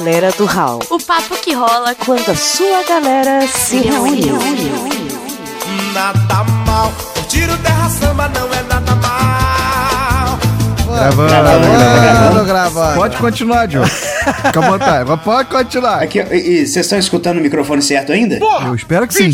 [0.00, 0.78] galera do Hall.
[0.88, 4.32] O papo que rola quando a sua galera se reúne.
[5.92, 6.90] Nada mal,
[7.28, 10.38] tiro terra samba não é nada mal.
[10.86, 11.68] Gravando, Gravando,
[12.00, 12.94] gravando, gravando.
[12.94, 13.84] Pode continuar, Joe.
[14.46, 15.08] Fica à vontade.
[15.08, 16.02] Mas Pode continuar.
[16.02, 16.22] Aqui, e-
[16.62, 18.38] e vocês estão escutando o microfone certo ainda?
[18.66, 19.32] Eu espero que sim.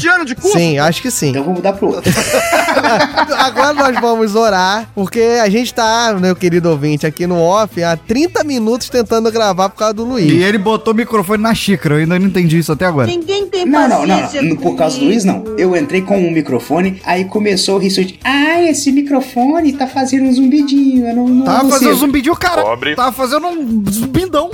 [0.52, 1.30] Sim, acho que sim.
[1.30, 2.12] Então vou mudar pro outro.
[3.38, 7.96] Agora nós vamos orar, porque a gente tá, meu querido ouvinte, aqui no off há
[7.96, 10.42] 30 minutos tentando gravar por causa do E Luiz.
[10.42, 11.94] ele botou o microfone na xícara.
[11.96, 13.06] Eu ainda não entendi isso até agora.
[13.06, 14.56] Ninguém tem Não, não, não, não.
[14.56, 15.44] Por causa do Luiz, não.
[15.58, 18.18] Eu entrei com o microfone, aí começou o rissuti.
[18.24, 21.06] Ah, esse microfone tá fazendo um zumbidinho.
[21.08, 21.98] Eu não, não Tava não fazendo sei.
[21.98, 22.62] zumbidinho, cara.
[22.96, 24.50] Tava fazendo um zumbindão.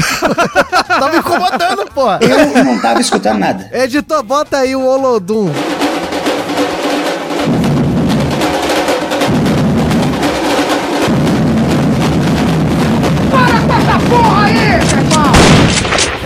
[0.87, 2.07] Tava me incomodando, pô.
[2.21, 3.69] Eu não tava escutando nada.
[3.73, 5.51] Editor, bota aí o Olodum.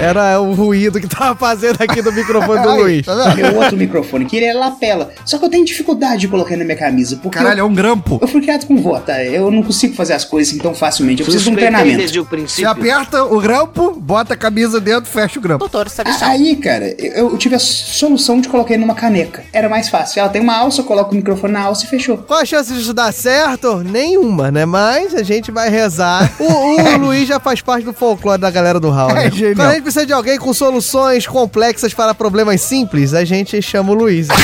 [0.07, 3.07] Era o ruído que tava fazendo aqui do microfone do Aí, Luiz.
[3.07, 3.35] tá?
[3.35, 5.11] Meu outro microfone, que ele é lapela.
[5.25, 7.17] Só que eu tenho dificuldade de colocar na minha camisa.
[7.23, 8.19] Porque Caralho, é eu, um grampo.
[8.21, 9.23] eu fui criado com vó, tá?
[9.25, 11.21] Eu não consigo fazer as coisas assim tão facilmente.
[11.21, 12.03] Eu preciso de um treinamento.
[12.47, 15.59] Você aperta o grampo, bota a camisa dentro, fecha o grampo.
[15.61, 19.43] Doutor, sabe A- Aí, cara, eu, eu tive a solução de colocar ele numa caneca.
[19.53, 20.21] Era mais fácil.
[20.21, 22.19] Ela tem uma alça, eu coloco o microfone na alça e fechou.
[22.19, 23.79] Qual a chance disso dar certo?
[23.79, 24.65] Nenhuma, né?
[24.65, 26.31] Mas a gente vai rezar.
[26.39, 29.13] O, o Luiz já faz parte do folclore da galera do Raul.
[29.15, 29.27] Né?
[29.27, 29.57] É genial.
[29.57, 33.93] Quando a gente precisa de alguém com soluções complexas para problemas simples, a gente chama
[33.93, 34.29] o Luiz.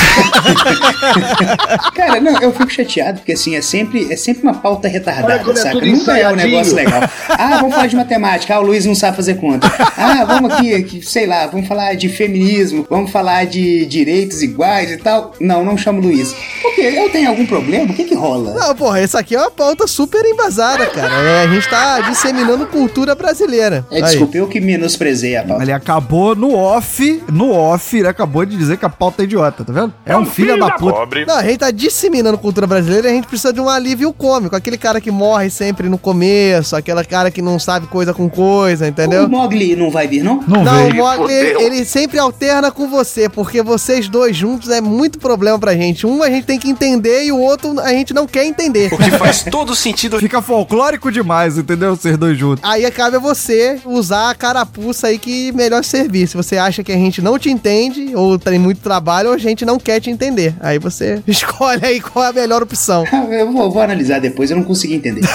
[1.95, 5.85] Cara, não, eu fico chateado, porque assim, é sempre, é sempre uma pauta retardada, saca?
[5.85, 7.03] Nunca é um negócio legal.
[7.29, 8.55] Ah, vamos falar de matemática.
[8.55, 9.71] Ah, o Luiz não sabe fazer conta.
[9.97, 14.91] Ah, vamos aqui, aqui, sei lá, vamos falar de feminismo, vamos falar de direitos iguais
[14.91, 15.35] e tal.
[15.39, 16.35] Não, não chamo o Luiz.
[16.63, 16.95] Por quê?
[16.97, 17.93] Eu tenho algum problema?
[17.93, 18.55] O que que rola?
[18.55, 21.13] Não, porra, essa aqui é uma pauta super embasada, cara.
[21.13, 23.85] É, a gente tá disseminando cultura brasileira.
[23.91, 25.63] É, desculpa, eu que menosprezei a pauta.
[25.63, 29.65] Ele acabou no off, no off, ele acabou de dizer que a pauta é idiota,
[29.65, 29.93] tá vendo?
[30.05, 31.25] É um filho da puta.
[31.27, 34.57] Não, a gente tá disseminando cultura brasileira e a gente precisa de um alívio cômico.
[34.57, 38.87] Aquele cara que morre sempre no começo, aquele cara que não sabe coisa com coisa,
[38.87, 39.25] entendeu?
[39.25, 40.43] O Mogli não vai vir, não?
[40.47, 40.95] Não, Não, o.
[40.95, 46.07] Mogli, ele sempre alterna com você, porque vocês dois juntos é muito problema pra gente.
[46.07, 48.93] Um a gente tem que entender e o outro a gente não quer entender.
[48.93, 50.19] O que faz todo sentido.
[50.19, 51.97] Fica folclórico demais, entendeu?
[51.97, 52.63] Vocês dois juntos.
[52.63, 56.27] Aí cabe a você usar a carapuça aí que melhor servir.
[56.27, 59.39] Se você acha que a gente não te entende, ou tem muito trabalho, ou a
[59.39, 60.55] gente não quer te entender.
[60.61, 63.05] Aí você escolhe aí qual é a melhor opção.
[63.33, 65.23] Eu vou, vou analisar depois, eu não consegui entender.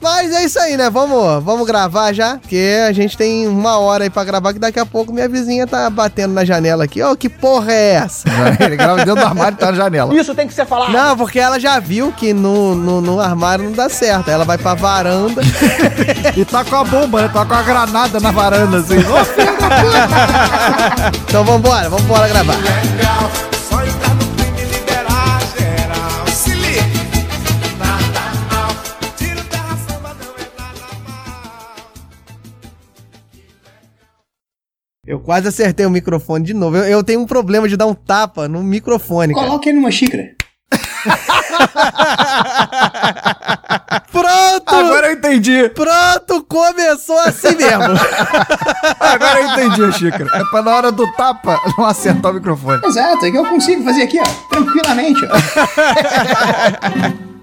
[0.00, 0.88] Mas é isso aí, né?
[0.88, 4.78] Vamos, vamos gravar já, porque a gente tem uma hora aí pra gravar, que daqui
[4.78, 7.02] a pouco minha vizinha tá batendo na janela aqui.
[7.02, 8.28] Ô, que porra é essa?
[8.60, 10.14] Ele grava dentro do armário e tá na janela.
[10.14, 10.92] Isso tem que ser falado.
[10.92, 14.30] Não, porque ela já viu que no, no, no armário não dá certo.
[14.30, 15.42] Ela vai pra varanda.
[16.36, 17.30] E tá com a bomba, né?
[17.32, 18.98] Tá com a granada na varanda, assim.
[18.98, 21.18] Ô, filho da puta!
[21.28, 22.56] então vambora, vambora gravar.
[22.56, 23.30] Legal,
[23.68, 26.26] só entrar no crime e liberar geral.
[26.28, 26.82] Se liga,
[27.78, 28.68] nada mal,
[29.16, 31.74] tiro terra samba não é nada mal.
[35.06, 36.76] Eu quase acertei o microfone de novo.
[36.76, 39.32] Eu, eu tenho um problema de dar um tapa no microfone.
[39.34, 40.34] Coloque ele numa xícara.
[44.10, 44.74] Pronto!
[44.74, 45.68] Agora eu entendi.
[45.70, 47.82] Pronto, começou assim mesmo.
[49.00, 50.30] Agora eu entendi, Xícara.
[50.34, 52.80] É pra na hora do tapa não acertar o microfone.
[52.84, 55.28] Exato, é que eu consigo fazer aqui, ó, tranquilamente, ó.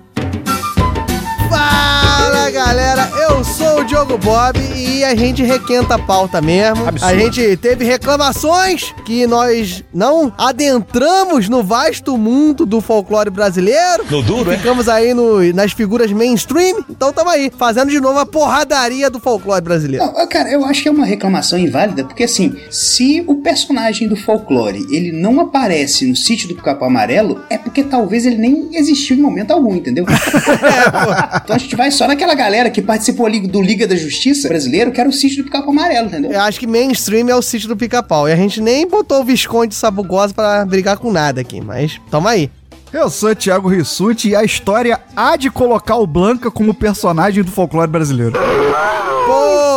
[2.54, 6.84] Galera, eu sou o Diogo Bob e a gente requenta a pauta mesmo.
[7.02, 14.04] A gente teve reclamações que nós não adentramos no vasto mundo do folclore brasileiro.
[14.10, 14.58] No duro, é?
[14.58, 19.20] Ficamos aí no- nas figuras mainstream, então tamo aí, fazendo de novo a porradaria do
[19.20, 20.06] folclore brasileiro.
[20.06, 24.16] Não, cara, eu acho que é uma reclamação inválida, porque assim, se o personagem do
[24.18, 29.16] folclore, ele não aparece no sítio do Capão Amarelo, é porque talvez ele nem existiu
[29.16, 30.06] em momento algum, entendeu?
[31.44, 34.92] então a gente vai só naquela galera que participou ali do Liga da Justiça brasileiro,
[34.92, 36.32] que era o sítio do Capão Amarelo, entendeu?
[36.32, 38.28] Eu acho que mainstream é o sítio do pica-pau.
[38.28, 42.28] E a gente nem botou o Visconde Sabugosa pra brigar com nada aqui, mas tamo
[42.28, 42.50] aí.
[42.92, 47.52] Eu sou Thiago Rissuti e a história há de colocar o Blanca como personagem do
[47.52, 48.34] folclore brasileiro.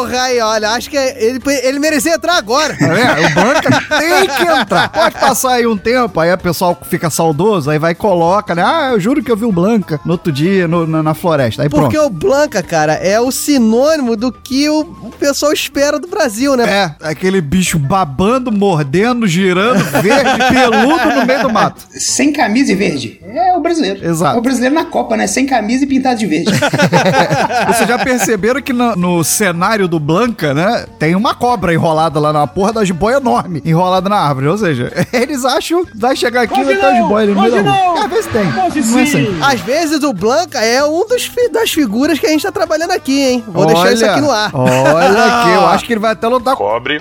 [0.05, 2.75] Porra, aí, olha, acho que ele, ele merecia entrar agora.
[2.75, 3.27] Vendo?
[3.27, 4.89] O Blanca tem que entrar.
[4.89, 8.63] Pode passar aí um tempo, aí o pessoal fica saudoso, aí vai e coloca, né?
[8.65, 11.63] Ah, eu juro que eu vi o Blanca no outro dia no- na, na floresta.
[11.63, 12.07] Aí Porque pronto.
[12.07, 16.65] o Blanca, cara, é o sinônimo do que o, o pessoal espera do Brasil, né?
[16.69, 21.83] É, aquele bicho babando, mordendo, girando, verde, peludo no meio do mato.
[21.91, 23.21] Sem camisa e verde.
[23.27, 24.05] É o brasileiro.
[24.07, 24.37] Exato.
[24.37, 25.27] É o brasileiro na Copa, né?
[25.27, 26.53] Sem camisa e pintado de verde.
[27.69, 30.87] Vocês já perceberam que no, no cenário do do Blanca, né?
[30.99, 34.49] Tem uma cobra enrolada lá na porra da jiboia enorme, enrolada na árvore.
[34.49, 37.41] Ou seja, eles acham que vai chegar aqui e vai ter uma jiboia ali no
[37.43, 37.77] meio da.
[37.77, 38.45] É, às vezes tem.
[38.45, 39.37] Não é sempre.
[39.43, 42.91] Às vezes o Blanca é um dos, fi- das figuras que a gente tá trabalhando
[42.91, 43.45] aqui, hein?
[43.47, 44.51] Vou deixar isso Olha, aqui no ar.
[44.55, 46.57] Olha aqui, eu acho que ele vai até lutar.
[46.57, 46.99] Cobre.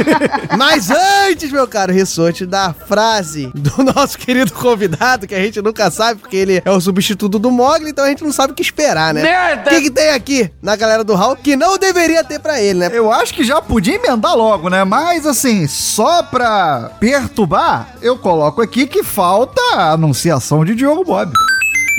[0.56, 5.90] Mas antes, meu caro Rissote, da frase do nosso querido convidado, que a gente nunca
[5.90, 8.62] sabe, porque ele é o substituto do Mogli, então a gente não sabe o que
[8.62, 9.62] esperar, né?
[9.66, 12.78] O que, que tem aqui na galera do Hall que não deveria ter pra ele,
[12.78, 12.90] né?
[12.92, 14.84] Eu acho que já podia emendar logo, né?
[14.84, 21.32] Mas assim, só pra perturbar, eu coloco aqui que falta a anunciação de Diogo Bob.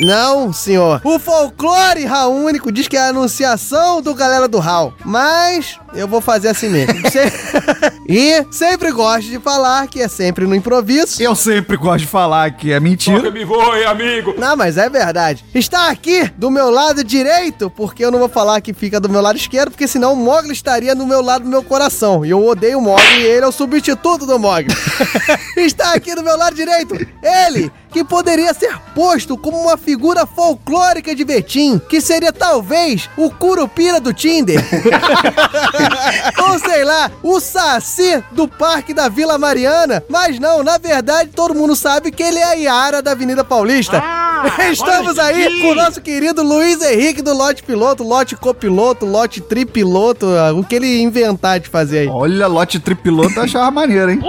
[0.01, 1.00] Não, senhor.
[1.03, 4.94] O folclore raúnico diz que é a anunciação do galera do Hall.
[5.06, 6.94] Mas eu vou fazer assim mesmo.
[8.13, 11.24] E sempre gosto de falar que é sempre no improviso.
[11.24, 13.31] Eu sempre gosto de falar que é mentira.
[13.31, 14.36] me voe, amigo.
[14.38, 15.45] Não, mas é verdade.
[15.56, 19.21] Está aqui do meu lado direito, porque eu não vou falar que fica do meu
[19.21, 22.25] lado esquerdo, porque senão o Mogli estaria do meu lado do meu coração.
[22.25, 24.75] E eu odeio o Mogli e ele é o substituto do Mogli.
[25.56, 31.14] Está aqui do meu lado direito, ele, que poderia ser posto como uma figura folclórica
[31.14, 34.60] de Betim, que seria talvez o Curupira do Tinder.
[36.50, 40.04] Ou sei lá, o Saci do Parque da Vila Mariana.
[40.10, 44.02] Mas não, na verdade, todo mundo sabe que ele é a Iara da Avenida Paulista.
[44.72, 50.26] Estamos aí com o nosso querido Luiz Henrique do Lote Piloto, Lote Copiloto, Lote Tripiloto,
[50.28, 52.08] ah, o que ele inventar de fazer aí.
[52.08, 54.20] Olha, lote tripiloto eu achava maneiro, hein?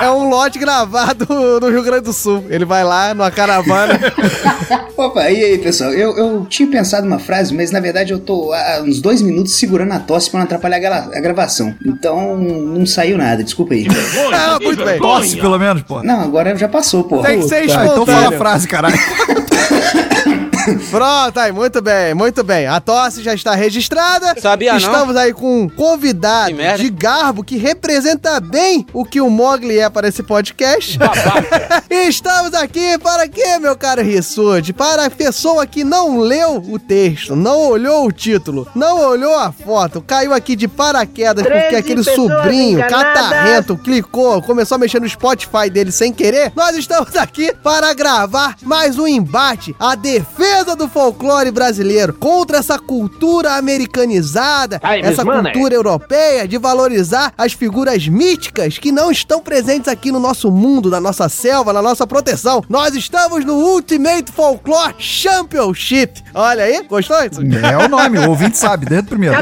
[0.00, 1.26] É um lote gravado
[1.60, 2.44] no Rio Grande do Sul.
[2.48, 3.98] Ele vai lá numa caravana.
[4.96, 5.92] Opa, e aí, pessoal?
[5.92, 9.54] Eu, eu tinha pensado uma frase, mas na verdade eu tô há uns dois minutos
[9.54, 11.74] segurando a tosse pra não atrapalhar a, gra- a gravação.
[11.84, 13.86] Então não saiu nada, desculpa aí.
[14.32, 14.98] ah, muito bem.
[14.98, 16.02] Tosse, pelo menos, pô.
[16.02, 17.28] Não, agora já passou, porra.
[17.28, 18.94] Tem que ser então fala a frase, caralho.
[20.90, 22.66] Pronto, aí, muito bem, muito bem.
[22.66, 24.38] A tosse já está registrada.
[24.40, 24.78] Sabia não?
[24.78, 29.90] Estamos aí com um convidado de garbo que representa bem o que o Mogli é
[29.90, 30.98] para esse podcast.
[31.90, 34.72] e estamos aqui para quê, meu caro Rissude?
[34.72, 39.52] Para a pessoa que não leu o texto, não olhou o título, não olhou a
[39.52, 45.68] foto, caiu aqui de paraquedas porque aquele sobrinho catarrento clicou, começou a mexer no Spotify
[45.70, 46.52] dele sem querer.
[46.54, 52.78] Nós estamos aqui para gravar mais um embate, a defesa do folclore brasileiro contra essa
[52.78, 60.12] cultura americanizada, essa cultura europeia de valorizar as figuras míticas que não estão presentes aqui
[60.12, 62.62] no nosso mundo, na nossa selva, na nossa proteção.
[62.68, 66.22] Nós estamos no Ultimate Folklore Championship.
[66.32, 67.16] Olha aí, gostou?
[67.16, 69.36] É o nome, o ouvinte sabe, desde o primeiro.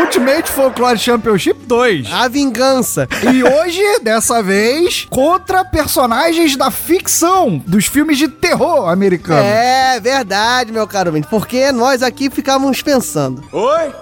[0.00, 2.12] Ultimate Folklore Championship 2.
[2.12, 3.06] A vingança.
[3.32, 9.40] E hoje, dessa vez, contra personagens da ficção dos filmes de terror americano.
[9.40, 13.42] É verdade, meu caro ouvinte, porque nós aqui ficávamos pensando.
[13.52, 13.92] Oi?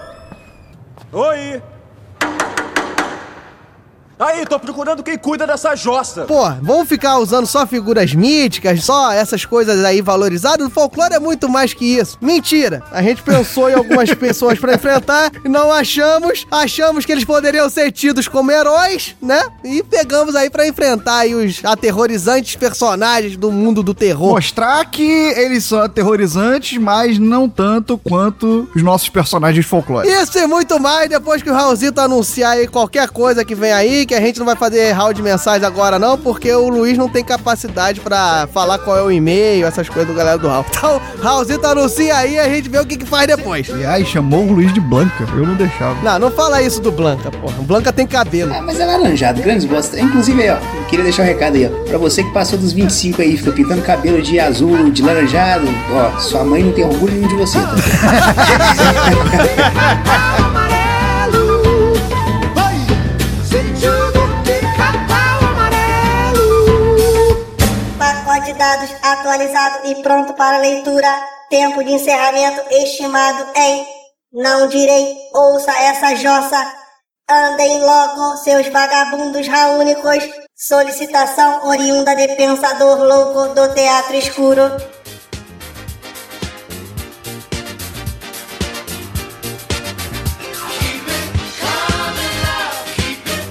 [1.12, 1.62] Oi?
[4.18, 6.22] Aí, tô procurando quem cuida dessa jossa.
[6.22, 10.66] Pô, vamos ficar usando só figuras míticas, só essas coisas aí valorizadas?
[10.66, 12.16] O folclore é muito mais que isso.
[12.18, 12.82] Mentira!
[12.90, 16.46] A gente pensou em algumas pessoas pra enfrentar e não achamos.
[16.50, 19.42] Achamos que eles poderiam ser tidos como heróis, né?
[19.62, 24.30] E pegamos aí pra enfrentar aí os aterrorizantes personagens do mundo do terror.
[24.30, 25.02] Mostrar que
[25.36, 30.16] eles são aterrorizantes, mas não tanto quanto os nossos personagens folclóricos.
[30.22, 34.05] Isso e muito mais depois que o Raulzito anunciar aí qualquer coisa que vem aí,
[34.06, 37.08] que a gente não vai fazer round de mensagens agora não, porque o Luiz não
[37.08, 40.64] tem capacidade pra falar qual é o e-mail, essas coisas do galera do Raul.
[40.68, 43.68] Então, Raulzito anuncia aí e a gente vê o que, que faz depois.
[43.68, 45.26] E aí, chamou o Luiz de Blanca.
[45.34, 46.00] Eu não deixava.
[46.02, 47.58] Não, não fala isso do Blanca, porra.
[47.58, 48.52] O Blanca tem cabelo.
[48.54, 49.98] Ah, mas é laranjado, grandes bosta.
[49.98, 51.70] Inclusive aí, ó, eu queria deixar um recado aí, ó.
[51.88, 56.18] Pra você que passou dos 25 aí, fica pintando cabelo de azul, de laranjado, ó,
[56.18, 57.74] sua mãe não tem orgulho nenhum de você, tá?
[68.56, 71.08] dados atualizado e pronto para leitura.
[71.48, 73.86] Tempo de encerramento estimado em.
[74.32, 76.72] Não direi, ouça essa jossa.
[77.28, 80.24] Andem logo, seus vagabundos raúnicos.
[80.54, 84.62] Solicitação oriunda de pensador louco do teatro escuro.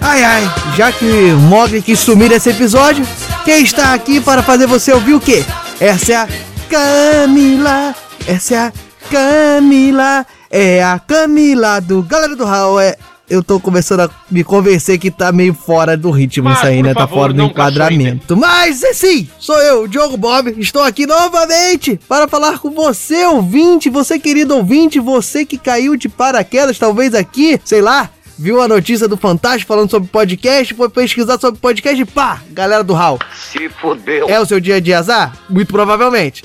[0.02, 0.44] Ai, ai,
[0.78, 1.06] já que
[1.50, 3.06] Mogli quis sumir desse episódio,
[3.46, 5.46] quem está aqui para fazer você ouvir o quê?
[5.80, 6.28] Essa é a
[6.68, 8.74] Camila, essa é a
[9.08, 12.96] Camila, é a Camila do Galera do Raul, é...
[13.30, 16.82] eu tô começando a me convencer que tá meio fora do ritmo Mas, isso aí,
[16.82, 16.96] né?
[16.96, 18.36] Tá favor, fora do enquadramento.
[18.36, 20.56] Mas, é sim, sou eu, Diogo Bob.
[20.58, 26.10] Estou aqui novamente para falar com você, ouvinte, você querido ouvinte, você que caiu de
[26.10, 31.40] paraquedas, talvez aqui, sei lá, viu a notícia do Fantástico falando sobre podcast, foi pesquisar
[31.40, 33.20] sobre podcast e pá, galera do Hall.
[33.36, 34.30] Se fodeu.
[34.30, 35.38] É o seu dia de azar?
[35.50, 36.44] Muito provavelmente.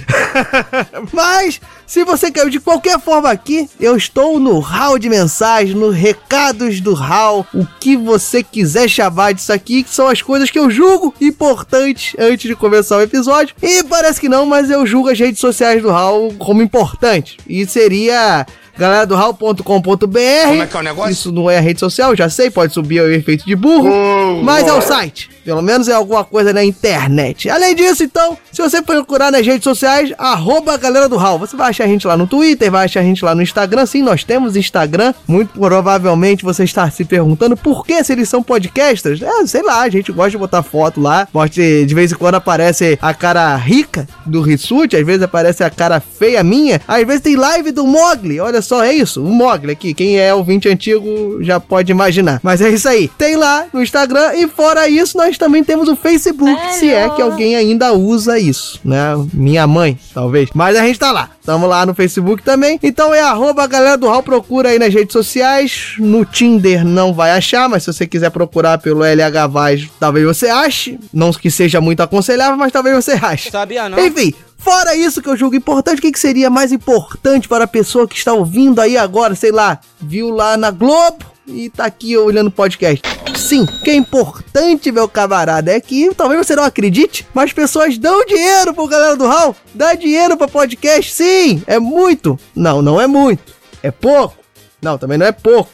[1.13, 5.91] Mas, se você caiu de qualquer forma aqui, eu estou no hall de mensagem, no
[5.91, 10.59] recados do hall, o que você quiser chamar disso aqui, que são as coisas que
[10.59, 13.55] eu julgo importantes antes de começar o episódio.
[13.63, 17.37] E parece que não, mas eu julgo as redes sociais do hall como importantes.
[17.49, 18.47] E seria
[18.79, 19.63] galera do hall.com.br.
[19.65, 21.13] Como é que é o negócio?
[21.13, 24.67] Isso não é a rede social, já sei, pode subir o efeito de burro, mas
[24.67, 25.31] é o site.
[25.51, 27.51] Pelo menos é alguma coisa na internet.
[27.51, 31.41] Além disso, então, se você procurar nas redes sociais, arroba galera do Hall.
[31.41, 33.85] Você vai achar a gente lá no Twitter, vai achar a gente lá no Instagram.
[33.85, 35.13] Sim, nós temos Instagram.
[35.27, 39.23] Muito provavelmente você está se perguntando por que se eles são podcasters.
[39.23, 41.27] É, sei lá, a gente gosta de botar foto lá.
[41.35, 45.71] Mostre, de vez em quando aparece a cara rica do Rissuti, às vezes aparece a
[45.71, 46.81] cara feia minha.
[46.87, 48.39] Às vezes tem live do Mogli.
[48.39, 49.95] Olha só, é isso, o Mogli aqui.
[49.95, 52.39] Quem é ouvinte antigo já pode imaginar.
[52.41, 53.09] Mas é isso aí.
[53.19, 57.23] Tem lá no Instagram e fora isso, nós também temos o Facebook, se é que
[57.23, 59.13] alguém ainda usa isso, né?
[59.33, 60.51] Minha mãe, talvez.
[60.55, 61.31] Mas a gente tá lá.
[61.43, 62.79] Tamo lá no Facebook também.
[62.83, 65.95] Então é arroba galera do Hall, procura aí nas redes sociais.
[65.99, 70.49] No Tinder não vai achar, mas se você quiser procurar pelo LH Vaz, talvez você
[70.49, 71.01] ache.
[71.11, 73.51] Não que seja muito aconselhável, mas talvez você ache.
[73.51, 73.99] Sabia não?
[73.99, 77.69] Enfim, fora isso que eu julgo importante, o que, que seria mais importante para a
[77.69, 82.17] pessoa que está ouvindo aí agora, sei lá, viu lá na Globo e tá aqui
[82.17, 83.03] olhando o podcast.
[83.37, 87.99] Sim, o que é importante, meu camarada, é que talvez você não acredite, mas pessoas
[87.99, 89.57] dão dinheiro pro galera do Hall.
[89.75, 92.39] Dá dinheiro pra podcast, sim, é muito.
[92.55, 93.55] Não, não é muito.
[93.83, 94.37] É pouco.
[94.81, 95.71] Não, também não é pouco.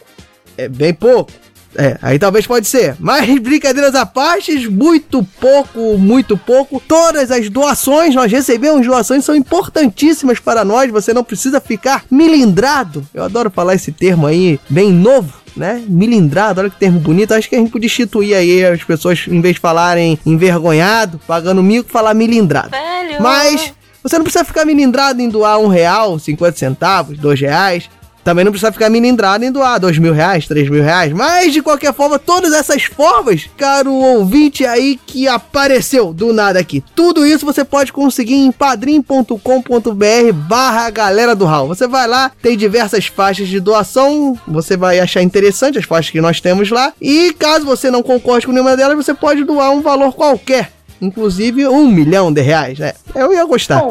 [0.56, 1.32] É bem pouco.
[1.78, 2.96] É, aí talvez pode ser.
[3.00, 6.80] Mas brincadeiras à parte, muito pouco, muito pouco.
[6.80, 10.90] Todas as doações, nós recebemos doações, são importantíssimas para nós.
[10.90, 13.06] Você não precisa ficar milindrado.
[13.12, 15.82] Eu adoro falar esse termo aí, bem novo né?
[15.88, 17.32] Milindrado, olha que termo bonito.
[17.32, 21.62] Acho que a gente podia instituir aí as pessoas, em vez de falarem envergonhado, pagando
[21.62, 22.70] mico, falar milindrado.
[22.70, 23.22] Velho.
[23.22, 23.72] Mas
[24.02, 27.88] você não precisa ficar milindrado em doar um real, 50 centavos, dois reais.
[28.26, 31.12] Também não precisa ficar milindrado em doar dois mil reais, três mil reais.
[31.12, 36.82] Mas, de qualquer forma, todas essas formas, caro ouvinte aí que apareceu do nada aqui.
[36.96, 41.68] Tudo isso você pode conseguir em padrim.com.br barra galera do Hall.
[41.68, 44.36] Você vai lá, tem diversas faixas de doação.
[44.48, 46.92] Você vai achar interessante as faixas que nós temos lá.
[47.00, 50.72] E caso você não concorde com nenhuma delas, você pode doar um valor qualquer.
[51.00, 52.92] Inclusive um milhão de reais, né?
[53.14, 53.84] Eu ia gostar.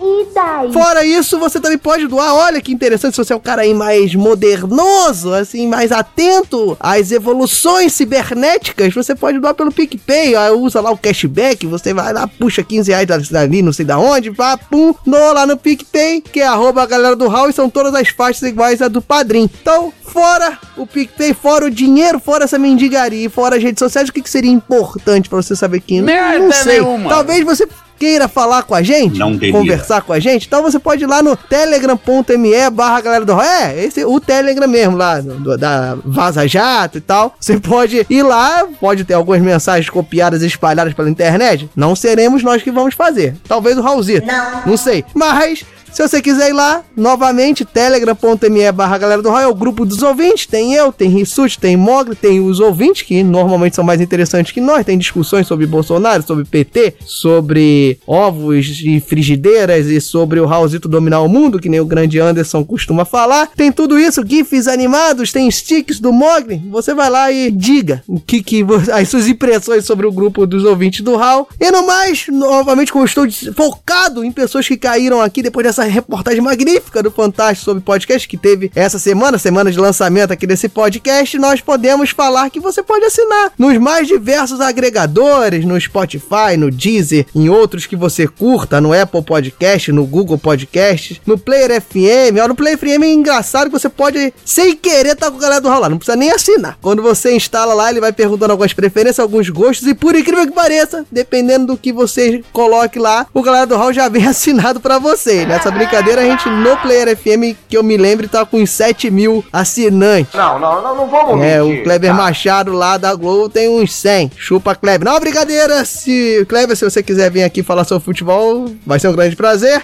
[0.00, 0.72] E daí?
[0.72, 2.34] Fora isso, você também pode doar.
[2.34, 7.10] Olha que interessante, se você é um cara aí mais modernoso, assim, mais atento às
[7.10, 10.34] evoluções cibernéticas, você pode doar pelo PicPay.
[10.36, 13.98] Ó, usa lá o cashback, você vai lá, puxa 15 reais dali, não sei da
[13.98, 17.52] onde, pá, pum, doa lá no PicPay, que é arroba a galera do Hall, e
[17.52, 19.50] são todas as faixas iguais a do Padrim.
[19.60, 24.08] Então, fora o PicPay, fora o dinheiro, fora essa mendigaria, e fora as redes sociais,
[24.08, 26.80] o que, que seria importante pra você saber que Merda não sei.
[26.80, 27.08] nenhuma.
[27.10, 27.66] Talvez você
[27.98, 31.22] queira falar com a gente, Não conversar com a gente, então você pode ir lá
[31.22, 33.40] no telegram.me barra galera do.
[33.40, 37.34] É, esse o Telegram mesmo lá, do- da Vaza Jato e tal.
[37.40, 41.68] Você pode ir lá, pode ter algumas mensagens copiadas e espalhadas pela internet.
[41.74, 43.34] Não seremos nós que vamos fazer.
[43.46, 44.26] Talvez o Raulzito.
[44.26, 44.62] Não.
[44.66, 45.04] Não sei.
[45.14, 50.46] Mas, se você quiser ir lá, novamente, telegram.me barra galera do o grupo dos ouvintes.
[50.46, 54.60] Tem eu, tem Rissuti, tem Mogli, tem os ouvintes, que normalmente são mais interessantes que
[54.60, 54.84] nós.
[54.84, 61.20] Tem discussões sobre Bolsonaro, sobre PT, sobre ovos e frigideiras e sobre o Raulzito dominar
[61.20, 63.50] o mundo, que nem o grande Anderson costuma falar.
[63.54, 66.62] Tem tudo isso, GIFs animados, tem sticks do Mogli.
[66.70, 70.64] Você vai lá e diga o que, que as suas impressões sobre o grupo dos
[70.64, 71.48] ouvintes do Hall.
[71.60, 76.40] E no mais, novamente, como estou focado em pessoas que caíram aqui depois dessa reportagem
[76.40, 81.38] magnífica do Fantástico sobre podcast que teve essa semana, semana de lançamento aqui desse podcast,
[81.38, 87.26] nós podemos falar que você pode assinar nos mais diversos agregadores, no Spotify, no Deezer,
[87.34, 92.38] em outros que você curta, no Apple Podcast, no Google Podcast, no Player FM.
[92.42, 95.60] Ó, no Player FM é engraçado que você pode, sem querer, estar com a galera
[95.60, 95.88] do lá.
[95.88, 96.78] Não precisa nem assinar.
[96.80, 100.52] Quando você instala lá, ele vai perguntando algumas preferências, alguns gostos, e por incrível que
[100.52, 104.98] pareça, dependendo do que você coloque lá, o galera do Hall já vem assinado pra
[104.98, 105.44] você.
[105.46, 108.70] Nessa dessa brincadeira, a gente no Player FM, que eu me lembro, tá com uns
[108.70, 110.32] 7 mil assinantes.
[110.34, 114.32] Não, não, não, não vamos É, o Kleber Machado lá da Globo tem uns 100.
[114.36, 115.08] Chupa, Kleber.
[115.08, 115.84] Não, brincadeira.
[115.84, 119.82] Se, Kleber, se você quiser vir aqui falar sobre futebol, vai ser um grande prazer.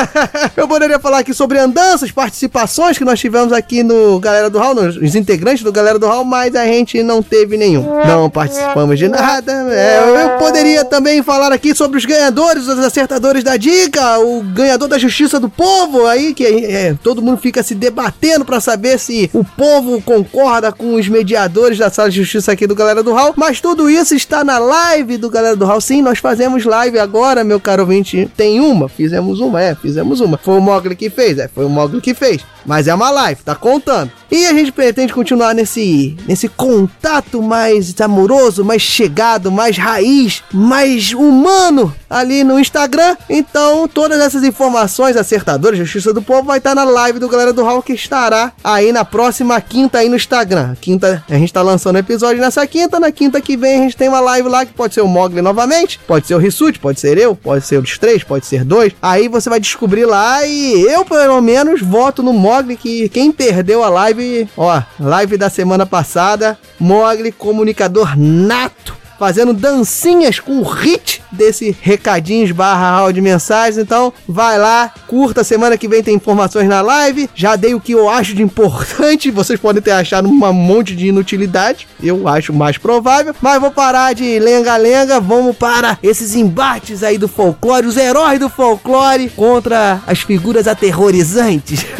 [0.56, 4.74] eu poderia falar aqui sobre andanças, participações que nós tivemos aqui no Galera do Hall,
[4.74, 7.82] nos integrantes do Galera do Hall, mas a gente não teve nenhum.
[8.06, 9.52] Não participamos de nada.
[9.72, 14.88] É, eu poderia também falar aqui sobre os ganhadores, os acertadores da dica, o ganhador
[14.88, 19.30] da Justiça do Povo, aí que é, todo mundo fica se debatendo pra saber se
[19.32, 23.34] o povo concorda com os mediadores da Sala de Justiça aqui do Galera do Hall,
[23.36, 25.80] mas tudo isso está na live do Galera do Hall.
[25.80, 28.30] Sim, nós fazemos live agora, meu caro ouvinte.
[28.36, 30.38] Tem uma, fizemos uma, é, fizemos uma.
[30.38, 32.44] Foi o Mogli que fez, é, foi o Mogli que fez.
[32.64, 34.10] Mas é uma live, tá contando.
[34.32, 41.12] E a gente pretende continuar nesse, nesse contato mais amoroso, mais chegado, mais raiz, mais
[41.12, 43.14] humano ali no Instagram.
[43.28, 47.62] Então, todas essas informações, acertadores, Justiça do Povo, vai estar na live do Galera do
[47.62, 50.76] Hall que estará aí na próxima quinta aí no Instagram.
[50.80, 52.98] Quinta, a gente tá lançando episódio nessa quinta.
[52.98, 55.42] Na quinta que vem a gente tem uma live lá que pode ser o Mogli
[55.42, 58.94] novamente, pode ser o Rissuti, pode ser eu, pode ser os três, pode ser dois.
[59.02, 63.82] Aí você vai descobrir lá e eu, pelo menos, voto no Mogli que quem perdeu
[63.82, 64.21] a live,
[64.56, 72.50] ó, live da semana passada, Mogli, comunicador nato fazendo dancinhas com o hit desse recadinhos
[72.50, 73.78] barra de mensagens.
[73.78, 75.42] Então, vai lá, curta.
[75.42, 77.28] Semana que vem tem informações na live.
[77.34, 79.30] Já dei o que eu acho de importante.
[79.32, 81.88] Vocês podem ter achado um monte de inutilidade.
[82.02, 83.34] Eu acho mais provável.
[83.40, 85.20] Mas vou parar de lenga-lenga.
[85.20, 87.86] Vamos para esses embates aí do folclore.
[87.86, 91.86] Os heróis do folclore contra as figuras aterrorizantes.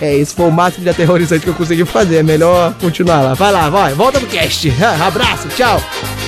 [0.00, 2.16] É, esse foi o máximo de aterrorizante que eu consegui fazer.
[2.16, 3.34] É melhor continuar lá.
[3.34, 3.94] Vai lá, vai.
[3.94, 4.72] Volta pro cast.
[5.00, 5.65] Abraço, tchau.
[5.66, 6.25] Rissuti,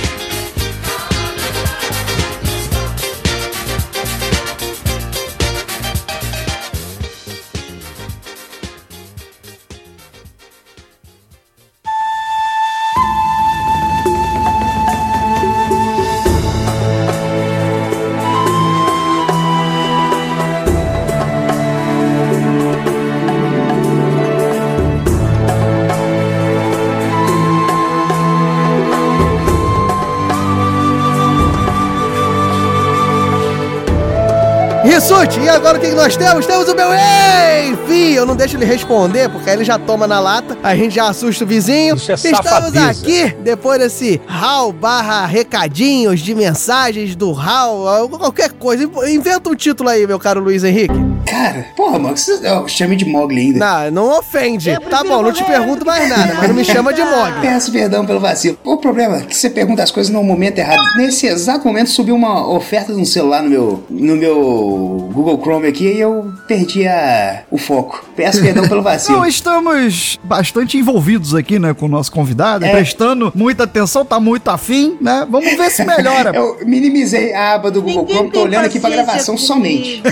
[35.99, 36.45] nós temos?
[36.45, 36.87] Temos o meu
[37.71, 40.95] Enfim, eu não deixo ele responder, porque aí ele já toma na lata, a gente
[40.95, 41.95] já assusta o vizinho.
[41.97, 42.89] Isso é Estamos safadeza.
[42.89, 48.89] aqui, depois desse hall barra recadinhos de mensagens do hall, qualquer coisa.
[49.09, 51.08] Inventa um título aí, meu caro Luiz Henrique.
[51.39, 53.59] Cara, porra, mano, você chame de Mogli ainda.
[53.59, 54.77] Não, não ofende.
[54.89, 57.39] Tá bom, não te pergunto mais nada, mas não me chama de Mogli.
[57.41, 58.57] Peço perdão pelo vacilo.
[58.61, 60.81] O problema é que você pergunta as coisas no momento errado.
[60.97, 65.67] Nesse exato momento subiu uma oferta de um celular no meu, no meu Google Chrome
[65.67, 68.03] aqui e eu perdi a, o foco.
[68.17, 69.19] Peço perdão pelo vacilo.
[69.19, 72.71] Não, estamos bastante envolvidos aqui, né, com o nosso convidado, É.
[72.71, 75.25] prestando muita atenção, tá muito afim, né?
[75.29, 76.35] Vamos ver se melhora.
[76.35, 80.03] Eu minimizei a aba do Google Chrome, tô olhando aqui pra gravação somente.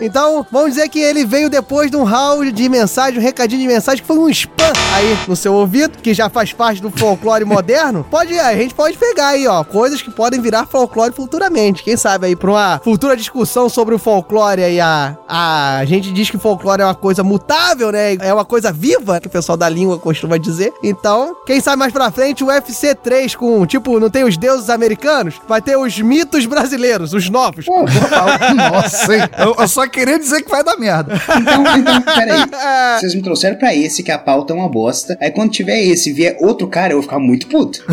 [0.00, 3.68] Então, vamos dizer que ele veio depois de um round de mensagem, um recadinho de
[3.68, 7.44] mensagem que foi um spam aí no seu ouvido, que já faz parte do folclore
[7.46, 8.06] moderno.
[8.10, 11.82] Pode, a gente pode pegar aí, ó, coisas que podem virar folclore futuramente.
[11.82, 16.30] Quem sabe aí pra uma futura discussão sobre o folclore aí a a, gente diz
[16.30, 18.14] que folclore é uma coisa mutável, né?
[18.14, 20.72] É uma coisa viva, que o pessoal da língua costuma dizer.
[20.82, 24.70] Então, quem sabe mais pra frente o UFC 3 com, tipo, não tem os deuses
[24.70, 27.66] americanos, vai ter os mitos brasileiros, os novos.
[27.66, 28.54] Falar.
[28.54, 29.22] Nossa, hein?
[29.38, 31.14] Eu, eu só queria dizer que vai dar merda.
[31.38, 32.44] Então, então, peraí.
[33.00, 35.16] Vocês me trouxeram pra esse, que a pauta é uma bosta.
[35.20, 37.84] Aí quando tiver esse e vier outro cara, eu vou ficar muito puto.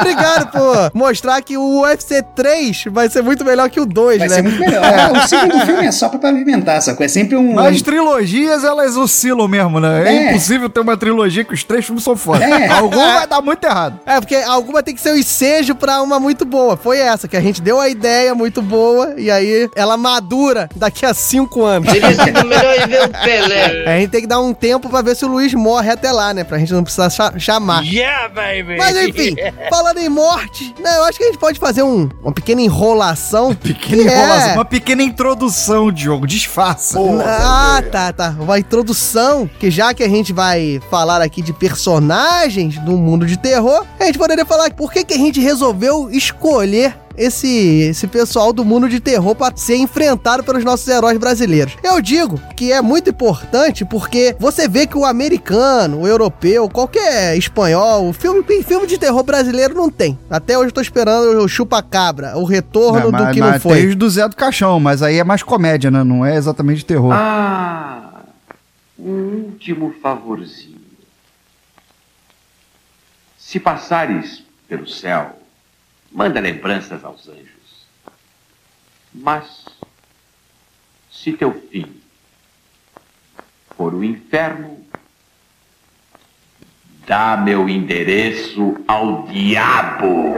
[0.00, 4.28] Obrigado por mostrar que o UFC 3 vai ser muito melhor que o 2, Vai
[4.28, 4.34] né?
[4.36, 4.82] ser muito melhor.
[5.12, 7.04] O segundo filme é só pra pavimentar, sacou?
[7.04, 7.54] É sempre um.
[7.54, 10.02] Mas trilogias, elas oscilam mesmo, né?
[10.06, 10.30] É, É.
[10.30, 12.44] impossível ter uma trilogia que os três filmes são foda.
[12.44, 12.68] É.
[12.68, 14.00] Algum vai dar muito errado.
[14.06, 16.76] É, porque alguma tem que ser o ensejo pra uma muito boa.
[16.76, 21.04] Foi essa, que a gente deu a ideia muito boa e aí ela madura daqui
[21.06, 21.90] a cinco anos.
[21.92, 23.84] Teria sido melhor ver o Pelé.
[23.86, 26.32] A gente tem que dar um tempo pra ver se o Luiz morre até lá,
[26.32, 26.44] né?
[26.44, 27.82] Pra gente não precisar cha- chamar.
[27.84, 28.76] Yeah, baby!
[28.78, 29.34] Mas enfim,
[29.70, 30.96] falando em morte, né?
[30.98, 33.54] Eu acho que a gente pode fazer um, uma pequena enrolação.
[33.56, 36.26] Pequena que é- enrolação, uma pequena introdução, Diogo.
[36.26, 36.98] Disfarça.
[37.24, 38.34] Ah, tá, tá.
[38.38, 43.36] Uma introdução, que já que a gente vai falar aqui de personagens do mundo de
[43.38, 47.48] terror, a gente poderia falar por que, que a gente resolveu escolher esse,
[47.90, 51.76] esse pessoal do mundo de terror pra ser enfrentado pelos nossos heróis brasileiros.
[51.82, 57.36] Eu digo que é muito importante porque você vê que o americano, o europeu, qualquer
[57.36, 60.18] espanhol, o filme, filme de terror brasileiro não tem.
[60.30, 63.62] Até hoje eu tô esperando o Chupa-Cabra, o retorno Não, do mas- que não mas
[63.62, 63.78] foi.
[63.78, 66.02] Tem os do Zé do Caixão, mas aí é mais comédia, né?
[66.04, 67.12] Não é exatamente terror.
[67.12, 68.22] Ah,
[68.98, 70.76] um último favorzinho.
[73.38, 75.38] Se passares pelo céu,
[76.10, 77.86] manda lembranças aos anjos.
[79.12, 79.64] Mas,
[81.10, 82.00] se teu fim
[83.76, 84.84] for o inferno,
[87.06, 90.34] dá meu endereço ao diabo.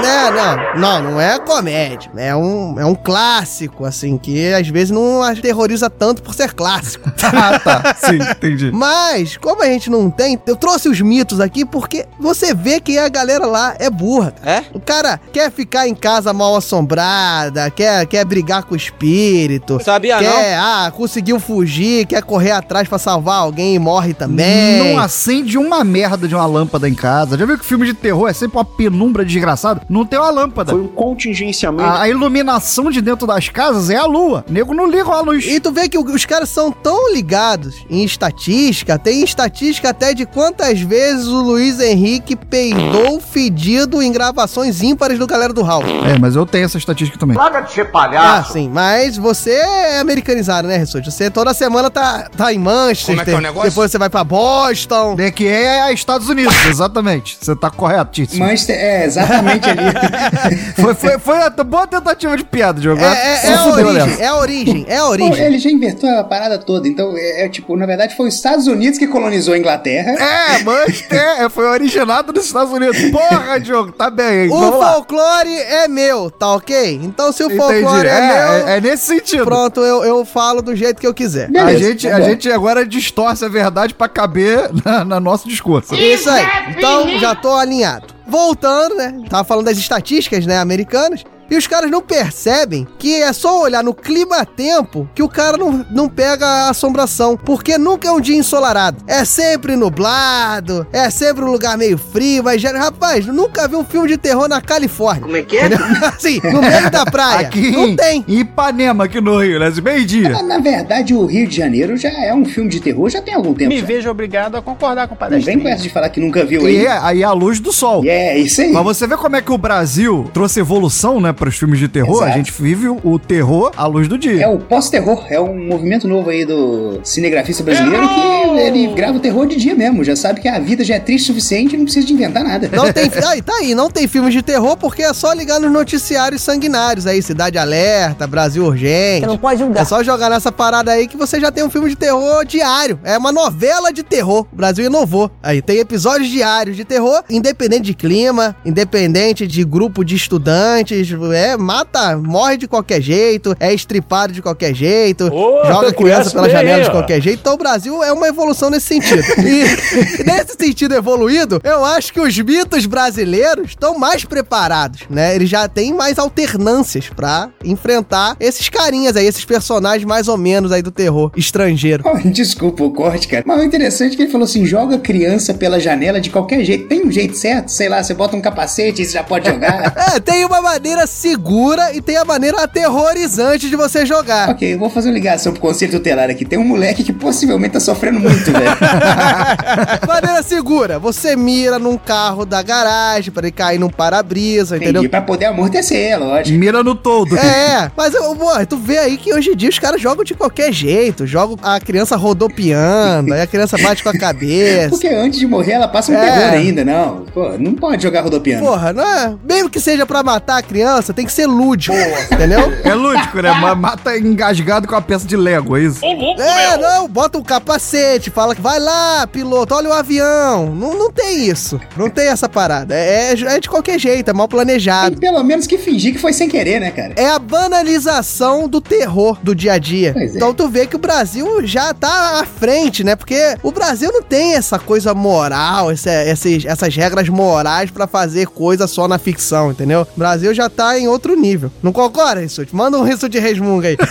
[0.00, 2.10] Não, não, não, não é comédia.
[2.16, 7.10] É um, é um clássico, assim, que às vezes não aterroriza tanto por ser clássico.
[7.22, 7.94] ah, tá.
[7.98, 8.70] Sim, entendi.
[8.72, 12.98] Mas, como a gente não tem, eu trouxe os mitos aqui porque você vê que
[12.98, 14.34] a galera lá é burra.
[14.44, 14.64] É?
[14.72, 19.80] O cara quer ficar em casa mal assombrada, quer, quer brigar com o espírito.
[19.82, 24.92] Sabia quer, ah, conseguiu fugir, quer correr atrás pra salvar alguém e morre também.
[24.92, 27.36] Não acende uma merda de uma lâmpada em casa.
[27.36, 29.82] Já viu que filme de terror é sempre uma penumbra desgraçada?
[29.88, 30.72] Não tem uma lâmpada.
[30.72, 31.88] Foi um contingenciamento.
[31.88, 34.44] A, a iluminação de dentro das casas é a lua.
[34.48, 35.44] Nego não liga a luz.
[35.46, 40.14] E tu vê que o- os caras são tão ligados em estatística, tem estatística até
[40.14, 45.84] de quantas vezes o Luiz Henrique peidou fedido em gravações ímpares do Galera do House.
[46.06, 47.36] É, mas eu tenho essa estatística também.
[47.36, 48.52] Larga de ser Ah, palhaço.
[48.54, 51.04] sim, mas você é americanizado, né, Ressus?
[51.04, 53.70] Você toda semana tá, tá em Manchester, Como é que é o negócio?
[53.70, 55.16] depois você vai pra Boston.
[55.18, 57.36] É que é Estados Unidos, exatamente.
[57.40, 58.44] Você tá corretíssimo.
[58.44, 60.56] Manchester, é, exatamente ali.
[60.74, 63.00] Foi, foi, foi uma boa tentativa de piada, Diogo.
[63.02, 65.44] É, é, Se é a origem, é a origem, é a origem.
[65.44, 66.88] ele já invertou a parada toda.
[66.88, 70.12] Então, é, é, tipo, na verdade, foi os Estados Unidos que colonizou a Inglaterra.
[70.12, 72.98] É, Manchester é, foi originado nos Estados Unidos.
[73.10, 74.50] Porra, Diogo, tá bem, hein?
[74.50, 74.92] O Vamos lá.
[74.94, 77.00] folclore é meu, tá ok?
[77.02, 78.06] Então se o folclore Entendi.
[78.08, 78.26] é, É,
[78.58, 79.44] meu, é, é nesse sentido.
[79.44, 81.46] pronto, eu, eu falo do jeito que eu quiser.
[81.48, 82.24] A Beleza, gente, tá a bom.
[82.24, 85.94] gente agora distorce a verdade pra caber na, na nosso discurso.
[85.94, 86.44] Isso aí.
[86.76, 88.13] Então já tô alinhado.
[88.26, 89.12] Voltando, né?
[89.28, 91.24] Tava falando das estatísticas, né, americanas.
[91.50, 95.84] E os caras não percebem que é só olhar no clima-tempo que o cara não,
[95.90, 97.36] não pega a assombração.
[97.36, 99.02] Porque nunca é um dia ensolarado.
[99.06, 103.84] É sempre nublado, é sempre um lugar meio frio, mas já, rapaz, nunca vi um
[103.84, 105.22] filme de terror na Califórnia.
[105.22, 105.66] Como é que é?
[105.66, 105.86] Entendeu?
[106.08, 107.46] Assim, no meio da praia.
[107.46, 108.24] Aqui não em tem.
[108.26, 109.72] em Ipanema, aqui no Rio, né?
[109.82, 110.30] Meio-dia.
[110.30, 113.34] Na, na verdade, o Rio de Janeiro já é um filme de terror, já tem
[113.34, 113.70] algum tempo.
[113.70, 113.86] Me já.
[113.86, 116.62] vejo obrigado a concordar com o Não vem com essa de falar que nunca viu
[116.68, 116.86] E aí.
[116.86, 118.04] é, aí é a luz do sol.
[118.04, 118.72] E é isso aí.
[118.72, 121.88] Mas você vê como é que o Brasil trouxe evolução, né, para os filmes de
[121.88, 122.16] terror?
[122.16, 122.32] Exato.
[122.32, 124.42] A gente vive o, terror à luz do dia.
[124.42, 129.20] É o pós-terror, é um movimento novo aí do cinegrafista brasileiro que ele grava o
[129.20, 131.76] terror de dia mesmo, já sabe que a vida já é triste o suficiente e
[131.76, 132.70] não precisa de inventar nada.
[132.72, 133.04] Não tem.
[133.24, 137.06] Aí, tá aí, não tem filmes de terror porque é só ligar nos noticiários sanguinários
[137.06, 139.20] aí, Cidade Alerta, Brasil Urgente.
[139.20, 139.82] Você não pode julgar.
[139.82, 142.98] É só jogar nessa parada aí que você já tem um filme de terror diário.
[143.02, 144.46] É uma novela de terror.
[144.52, 145.30] O Brasil inovou.
[145.42, 151.08] Aí tem episódios diários de terror, independente de clima, independente de grupo de estudantes.
[151.32, 156.44] É, mata, morre de qualquer jeito, é estripado de qualquer jeito, Ô, joga criança pela
[156.44, 157.40] bem, janela de qualquer jeito.
[157.40, 159.22] Então o Brasil é uma evolução nesse sentido.
[159.44, 165.34] E, nesse sentido evoluído, eu acho que os mitos brasileiros estão mais preparados, né?
[165.34, 170.72] Eles já têm mais alternâncias pra enfrentar esses carinhas aí, esses personagens mais ou menos
[170.72, 172.02] aí do terror estrangeiro.
[172.14, 173.42] Oh, desculpa o corte, cara.
[173.44, 176.86] Mas o interessante é que ele falou assim: joga criança pela janela de qualquer jeito.
[176.86, 177.70] Tem um jeito certo?
[177.70, 179.92] Sei lá, você bota um capacete e você já pode jogar.
[180.14, 184.48] É, tem uma maneira segura e tem a maneira aterrorizante de você jogar.
[184.50, 186.44] ok, eu vou fazer uma ligação pro conselho tutelar aqui.
[186.44, 188.64] Tem um moleque que possivelmente tá sofrendo muito, velho.
[190.06, 195.02] maneira segura, você mira num carro da garagem pra ele cair num para-brisa, entendeu?
[195.02, 196.58] Entendi, pra poder amortecer, lógico.
[196.58, 197.36] Mira no todo.
[197.38, 200.34] É, mas eu- pô, tu vê aí que hoje em dia os caras jogam de
[200.34, 201.26] qualquer jeito.
[201.26, 204.88] Jogam a criança rodopiando, aí a criança bate com a cabeça.
[204.90, 206.20] Porque antes de morrer ela passa um É.
[206.20, 207.24] terror ainda, não.
[207.32, 208.64] Pô, não pode jogar rodopiando.
[208.64, 209.34] Porra, não é?
[209.44, 211.96] Mesmo que seja pra matar a criança, tem que ser lúdico,
[212.32, 212.72] entendeu?
[212.84, 213.52] É lúdico, né?
[213.60, 216.00] Ma- Mata engasgado com a peça de Lego, é isso?
[216.04, 220.74] É, não, bota um capacete, fala que vai lá, piloto, olha o avião.
[220.74, 221.80] Não, não tem isso.
[221.96, 222.94] Não tem essa parada.
[222.94, 225.16] É, é de qualquer jeito, é mal Tem planejado.
[225.18, 227.12] pelo menos que fingir que foi sem querer, né, cara?
[227.16, 230.12] É a banalização do terror do dia a dia.
[230.12, 230.36] Pois é.
[230.36, 233.14] Então tu vê que o Brasil já tá à frente, né?
[233.16, 238.46] Porque o Brasil não tem essa coisa moral, esse- esses- essas regras morais pra fazer
[238.46, 240.06] coisa só na ficção, entendeu?
[240.16, 241.70] O Brasil já tá tá em outro nível.
[241.82, 242.74] Não concorda, Rissuti?
[242.74, 243.96] Manda um Rissuti de resmunga aí.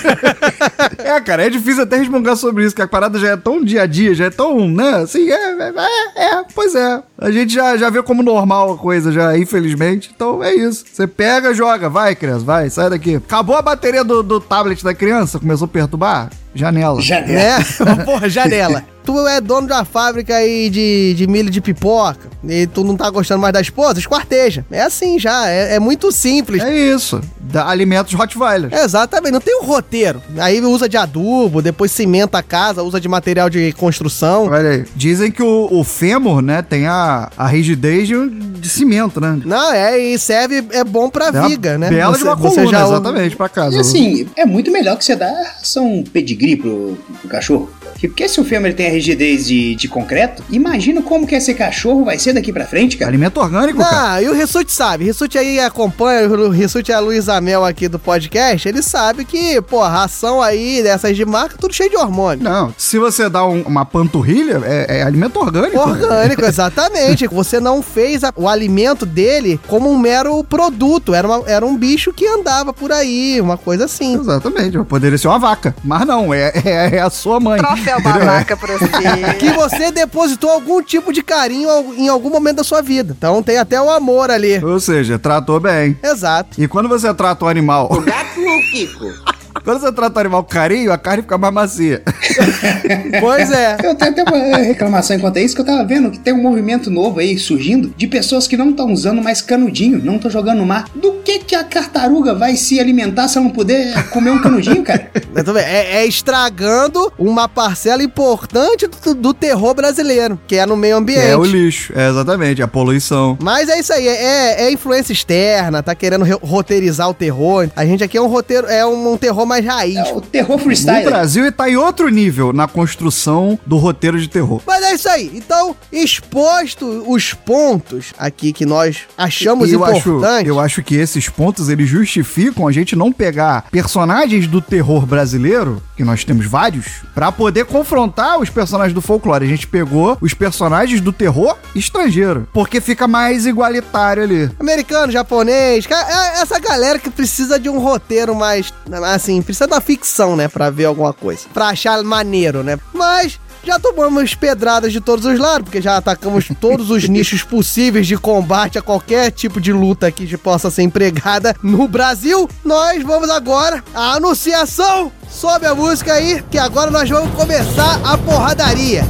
[0.98, 3.84] É, cara, é difícil até resmungar sobre isso, que a parada já é tão dia
[3.84, 5.74] a dia, já é tão, né, assim, é, é,
[6.15, 7.02] é, é, pois é.
[7.17, 10.12] A gente já, já vê como normal a coisa já, infelizmente.
[10.13, 10.86] Então é isso.
[10.91, 13.15] Você pega, joga, vai, criança, vai, sai daqui.
[13.15, 16.30] Acabou a bateria do, do tablet da criança, começou a perturbar?
[16.56, 17.02] Janela.
[17.02, 17.39] Janela.
[17.39, 17.60] É,
[18.06, 18.84] porra, janela.
[19.04, 22.96] Tu é dono de uma fábrica aí de, de milho de pipoca e tu não
[22.96, 24.66] tá gostando mais da esposa, esquarteja.
[24.72, 26.62] É assim já, é, é muito simples.
[26.62, 27.22] É isso.
[27.39, 28.74] Da alimentos Rottweiler.
[28.74, 30.22] Exatamente, não tem um roteiro.
[30.38, 34.48] Aí usa de adubo, depois cimenta a casa, usa de material de construção.
[34.48, 34.86] Olha aí.
[34.96, 39.39] Dizem que o, o fêmur, né, tem a, a rigidez de, de cimento, né?
[39.46, 41.89] Não, é, e serve, é bom pra É viga, né?
[41.89, 43.76] Bela de uma coluna, exatamente, pra casa.
[43.76, 47.70] E assim, é muito melhor que você dar ração pedigree pro, pro cachorro.
[48.08, 51.54] Porque se o fêmur ele tem a rigidez de, de concreto, imagina como que esse
[51.54, 53.10] cachorro vai ser daqui pra frente, cara.
[53.10, 54.13] Alimento orgânico, cara.
[54.13, 55.06] Ah, e o Rissuti sabe.
[55.06, 58.68] Rissuti aí acompanha, o Rissuti é a Luísa Mel aqui do podcast.
[58.68, 62.44] Ele sabe que, pô, ração aí dessas de marca, tudo cheio de hormônio.
[62.44, 65.78] Não, se você dá um- uma panturrilha, é, é alimento orgânico.
[65.80, 67.28] Orgânico, exatamente.
[67.28, 71.13] Você não fez a- o alimento dele como um mero produto.
[71.13, 74.16] Era, uma- era um bicho que andava por aí, uma coisa assim.
[74.16, 75.76] Exatamente, poderia ser uma vaca.
[75.84, 77.60] Mas não, é, é, é a sua mãe.
[77.60, 78.93] Troféu babaca pra você.
[79.39, 83.15] Que você depositou algum tipo de carinho em algum momento da sua vida.
[83.17, 84.63] Então tem até o amor ali.
[84.63, 85.97] Ou seja, tratou bem.
[86.03, 86.62] Exato.
[86.62, 87.89] E quando você trata o animal.
[87.89, 89.33] Gato ou Kiko?
[89.63, 92.02] Quando você trata o animal com carinho, a carne fica mais macia.
[93.19, 93.78] Pois é.
[93.84, 96.41] Eu tenho até uma reclamação enquanto é isso, que eu tava vendo que tem um
[96.41, 100.58] movimento novo aí surgindo de pessoas que não estão usando mais canudinho, não estão jogando
[100.60, 100.86] no mar.
[100.95, 104.84] Do que que a tartaruga vai se alimentar se ela não puder comer um canudinho,
[104.84, 105.10] cara?
[105.36, 110.65] Eu tô vendo, É, é estragando uma parcela importante do, do terror brasileiro, que é
[110.65, 111.28] no meio Que ambiente.
[111.28, 111.93] é o lixo.
[111.95, 113.38] É exatamente, a poluição.
[113.41, 117.69] Mas é isso aí, é, é influência externa, tá querendo re- roteirizar o terror.
[117.76, 119.98] A gente aqui é um roteiro, é um, um terror mais raiz.
[119.98, 121.06] É o terror O freestyle.
[121.06, 124.62] Brasil tá em outro nível na construção do roteiro de terror.
[124.66, 125.32] Mas é isso aí.
[125.34, 130.48] Então, exposto os pontos aqui que nós achamos eu acho, importantes.
[130.48, 135.82] eu acho que esses pontos eles justificam a gente não pegar personagens do terror brasileiro,
[135.96, 139.46] que nós temos vários, pra poder confrontar os personagens do folclore.
[139.46, 144.50] A gente pegou os personagens do terror estrangeiro, porque fica mais igualitário ali.
[144.60, 148.74] Americano, japonês, é essa galera que precisa de um roteiro mais,
[149.13, 152.79] assim, precisa da ficção, né, pra ver alguma coisa, pra achar maneiro, né?
[152.93, 158.06] Mas já tomamos pedradas de todos os lados, porque já atacamos todos os nichos possíveis
[158.06, 162.49] de combate a qualquer tipo de luta que possa ser empregada no Brasil.
[162.63, 165.12] Nós vamos agora à anunciação.
[165.29, 169.03] Sobe a música aí, que agora nós vamos começar a porradaria.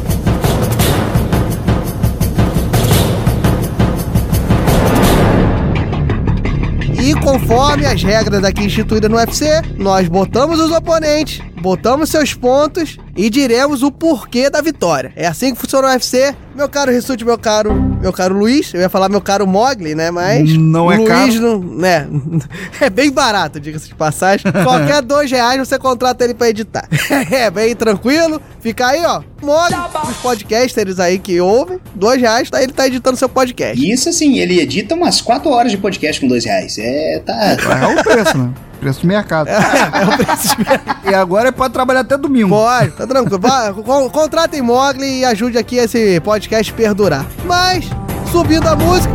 [7.03, 12.97] E conforme as regras aqui instituídas no UFC, nós botamos os oponentes, botamos seus pontos
[13.15, 15.11] e diremos o porquê da vitória.
[15.15, 16.35] É assim que funciona o UFC.
[16.55, 20.11] Meu caro Rissuti, meu caro, meu caro Luiz, eu ia falar meu caro Mogli, né?
[20.11, 21.41] Mas Não é o Luiz caro.
[21.41, 22.07] não, né?
[22.79, 24.51] É bem barato, diga-se de passagem.
[24.63, 26.87] Qualquer dois reais você contrata ele pra editar.
[27.31, 28.41] É bem tranquilo.
[28.59, 29.21] Fica aí, ó.
[29.41, 29.75] Mogli,
[30.09, 33.83] os podcasters aí que ouvem, dois reais, tá, ele tá editando seu podcast.
[33.83, 36.77] E isso assim, ele edita umas 4 horas de podcast com dois reais.
[36.77, 37.33] É, tá.
[37.33, 38.53] É o preço, né?
[38.83, 39.47] Preço de mercado.
[39.47, 39.57] É
[40.05, 40.63] o preço de
[41.09, 42.49] E agora pode trabalhar até domingo.
[42.49, 43.39] Pode, tá tranquilo.
[43.39, 47.25] Vá, con- contratem Mogli e ajude aqui esse podcast perdurar.
[47.45, 47.85] Mas,
[48.31, 49.13] subindo a música.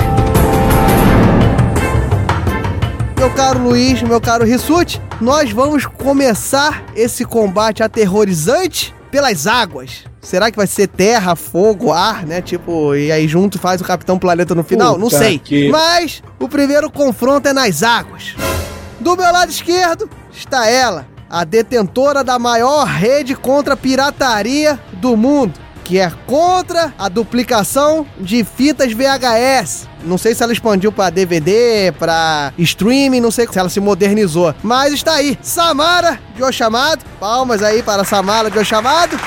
[3.19, 10.05] Meu caro Luiz, meu caro Rissuti, nós vamos começar esse combate aterrorizante pelas águas.
[10.21, 12.41] Será que vai ser terra, fogo, ar, né?
[12.41, 14.93] Tipo, e aí junto faz o Capitão Planeta no final?
[14.99, 15.39] Não Puta sei.
[15.39, 18.35] que- Mas o primeiro confronto é nas águas.
[19.01, 25.17] Do meu lado esquerdo está ela, a detentora da maior rede contra a pirataria do
[25.17, 29.89] mundo, que é contra a duplicação de fitas VHS.
[30.05, 34.55] Não sei se ela expandiu para DVD, para streaming, não sei se ela se modernizou,
[34.63, 37.05] mas está aí, Samara de Ochamado.
[37.21, 39.19] Palmas aí para Samara de Ochamado.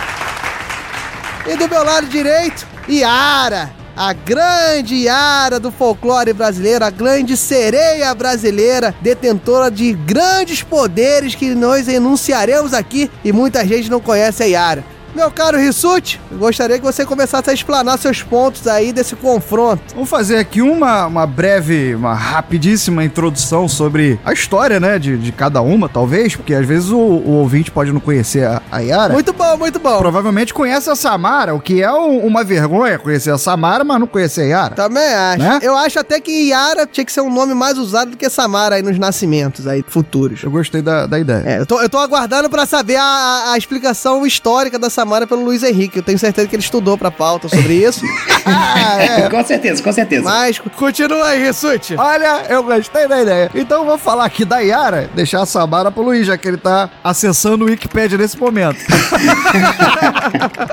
[1.47, 3.71] E do meu lado direito, Yara,
[4.03, 11.53] a grande Yara do folclore brasileiro, a grande sereia brasileira, detentora de grandes poderes que
[11.53, 14.83] nós enunciaremos aqui e muita gente não conhece a Yara.
[15.15, 19.81] Meu caro Rissuti, gostaria que você começasse a explanar seus pontos aí desse confronto.
[19.93, 25.31] Vamos fazer aqui uma, uma breve, uma rapidíssima introdução sobre a história, né, de, de
[25.31, 29.13] cada uma, talvez, porque às vezes o, o ouvinte pode não conhecer a, a Yara.
[29.13, 29.97] Muito bom, muito bom.
[29.99, 34.07] Provavelmente conhece a Samara, o que é um- uma vergonha conhecer a Samara, mas não
[34.07, 34.75] conhecer a Yara.
[34.75, 35.39] Também acho.
[35.43, 35.59] Né?
[35.61, 38.75] Eu acho até que Yara tinha que ser um nome mais usado do que Samara
[38.75, 40.41] aí nos nascimentos aí futuros.
[40.43, 41.43] Eu gostei da, da ideia.
[41.45, 45.00] É, eu tô, eu tô aguardando pra saber a, a- a explicação histórica da Samara
[45.27, 45.97] pelo Luiz Henrique.
[45.97, 48.01] Eu tenho certeza que ele estudou pra pauta sobre isso.
[48.43, 49.29] Ah, é.
[49.29, 50.23] com certeza, com certeza.
[50.23, 51.95] Mas continua aí, Rissuti.
[51.95, 53.51] Olha, eu gostei da ideia.
[53.53, 56.57] Então eu vou falar aqui da Yara, deixar a Samara pro Luiz, já que ele
[56.57, 58.79] tá acessando o Wikipedia nesse momento.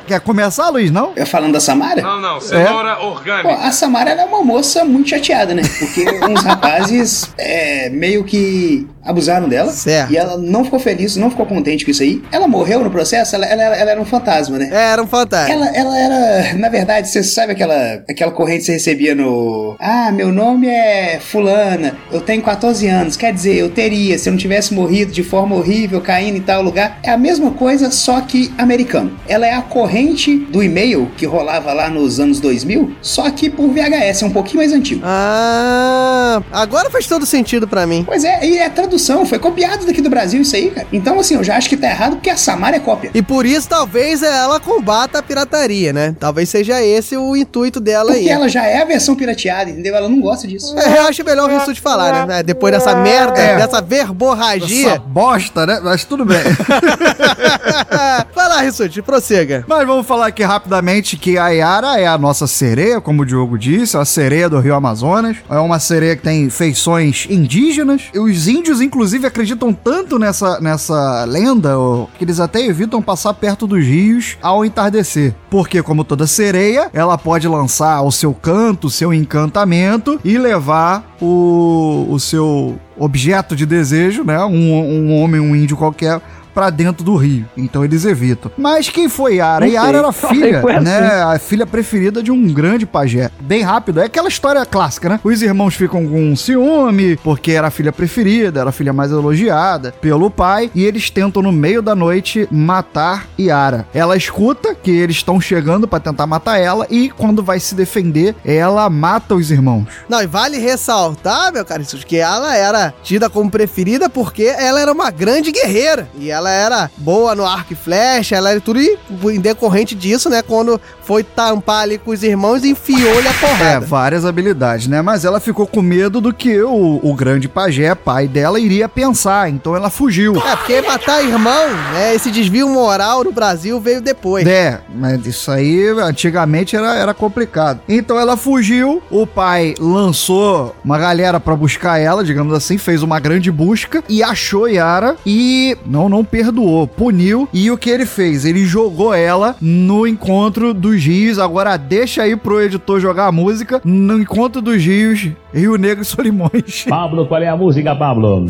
[0.07, 1.13] Quer começar, Luiz, não?
[1.15, 2.01] Eu falando da Samara?
[2.01, 3.49] Não, não, cenoura orgânica.
[3.49, 5.63] Pô, a Samara era uma moça muito chateada, né?
[5.79, 9.73] Porque uns rapazes é, meio que abusaram dela.
[9.73, 10.13] Certo.
[10.13, 12.23] E ela não ficou feliz, não ficou contente com isso aí.
[12.31, 14.69] Ela morreu no processo, ela, ela, era- ela era um fantasma, né?
[14.73, 15.53] Era um fantasma.
[15.53, 19.77] Ela, ela era, na verdade, você sabe aquela, aquela corrente que você recebia no.
[19.81, 24.33] Ah, meu nome é Fulana, eu tenho 14 anos, quer dizer, eu teria, se eu
[24.33, 26.99] não tivesse morrido de forma horrível, caindo em tal lugar.
[27.03, 29.13] É a mesma coisa, só que americano.
[29.27, 33.69] Ela é a corrente do e-mail que rolava lá nos anos 2000, só que por
[33.71, 35.01] VHS, é um pouquinho mais antigo.
[35.05, 38.03] Ah, agora faz todo sentido pra mim.
[38.07, 40.87] Pois é, e é tradução, foi copiado daqui do Brasil isso aí, cara.
[40.93, 43.11] Então, assim, eu já acho que tá errado porque a Samara é cópia.
[43.15, 46.15] E por isso, talvez ela combata a pirataria, né?
[46.19, 48.19] Talvez seja esse o intuito dela aí.
[48.19, 49.95] Porque ela já é a versão pirateada, entendeu?
[49.95, 50.77] Ela não gosta disso.
[50.79, 52.43] É, eu acho melhor o Rissuti falar, né?
[52.43, 53.57] Depois dessa merda, É.
[53.57, 54.99] dessa Essa verborragia.
[55.07, 55.81] bosta, né?
[55.83, 56.39] Mas tudo bem.
[58.35, 59.65] Vai lá, Rissuti, prossiga.
[59.69, 63.59] Mas vamos falar aqui rapidamente que a Yara é a nossa sereia, como o Diogo
[63.59, 65.37] disse, a sereia do Rio Amazonas.
[65.51, 68.03] É uma sereia que tem feições indígenas.
[68.15, 71.71] E os índios, inclusive, acreditam tanto nessa, nessa lenda
[72.19, 75.35] que eles até evitam passar perto dos rios ao entardecer.
[75.51, 81.17] Porque, como toda sereia, ela pode lançar o seu canto, o seu encantamento e levar
[81.21, 84.43] o, o seu objeto de desejo, né?
[84.45, 86.21] Um, um homem, um índio qualquer
[86.59, 87.47] pra dentro do rio.
[87.57, 88.51] Então eles evitam.
[88.59, 89.65] Mas quem foi Yara?
[89.65, 89.75] Não sei.
[89.77, 90.85] Yara era sei filha, que foi assim.
[90.85, 91.23] né?
[91.23, 93.31] A filha preferida de um grande pajé.
[93.41, 94.01] Bem rápido.
[94.01, 95.21] É aquela história clássica, né?
[95.23, 99.95] Os irmãos ficam com ciúme, porque era a filha preferida, era a filha mais elogiada
[100.01, 103.87] pelo pai, e eles tentam no meio da noite matar Yara.
[103.95, 108.35] Ela escuta que eles estão chegando pra tentar matar ela e quando vai se defender,
[108.45, 109.87] ela mata os irmãos.
[110.09, 114.91] Não, e vale ressaltar, meu caro que ela era tida como preferida porque ela era
[114.91, 116.09] uma grande guerreira.
[116.19, 120.29] E ela era boa no arco e flecha, ela era tudo em em decorrente disso,
[120.31, 120.43] né?
[120.43, 123.81] Quando foi tampar ali com os irmãos, enfiou-lhe a É, porrada.
[123.87, 125.01] várias habilidades, né?
[125.03, 129.49] Mas ela ficou com medo do que o, o grande pajé, pai dela, iria pensar.
[129.51, 130.37] Então ela fugiu.
[130.37, 132.15] É, porque matar irmão, né?
[132.15, 134.47] Esse desvio moral no Brasil veio depois.
[134.47, 137.81] É, mas isso aí antigamente era, era complicado.
[137.89, 143.21] Então ela fugiu, o pai lançou uma galera pra buscar ela, digamos assim, fez uma
[143.21, 148.45] grande busca e achou Yara e não não perdoou, puniu e o que ele fez?
[148.45, 151.39] Ele jogou ela no encontro dos rios.
[151.39, 156.07] Agora deixa aí pro editor jogar a música no encontro dos rios, Rio Negro e
[156.07, 156.85] Solimões.
[156.89, 158.47] Pablo, qual é a música, Pablo?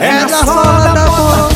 [0.00, 1.52] É na sola da bota,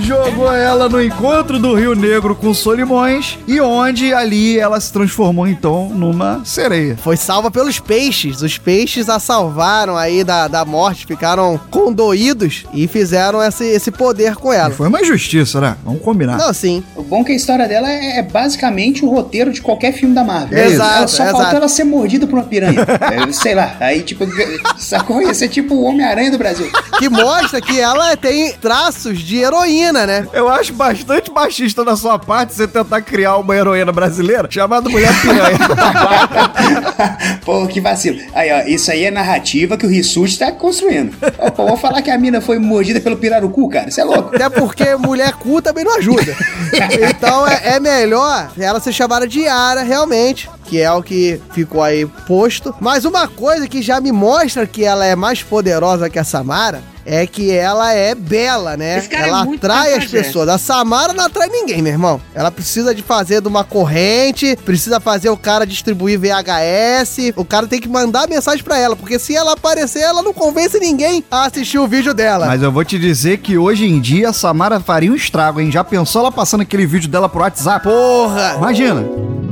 [0.00, 5.46] jogou ela no encontro do Rio Negro com Solimões e onde ali ela se transformou
[5.46, 6.96] então numa sereia.
[6.96, 8.42] Foi salva pelos peixes.
[8.42, 14.36] Os peixes a salvaram aí da, da morte, ficaram condoídos e fizeram esse, esse poder
[14.36, 14.70] com ela.
[14.70, 15.76] E foi uma injustiça, né?
[15.84, 16.38] Vamos combinar.
[16.38, 16.82] Não, sim.
[16.96, 20.14] O bom é que a história dela é, é basicamente o roteiro de qualquer filme
[20.14, 20.58] da Marvel.
[20.58, 21.38] É Exato, Ela só exato.
[21.38, 22.86] faltou ela ser mordida por uma piranha.
[23.08, 23.76] É, sei lá.
[23.80, 24.24] Aí, tipo,
[24.76, 25.22] sacou?
[25.22, 26.70] Ia ser tipo o Homem-Aranha do Brasil.
[26.98, 30.26] Que mostra que ela tem traços de heroína, né?
[30.32, 35.12] Eu acho bastante machista da sua parte você tentar criar uma heroína brasileira chamada Mulher
[35.20, 35.58] Piranha.
[37.44, 38.18] Pô, que vacilo.
[38.34, 41.16] Aí, ó, isso aí é narrativa que o Rissuti tá construindo.
[41.54, 43.88] Pô, vou falar que a mina foi mordida pelo pirarucu, cara.
[43.88, 44.34] Isso é louco.
[44.34, 46.36] Até porque mulher cu também não ajuda.
[47.08, 50.48] Então é, é melhor ela ser chamada de Yara, realmente.
[50.64, 52.74] Que é o que ficou aí posto.
[52.80, 56.82] Mas uma coisa que já me mostra que ela é mais poderosa que a Samara
[57.08, 58.98] é que ela é bela, né?
[58.98, 60.46] Esse cara é Ela muito atrai as pessoas.
[60.48, 62.20] A Samara não atrai ninguém, meu irmão.
[62.34, 67.32] Ela precisa de fazer de uma corrente, precisa fazer o cara distribuir VHS.
[67.34, 70.78] O cara tem que mandar mensagem pra ela, porque se ela aparecer, ela não convence
[70.78, 72.46] ninguém a assistir o vídeo dela.
[72.46, 75.70] Mas eu vou te dizer que hoje em dia a Samara faria um estrago, hein?
[75.72, 77.84] Já pensou ela passando aquele vídeo dela pro WhatsApp?
[77.84, 78.56] Porra!
[78.58, 79.47] Imagina.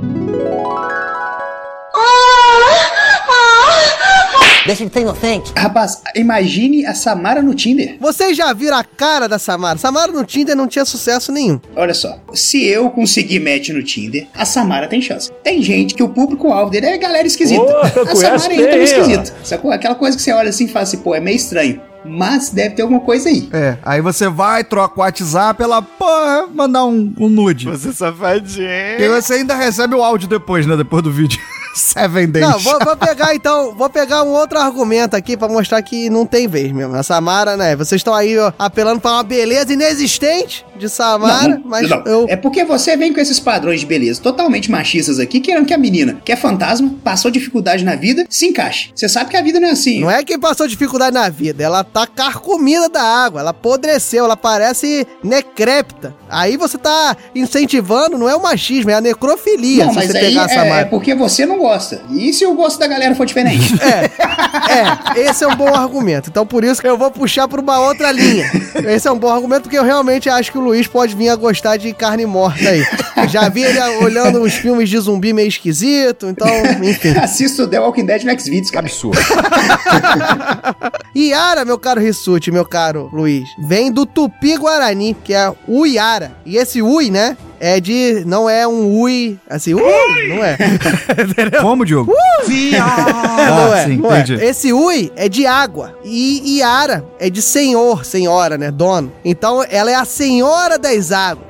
[4.67, 5.53] Deixa de ter inocente.
[5.57, 7.97] Rapaz, imagine a Samara no Tinder.
[8.01, 9.79] Vocês já viram a cara da Samara?
[9.79, 11.61] Samara no Tinder não tinha sucesso nenhum.
[11.77, 15.31] Olha só, se eu conseguir match no Tinder, a Samara tem chance.
[15.45, 17.63] Tem gente que o público-alvo dele é galera esquisita.
[17.63, 19.33] Ô, a Samara ainda é bem, esquisita.
[19.45, 19.71] Sacou?
[19.71, 21.81] Aquela coisa que você olha assim e fala assim, pô, é meio estranho.
[22.05, 23.49] Mas deve ter alguma coisa aí.
[23.53, 27.67] É, aí você vai, troca o WhatsApp, ela, porra, mandar um, um nude.
[27.67, 28.67] Você safadinho.
[28.67, 30.77] E você ainda recebe o áudio depois, né?
[30.77, 31.41] Depois do vídeo.
[31.77, 32.47] Seven days.
[32.49, 36.25] Não, vou, vou pegar então, vou pegar um outro argumento aqui pra mostrar que não
[36.25, 36.95] tem vez mesmo.
[36.95, 37.77] A Samara, né?
[37.77, 42.03] Vocês estão aí ó, apelando pra uma beleza inexistente de Samara, Não, mas não.
[42.05, 42.27] eu.
[42.29, 45.79] É porque você vem com esses padrões de beleza totalmente machistas aqui, querendo que a
[45.79, 48.91] menina, que é fantasma, passou dificuldade na vida, se encaixe.
[48.95, 50.01] Você sabe que a vida não é assim.
[50.01, 54.37] Não é quem passou dificuldade na vida, ela tá carcomida da água, ela apodreceu, ela
[54.37, 56.15] parece necrépita.
[56.29, 60.19] Aí você tá incentivando, não é o machismo, é a necrofilia, Não, se mas você
[60.19, 60.87] aí pegar a é, é Samara.
[60.87, 62.01] porque você não gosta.
[62.11, 63.75] E se o gosto da galera for diferente?
[64.69, 66.31] É, esse é um bom argumento.
[66.31, 68.51] Então por isso que eu vou puxar pra uma outra linha.
[68.87, 71.37] Esse é um bom argumento porque eu realmente acho que o Luiz pode vir a
[71.37, 72.85] gostar de carne morta aí.
[73.17, 76.49] Eu já vi ele olhando uns filmes de zumbi meio esquisito, então,
[76.83, 77.17] enfim.
[77.19, 78.87] Assisto The Walking Dead no Xvideos, cara.
[78.87, 79.19] Absurdo.
[81.15, 86.37] Iara, meu caro Rissuti, meu caro Luiz, vem do Tupi-Guarani, que é Uiara.
[86.45, 87.37] E esse Ui, né?
[87.61, 88.23] É de.
[88.27, 89.39] Não é um Ui.
[89.49, 90.57] Assim, Ui, não é.
[91.61, 92.13] Como, Diogo?
[92.47, 94.21] não Ah, é, sim, não é.
[94.21, 94.45] entendi.
[94.45, 95.99] Esse Ui é de água.
[96.05, 98.71] E Iara é de senhor, senhora, né?
[98.71, 99.13] Dono.
[99.25, 101.47] Então ela é a senhora das águas.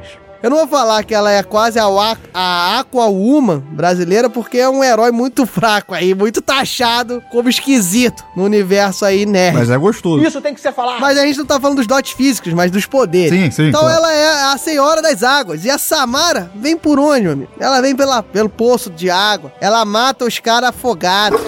[0.46, 1.86] Eu não vou falar que ela é quase a,
[2.32, 8.22] a Aqua Woman brasileira, porque é um herói muito fraco aí, muito taxado como esquisito
[8.36, 9.56] no universo aí nerd.
[9.56, 10.24] Mas é gostoso.
[10.24, 11.00] Isso tem que ser falado.
[11.00, 13.36] Mas a gente não tá falando dos dotes físicos, mas dos poderes.
[13.36, 13.96] Sim, sim, Então claro.
[13.96, 15.64] ela é a senhora das águas.
[15.64, 17.50] E a Samara vem por onde, meu amigo?
[17.58, 19.52] Ela vem pela, pelo poço de água.
[19.60, 21.40] Ela mata os caras afogados.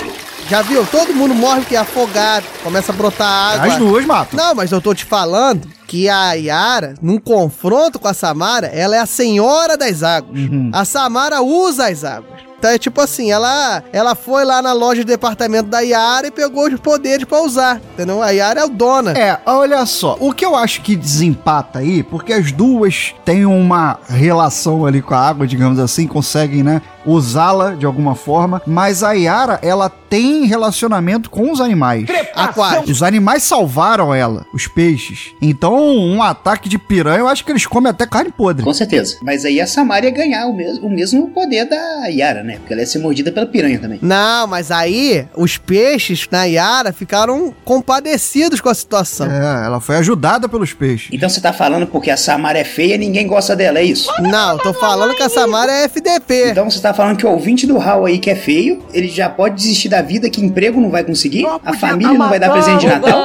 [0.49, 0.86] Já viu?
[0.86, 2.46] Todo mundo morre porque é afogado.
[2.62, 3.66] Começa a brotar água.
[3.66, 4.38] As duas matam.
[4.38, 8.96] Não, mas eu tô te falando que a Yara, num confronto com a Samara, ela
[8.96, 10.40] é a senhora das águas.
[10.40, 10.70] Uhum.
[10.72, 12.49] A Samara usa as águas.
[12.59, 16.30] Então é tipo assim, ela, ela foi lá na loja de departamento da Yara e
[16.30, 18.20] pegou os poderes pra usar, entendeu?
[18.20, 19.12] A Yara é o dona.
[19.12, 24.01] É, olha só, o que eu acho que desempata aí, porque as duas têm uma
[24.09, 29.12] relação ali com a água, digamos assim, conseguem, né, usá-la de alguma forma, mas a
[29.12, 32.07] Yara, ela tem relacionamento com os animais.
[32.34, 32.88] Aquários.
[32.90, 35.32] Os animais salvaram ela, os peixes.
[35.40, 38.64] Então, um ataque de piranha, eu acho que eles comem até carne podre.
[38.64, 39.16] Com certeza.
[39.22, 42.57] Mas aí a Samara ia ganhar o mesmo, o mesmo poder da Yara, né?
[42.59, 43.99] Porque ela ia ser mordida pela piranha também.
[44.03, 49.30] Não, mas aí os peixes na Yara ficaram compadecidos com a situação.
[49.30, 51.09] É, ela foi ajudada pelos peixes.
[51.12, 54.11] Então você tá falando porque a Samara é feia e ninguém gosta dela, é isso?
[54.20, 56.51] Não, eu tô falando que a Samara é FDP.
[56.51, 59.30] Então você tá falando que o ouvinte do Hall aí que é feio, ele já
[59.30, 62.80] pode desistir da vida, que emprego não vai conseguir, a família não vai dar presente
[62.80, 63.22] de Natal.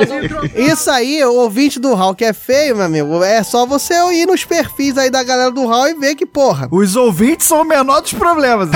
[0.56, 4.28] Isso aí, o ouvinte do Hall que é feio, meu amigo, é só você ir
[4.28, 7.66] nos perfis aí da galera do Hall e ver que, porra, Os ouvintes são o
[7.66, 8.70] menor dos problemas.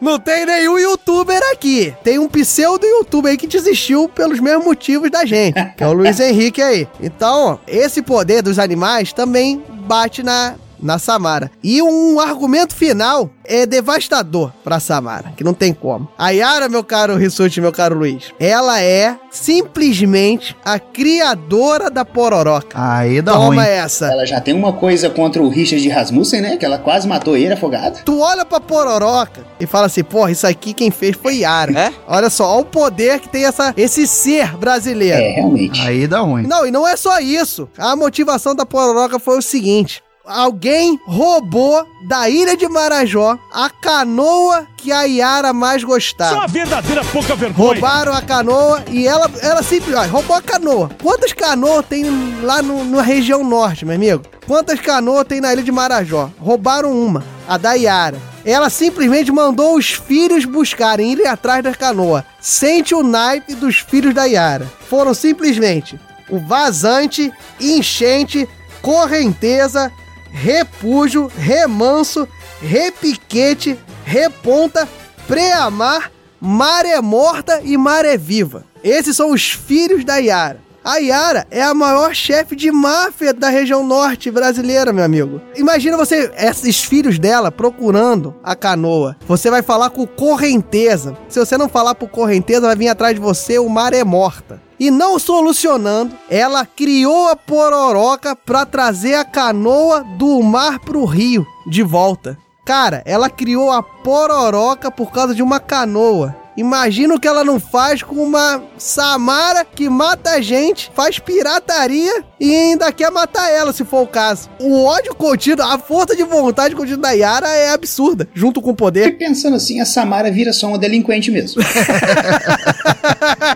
[0.00, 1.94] não tem nenhum youtuber aqui.
[2.02, 5.92] Tem um pseudo youtuber aí que desistiu pelos mesmos motivos da gente, que é o
[5.92, 6.88] Luiz Henrique aí.
[7.00, 11.50] Então, esse poder dos animais também bate na na Samara.
[11.62, 16.08] E um argumento final é devastador pra Samara, que não tem como.
[16.18, 22.68] A Yara, meu caro Rissuti, meu caro Luiz, ela é simplesmente a criadora da pororoca.
[22.74, 23.58] Aí dá Toma ruim.
[23.60, 24.06] essa.
[24.06, 26.56] Ela já tem uma coisa contra o Richard Rasmussen, né?
[26.56, 28.00] Que ela quase matou ele afogado.
[28.04, 31.72] Tu olha pra pororoca e fala assim, porra, isso aqui quem fez foi Yara.
[31.78, 31.92] É?
[32.06, 35.18] Olha só, olha o poder que tem essa, esse ser brasileiro.
[35.18, 35.80] É, realmente.
[35.80, 36.46] Aí dá ruim.
[36.46, 37.68] Não, e não é só isso.
[37.78, 40.02] A motivação da pororoca foi o seguinte.
[40.26, 46.48] Alguém roubou da ilha de Marajó a canoa que a Yara mais gostava.
[46.48, 47.74] verdadeira pouca vergonha.
[47.74, 50.90] Roubaram a canoa e ela, ela simplesmente roubou a canoa.
[51.00, 52.04] Quantas canoas tem
[52.42, 54.24] lá no, na região norte, meu amigo?
[54.48, 56.28] Quantas canoas tem na ilha de Marajó?
[56.40, 58.18] Roubaram uma, a da Yara.
[58.44, 62.24] Ela simplesmente mandou os filhos buscarem, irem atrás da canoa.
[62.40, 64.66] Sente o naipe dos filhos da Yara.
[64.88, 65.98] Foram simplesmente
[66.28, 68.48] o vazante, enchente,
[68.82, 69.92] correnteza,
[70.36, 72.28] repúdio, remanso,
[72.60, 74.86] repiquete, reponta,
[75.26, 78.64] preamar, maré morta e maré viva.
[78.84, 80.60] Esses são os filhos da Yara.
[80.86, 85.40] A Yara é a maior chefe de máfia da região norte brasileira, meu amigo.
[85.56, 89.16] Imagina você, esses filhos dela, procurando a canoa.
[89.26, 91.18] Você vai falar com Correnteza.
[91.28, 94.62] Se você não falar pro Correnteza, vai vir atrás de você o Maré Morta.
[94.78, 101.44] E não solucionando, ela criou a pororoca pra trazer a canoa do mar pro rio
[101.66, 102.38] de volta.
[102.64, 106.45] Cara, ela criou a pororoca por causa de uma canoa.
[106.56, 112.24] Imagina o que ela não faz com uma Samara que mata a gente, faz pirataria
[112.40, 114.48] e ainda quer matar ela, se for o caso.
[114.60, 118.72] O ódio contido, a força de vontade contida da Yara é absurda, junto com o
[118.72, 119.18] E poder.
[119.18, 121.62] pensando assim, a Samara vira só uma delinquente mesmo.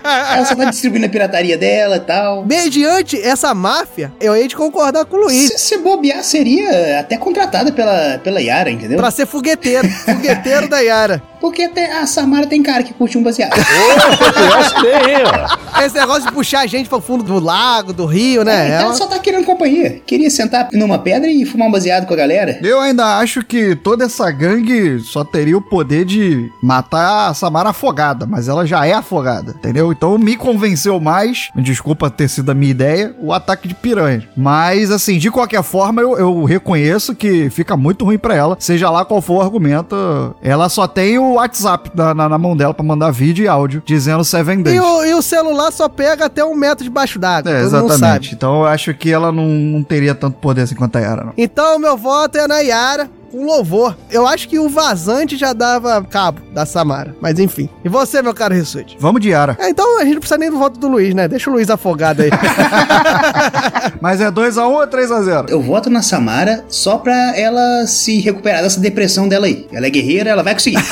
[0.03, 2.45] ela só tá distribuindo a pirataria dela e tal.
[2.45, 5.51] Mediante essa máfia, eu hei de concordar com o Luiz.
[5.53, 8.97] Se, se bobear, seria até contratada pela, pela Yara, entendeu?
[8.97, 9.87] Pra ser fogueteiro.
[10.05, 11.21] fogueteiro da Yara.
[11.39, 13.53] Porque até a Samara tem cara que curte um baseado.
[15.83, 18.67] Esse negócio de puxar a gente pro fundo do lago, do rio, né?
[18.67, 19.99] então É ela só tá querendo companhia.
[20.05, 22.59] Queria sentar numa pedra e fumar um baseado com a galera.
[22.61, 27.69] Eu ainda acho que toda essa gangue só teria o poder de matar a Samara
[27.69, 29.20] afogada, mas ela já é afogada,
[29.51, 29.91] entendeu?
[29.91, 34.27] Então me convenceu mais, me desculpa ter sido a minha ideia, o ataque de piranha.
[34.35, 38.89] Mas, assim, de qualquer forma, eu, eu reconheço que fica muito ruim pra ela, seja
[38.89, 39.95] lá qual for o argumento.
[40.41, 43.81] Ela só tem o WhatsApp na, na- na mão dela pra mandar vídeo e áudio
[43.85, 44.77] dizendo Seven Days.
[44.77, 47.51] E o, e o celular só pega até um metro debaixo d'água.
[47.51, 48.33] É, exatamente.
[48.33, 51.33] Então eu acho que ela não, não teria tanto poder assim quanto a Yara, não.
[51.37, 53.95] Então, meu voto é na Yara, com louvor.
[54.09, 57.15] Eu acho que o vazante já dava cabo da Samara.
[57.21, 57.69] Mas enfim.
[57.83, 58.97] E você, meu caro Rissuti?
[58.99, 59.57] Vamos de Yara.
[59.59, 61.27] É, então a gente não precisa nem do voto do Luiz, né?
[61.27, 62.29] Deixa o Luiz afogado aí.
[64.01, 65.49] Mas é 2x1 ou 3x0?
[65.49, 69.65] Eu voto na Samara só pra ela se recuperar dessa depressão dela aí.
[69.71, 70.83] Ela é guerreira, ela vai conseguir.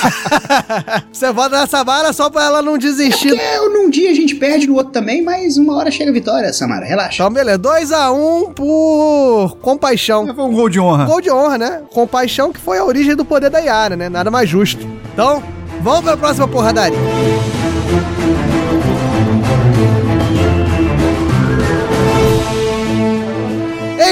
[1.11, 3.37] você vota na Samara só pra ela não desistir.
[3.37, 6.53] É, num dia a gente perde, no outro também, mas uma hora chega a vitória,
[6.53, 6.85] Samara.
[6.85, 7.21] Relaxa.
[7.21, 7.59] Então, beleza.
[7.59, 10.33] 2x1 por compaixão.
[10.33, 11.05] Foi um gol de honra.
[11.05, 11.81] Gol de honra, né?
[11.91, 14.09] Compaixão que foi a origem do poder da Yara, né?
[14.09, 14.87] Nada mais justo.
[15.13, 15.43] Então,
[15.81, 16.97] vamos pra próxima porradaria.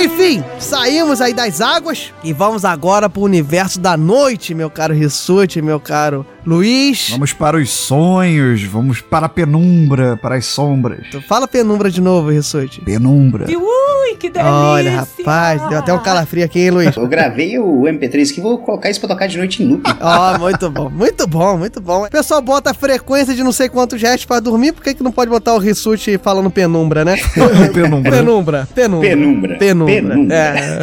[0.03, 5.61] Enfim, saímos aí das águas e vamos agora pro universo da noite, meu caro Rissuti,
[5.61, 7.09] meu caro Luiz.
[7.09, 11.05] Vamos para os sonhos, vamos para a penumbra, para as sombras.
[11.27, 12.79] Fala penumbra de novo, Rissuti.
[12.79, 13.47] Penumbra.
[13.49, 14.53] Ui, que delícia!
[14.53, 16.95] Olha, rapaz, deu até um calafrio aqui, hein, Luiz?
[16.95, 19.83] Eu gravei o MP3 aqui, vou colocar isso pra tocar de noite em loop.
[19.99, 22.05] Ó, muito bom, muito bom, muito bom.
[22.05, 25.03] O pessoal bota a frequência de não sei quantos gestos pra dormir, por que, que
[25.03, 27.17] não pode botar o Rissuti falando penumbra, né?
[27.73, 28.11] Penumbra.
[28.11, 28.67] penumbra, penumbra.
[28.73, 29.55] Penumbra.
[29.57, 29.95] Penumbra.
[29.95, 30.33] Penumbra.
[30.33, 30.79] É.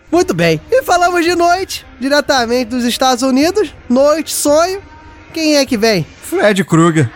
[0.10, 0.58] Muito bem.
[0.70, 3.74] E falamos de noite, diretamente dos Estados Unidos.
[3.88, 4.78] Noite, sonho.
[5.32, 6.06] Quem é que vem?
[6.22, 7.10] Fred Krueger.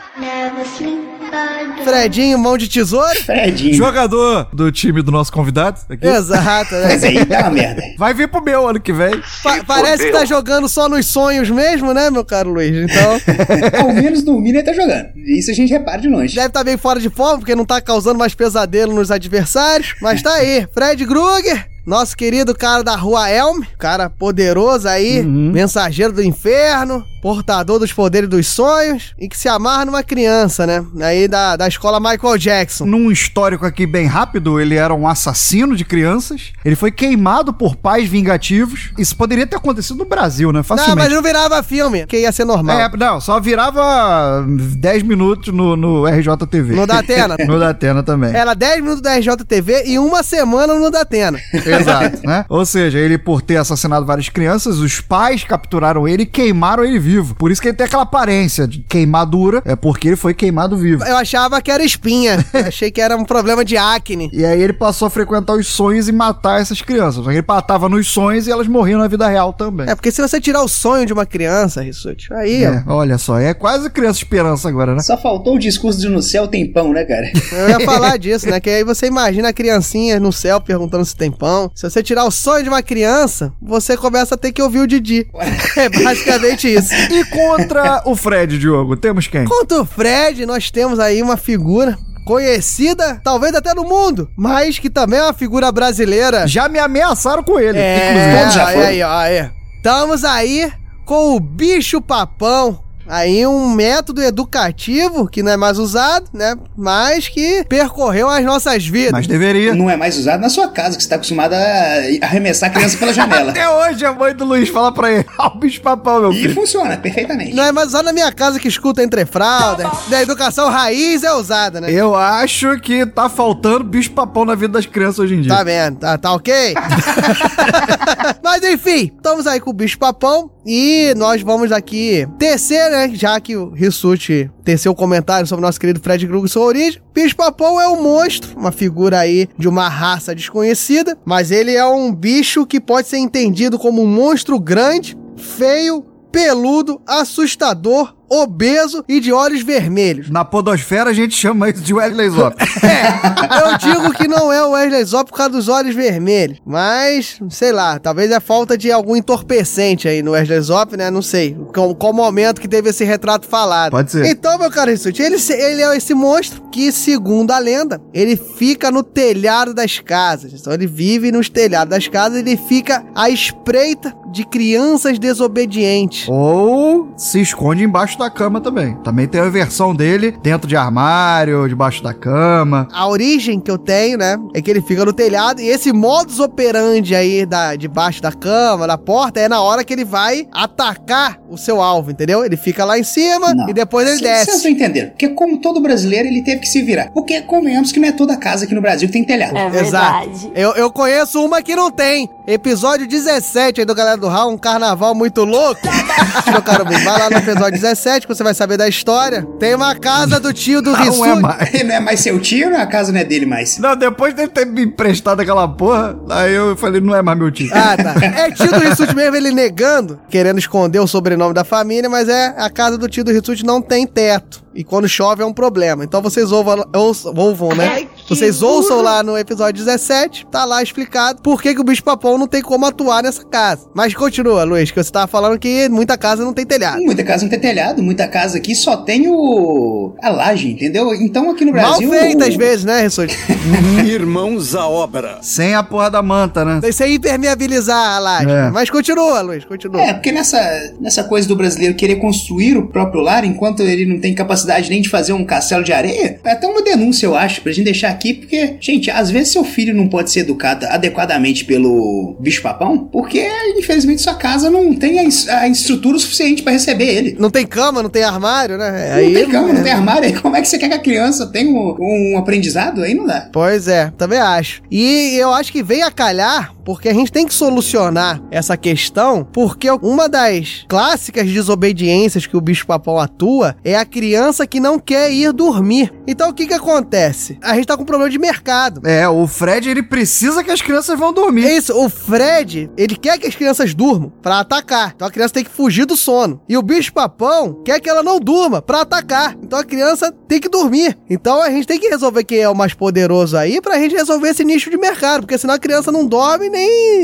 [1.84, 3.14] Fredinho, mão de tesoura?
[3.22, 3.74] Fredinho.
[3.74, 5.78] Jogador do time do nosso convidado.
[5.88, 6.06] Aqui.
[6.06, 6.82] Exato, né?
[6.88, 7.82] Mas aí dá uma merda.
[7.98, 9.20] Vai vir pro meu ano que vem.
[9.42, 12.74] Pa- parece que tá jogando só nos sonhos mesmo, né, meu caro Luiz?
[12.90, 13.20] Então,
[13.80, 15.08] Ao menos dormindo ele tá jogando.
[15.16, 16.34] Isso a gente repara de longe.
[16.34, 19.94] deve estar bem fora de forma, porque não tá causando mais pesadelo nos adversários.
[20.02, 21.66] Mas tá aí, Fred Krueger.
[21.88, 28.28] Nosso querido cara da Rua Elm, cara poderoso aí, mensageiro do inferno, portador dos poderes
[28.28, 30.84] dos sonhos e que se amarra numa criança, né?
[31.00, 32.86] Aí da, da escola Michael Jackson.
[32.86, 36.52] Num histórico aqui bem rápido, ele era um assassino de crianças.
[36.64, 38.90] Ele foi queimado por pais vingativos.
[38.98, 40.58] Isso poderia ter acontecido no Brasil, né?
[40.58, 40.98] Não, Facilmente.
[40.98, 42.78] mas não virava filme, que ia ser normal.
[42.78, 46.74] É, não, só virava 10 minutos no, no RJTV.
[46.74, 47.36] No Datena.
[47.46, 48.34] no Datena também.
[48.34, 51.38] Era 10 minutos da RJTV e uma semana no Datena.
[51.52, 52.44] Exato, né?
[52.48, 56.98] Ou seja, ele por ter assassinado várias crianças, os pais capturaram ele e queimaram ele
[56.98, 57.07] vivo.
[57.34, 61.04] Por isso que ele tem aquela aparência de queimadura, é porque ele foi queimado vivo.
[61.04, 62.44] Eu achava que era espinha.
[62.66, 64.30] Achei que era um problema de acne.
[64.32, 67.24] E aí ele passou a frequentar os sonhos e matar essas crianças.
[67.24, 69.88] Só que ele matava nos sonhos e elas morriam na vida real também.
[69.88, 73.38] É, porque se você tirar o sonho de uma criança, Rissuti, aí, É, olha só,
[73.38, 75.02] é quase criança esperança agora, né?
[75.02, 77.30] Só faltou o discurso de no céu tem pão, né, cara?
[77.52, 78.60] eu ia falar disso, né?
[78.60, 81.70] Que aí você imagina a criancinha no céu perguntando se tem pão.
[81.74, 84.86] Se você tirar o sonho de uma criança, você começa a ter que ouvir o
[84.86, 85.26] Didi.
[85.76, 86.92] É basicamente isso.
[87.10, 89.44] E contra o Fred, Diogo, temos quem?
[89.44, 94.90] Contra o Fred, nós temos aí uma figura conhecida, talvez até no mundo, mas que
[94.90, 96.46] também é uma figura brasileira.
[96.46, 99.50] Já me ameaçaram com ele, É, já aí, aí, aí.
[99.76, 100.70] Estamos aí
[101.06, 102.80] com o bicho papão.
[103.08, 106.54] Aí um método educativo que não é mais usado, né?
[106.76, 109.12] Mas que percorreu as nossas vidas.
[109.12, 109.74] Mas deveria.
[109.74, 112.96] Não é mais usado na sua casa, que você tá acostumado a arremessar a criança
[112.98, 113.50] pela janela.
[113.52, 116.42] Até hoje a mãe do Luiz fala pra ele, ah, o bicho papão, meu E
[116.42, 116.54] filho.
[116.54, 117.54] funciona perfeitamente.
[117.54, 119.86] Não é mais usado na minha casa que escuta entre fraldas.
[120.08, 121.90] Da educação raiz é usada, né?
[121.90, 125.54] Eu acho que tá faltando bicho papão na vida das crianças hoje em dia.
[125.54, 125.98] Tá vendo?
[125.98, 126.74] Tá, tá ok?
[128.42, 133.10] Mas enfim, estamos aí com o bicho papão e nós vamos aqui tecer, né?
[133.14, 137.00] Já que o Rissuti teceu o comentário sobre o nosso querido Fred Krueger sua origem.
[137.14, 141.86] Bicho papão é um monstro, uma figura aí de uma raça desconhecida, mas ele é
[141.86, 149.20] um bicho que pode ser entendido como um monstro grande, feio, peludo, assustador, obeso e
[149.20, 150.30] de olhos vermelhos.
[150.30, 152.56] Na podosfera a gente chama isso de Wesley Zop.
[152.62, 157.72] Eu digo que não é o Wesley Zop por causa dos olhos vermelhos, mas, sei
[157.72, 161.10] lá, talvez é falta de algum entorpecente aí no Wesley Zop, né?
[161.10, 161.56] Não sei.
[161.72, 163.90] Qual, qual momento que teve esse retrato falado.
[163.90, 164.26] Pode ser.
[164.26, 168.90] Então, meu caro Rissuti, ele, ele é esse monstro que, segundo a lenda, ele fica
[168.90, 170.52] no telhado das casas.
[170.52, 176.28] Então ele vive nos telhados das casas, ele fica à espreita de crianças desobedientes.
[176.28, 178.94] Ou se esconde embaixo da cama também.
[179.04, 182.88] Também tem a versão dele dentro de armário, debaixo da cama.
[182.92, 186.40] A origem que eu tenho, né, é que ele fica no telhado e esse modus
[186.40, 191.38] operandi aí da, debaixo da cama, da porta, é na hora que ele vai atacar
[191.48, 192.44] o seu alvo, entendeu?
[192.44, 193.68] Ele fica lá em cima Não.
[193.68, 194.64] e depois ele Vocês desce.
[194.64, 195.10] não entenderam.
[195.10, 197.10] Porque como todo brasileiro, ele teve que se virar.
[197.12, 199.56] Porque convenhamos que não é toda casa aqui no Brasil que tem telhado.
[199.56, 200.28] É Exato.
[200.30, 200.52] verdade.
[200.54, 202.28] Eu, eu conheço uma que não tem.
[202.50, 205.82] Episódio 17 aí do Galera do Raul, um carnaval muito louco.
[206.50, 209.46] Meu caro vai lá no episódio 17 que você vai saber da história.
[209.60, 211.42] Tem uma casa do tio do é Rissuti.
[211.42, 211.74] mais.
[211.74, 213.76] Ele não é mais seu tio, a casa não é dele mais.
[213.76, 217.50] Não, depois dele ter me emprestado aquela porra, aí eu falei, não é mais meu
[217.50, 217.68] tio.
[217.70, 218.14] Ah, tá.
[218.38, 222.54] É tio do Rissuti mesmo, ele negando, querendo esconder o sobrenome da família, mas é
[222.56, 224.64] a casa do tio do Rissuti não tem teto.
[224.78, 226.04] E quando chove é um problema.
[226.04, 228.06] Então vocês ouvam, ouçam, ouvam né?
[228.28, 232.38] vocês ouçam lá no episódio 17, tá lá explicado por que, que o bicho papão
[232.38, 233.88] não tem como atuar nessa casa.
[233.92, 237.02] Mas continua, Luiz, que você tava falando que muita casa não tem telhado.
[237.02, 240.14] Muita casa não tem telhado, muita casa aqui só tem o.
[240.22, 241.12] a laje, entendeu?
[241.12, 242.10] Então aqui no Mal Brasil.
[242.10, 243.36] feita o- às vezes, né, Rissuti?
[244.06, 245.38] Irmãos à obra.
[245.42, 246.80] Sem a porra da manta, né?
[246.88, 248.48] Isso aí impermeabilizar a laje.
[248.48, 248.70] É.
[248.70, 250.00] Mas continua, Luiz, continua.
[250.00, 250.60] É, porque nessa,
[251.00, 255.02] nessa coisa do brasileiro querer construir o próprio lar enquanto ele não tem capacidade nem
[255.02, 258.10] de fazer um castelo de areia, é até uma denúncia, eu acho, pra gente deixar
[258.10, 263.48] aqui, porque, gente, às vezes seu filho não pode ser educado adequadamente pelo bicho-papão, porque,
[263.76, 267.36] infelizmente, sua casa não tem a, a estrutura suficiente pra receber ele.
[267.38, 269.22] Não tem cama, não tem armário, né?
[269.22, 271.46] não tem cama, não tem armário, aí como é que você quer que a criança
[271.46, 271.96] tenha um,
[272.34, 273.02] um aprendizado?
[273.02, 273.48] Aí não dá.
[273.52, 274.82] Pois é, também acho.
[274.90, 279.46] E eu acho que vem a calhar, porque a gente tem que solucionar essa questão,
[279.52, 285.30] porque uma das clássicas desobediências que o bicho-papão atua é a criança que não quer
[285.30, 286.10] ir dormir.
[286.26, 287.58] Então o que que acontece?
[287.60, 289.06] A gente tá com um problema de mercado.
[289.06, 291.66] É, o Fred, ele precisa que as crianças vão dormir.
[291.66, 295.12] É isso, o Fred, ele quer que as crianças durmam pra atacar.
[295.14, 296.58] Então a criança tem que fugir do sono.
[296.66, 299.54] E o bicho-papão quer que ela não durma pra atacar.
[299.62, 301.18] Então a criança tem que dormir.
[301.28, 304.48] Então a gente tem que resolver quem é o mais poderoso aí pra gente resolver
[304.48, 305.42] esse nicho de mercado.
[305.42, 306.77] Porque senão a criança não dorme nem,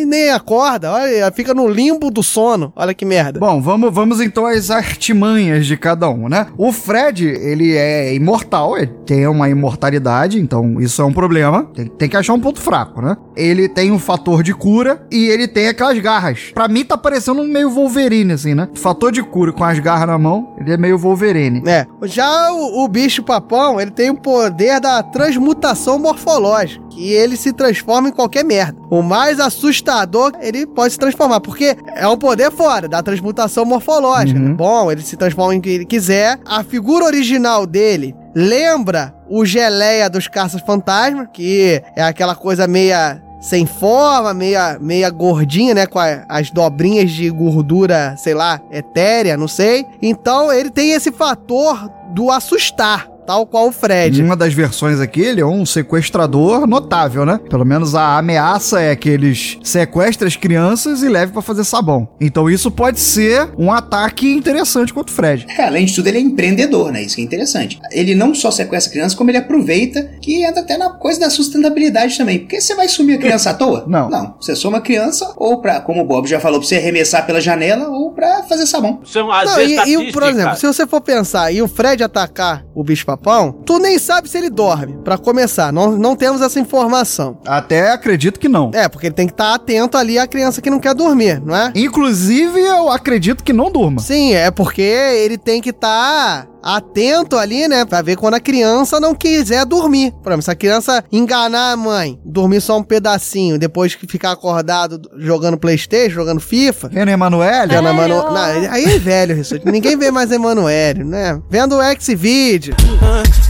[0.06, 0.92] nem acorda.
[0.92, 2.72] Olha, fica no limbo do sono.
[2.74, 3.40] Olha que merda.
[3.40, 6.46] Bom, vamos, vamos então às artimanhas de cada um, né?
[6.56, 11.64] O Fred, ele é imortal, ele tem uma imortalidade, então isso é um problema.
[11.74, 13.16] Tem, tem que achar um ponto fraco, né?
[13.36, 16.50] Ele tem um fator de cura e ele tem aquelas garras.
[16.54, 18.68] Pra mim tá parecendo um meio Wolverine, assim, né?
[18.74, 21.62] Fator de cura com as garras na mão, ele é meio Wolverine.
[21.66, 27.36] É, já o, o bicho papão, ele tem o poder da transmutação morfológica, que ele
[27.36, 28.78] se transforma em qualquer merda.
[28.90, 34.38] O mais assustador, ele pode se transformar, porque é um poder fora da transmutação morfológica.
[34.38, 34.54] né?
[34.54, 36.38] Bom, ele se transforma em que ele quiser.
[36.46, 43.20] A figura original dele lembra o geleia dos caças fantasma, que é aquela coisa meia
[43.40, 45.86] sem forma, meia, meia gordinha, né?
[45.86, 49.84] Com a- as dobrinhas de gordura, sei lá, etérea, não sei.
[50.00, 54.22] Então ele tem esse fator do assustar, tal qual o Fred.
[54.22, 57.40] Uma das versões aqui, ele é um sequestrador notável, né?
[57.48, 62.08] Pelo menos a ameaça é que eles sequestrem as crianças e levem pra fazer sabão.
[62.20, 65.46] Então isso pode ser um ataque interessante contra o Fred.
[65.56, 67.02] É, além de tudo, ele é empreendedor, né?
[67.02, 67.80] Isso que é interessante.
[67.90, 72.16] Ele não só sequestra criança, como ele aproveita, que entra até na coisa da sustentabilidade
[72.16, 72.40] também.
[72.40, 73.84] Porque você vai sumir a criança à toa?
[73.88, 74.08] Não.
[74.08, 74.34] Não.
[74.40, 77.40] Você soma a criança, ou pra, como o Bob já falou, pra você arremessar pela
[77.40, 79.00] janela, ou pra fazer sabão.
[79.04, 82.64] São as Não, e, e, por exemplo, se você for pensar e o Fred atacar
[82.74, 82.82] o
[83.14, 84.96] bicho-papão, tu nem sabe se ele dorme.
[85.04, 87.38] Pra começar, não, não temos essa informação.
[87.46, 88.70] Até acredito que não.
[88.74, 91.54] É, porque ele tem que estar atento ali à criança que não quer dormir, não
[91.54, 91.72] é?
[91.74, 94.00] Inclusive, eu acredito que não durma.
[94.00, 97.84] Sim, é porque ele tem que estar atento ali, né?
[97.84, 100.12] Pra ver quando a criança não quiser dormir.
[100.22, 104.32] Por exemplo, se a criança enganar a mãe, dormir só um pedacinho, depois que ficar
[104.32, 106.88] acordado jogando Playstation, jogando FIFA.
[106.88, 107.74] Renan Emanuele?
[107.74, 108.14] Vendo Emanu...
[108.14, 109.56] Não, aí é velho, isso.
[109.64, 111.40] Ninguém vê mais Emanuele, né?
[111.50, 112.74] Vendo o X-Video.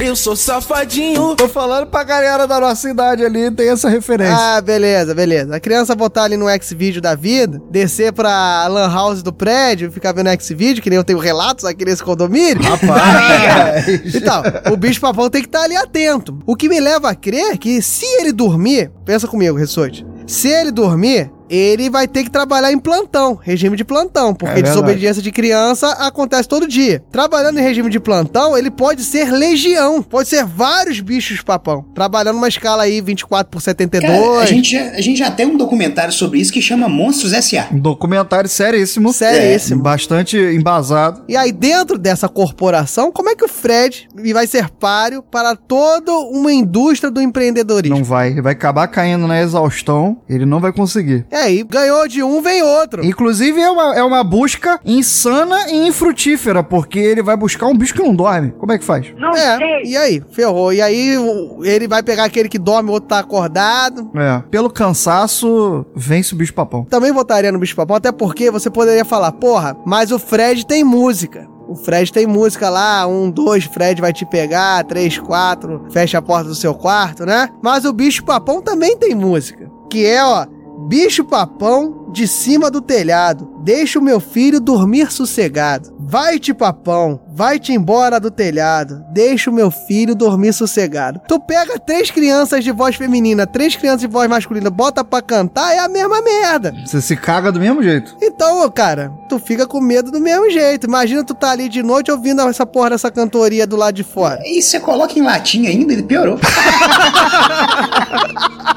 [0.01, 1.37] Eu sou safadinho.
[1.37, 4.37] Tô falando pra galera da nossa idade ali, tem essa referência.
[4.37, 5.55] Ah, beleza, beleza.
[5.55, 10.13] A criança botar ali no X-Video da vida, descer pra Lan House do prédio, ficar
[10.13, 12.63] vendo X-Video, que nem eu tenho relatos aqui nesse condomínio.
[12.63, 13.04] Rapaz!
[14.15, 14.43] Então,
[14.73, 16.39] o bicho papão tem que estar ali atento.
[16.47, 20.07] O que me leva a crer que se ele dormir, pensa comigo, Ressorte.
[20.27, 24.63] Se ele dormir, ele vai ter que trabalhar em plantão, regime de plantão, porque É
[24.63, 27.03] desobediência de criança acontece todo dia.
[27.13, 32.37] Trabalhando em regime de plantão, ele pode ser legião, pode ser vários bichos papão, trabalhando
[32.37, 34.13] numa escala aí 24 por 72.
[34.13, 37.33] Cara, a gente, já, a gente já tem um documentário sobre isso que chama Monstros
[37.33, 37.69] S.A.
[37.73, 39.13] Um documentário seríssimo.
[39.13, 39.81] Seríssimo.
[39.81, 41.23] É, bastante embasado.
[41.29, 46.13] E aí, dentro dessa corporação, como é que o Fred vai ser páreo para toda
[46.13, 47.97] uma indústria do empreendedorismo?
[47.97, 48.31] Não vai.
[48.31, 50.17] Ele vai acabar caindo na exaustão.
[50.29, 51.27] Ele não vai conseguir.
[51.45, 53.05] E aí, ganhou de um, vem outro.
[53.05, 57.93] Inclusive, é uma, é uma busca insana e infrutífera, porque ele vai buscar um bicho
[57.93, 58.53] que não dorme.
[58.53, 59.13] Como é que faz?
[59.37, 60.23] é, e aí?
[60.31, 60.73] Ferrou.
[60.73, 61.17] E aí,
[61.63, 64.11] ele vai pegar aquele que dorme, o outro tá acordado.
[64.17, 64.43] É.
[64.51, 66.85] Pelo cansaço, vence o bicho papão.
[66.85, 70.83] Também votaria no Bicho Papão, até porque você poderia falar, porra, mas o Fred tem
[70.83, 71.47] música.
[71.69, 76.23] O Fred tem música lá, um, dois, Fred vai te pegar, três, quatro, fecha a
[76.23, 77.49] porta do seu quarto, né?
[77.63, 80.47] Mas o Bicho Papão também tem música, que é, ó,
[80.87, 85.94] Bicho Papão de cima do telhado, deixa o meu filho dormir sossegado.
[86.07, 91.19] Vai-te, papão, vai-te embora do telhado, deixa o meu filho dormir sossegado.
[91.27, 95.75] Tu pega três crianças de voz feminina, três crianças de voz masculina, bota pra cantar,
[95.75, 96.75] é a mesma merda.
[96.85, 98.15] Você se caga do mesmo jeito.
[98.23, 100.87] Então, ô, cara, tu fica com medo do mesmo jeito.
[100.87, 104.43] Imagina tu tá ali de noite ouvindo essa porra dessa cantoria do lado de fora.
[104.45, 106.39] E você coloca em latim ainda, ele piorou.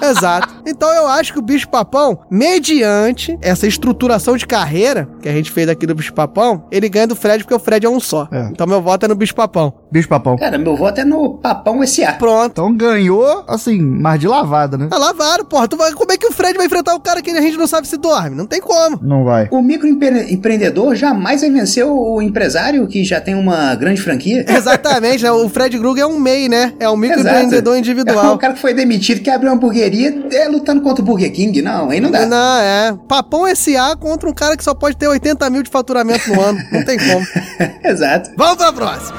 [0.01, 0.55] Exato.
[0.65, 5.51] Então eu acho que o Bicho Papão, mediante essa estruturação de carreira que a gente
[5.51, 8.28] fez aqui do Bicho Papão, ele ganha do Fred porque o Fred é um só.
[8.32, 8.49] É.
[8.51, 9.74] Então meu voto é no Bicho Papão.
[9.90, 10.36] Bicho papão.
[10.38, 12.14] Cara, meu voto é no Papão S.A.
[12.14, 12.52] Pronto.
[12.52, 14.88] Então ganhou, assim, mas de lavada, né?
[14.90, 15.68] Tá lavado, porra.
[15.68, 17.68] Tu vai, como é que o Fred vai enfrentar o cara que a gente não
[17.68, 18.36] sabe se dorme?
[18.36, 19.00] Não tem como.
[19.02, 19.48] Não vai.
[19.50, 24.46] O microempreendedor jamais vai vencer o empresário que já tem uma grande franquia.
[24.52, 25.32] Exatamente, né?
[25.32, 26.74] O Fred Krueger é um MEI, né?
[26.80, 28.36] É um microempreendedor individual.
[28.36, 31.62] O cara que foi demitido, que abriu uma hamburgueria, é lutando contra o Burger King.
[31.62, 32.26] Não, aí não dá.
[32.26, 32.98] Não, é.
[33.08, 36.60] Papão SA contra um cara que só pode ter 80 mil de faturamento no ano.
[36.72, 37.26] Não tem como.
[37.84, 38.32] Exato.
[38.36, 39.18] Vamos pra próxima.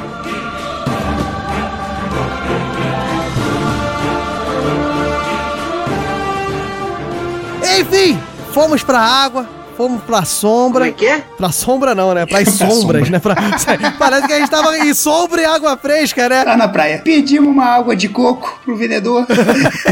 [7.78, 8.20] Enfim,
[8.52, 9.46] fomos pra água,
[9.78, 10.80] fomos pra sombra.
[10.80, 11.20] Como é que é?
[11.36, 12.26] Pra sombra não, né?
[12.26, 13.18] Pras sombras, né?
[13.20, 13.36] Pra-
[13.98, 16.42] Parece que a gente tava em sombra e água fresca, né?
[16.44, 17.00] Lá na praia.
[17.04, 19.24] Pedimos uma água de coco pro vendedor.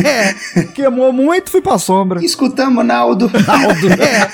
[0.05, 0.35] É,
[0.75, 2.23] Queimou muito, fui pra sombra.
[2.25, 3.31] Escutamos Naldo.
[4.01, 4.29] é.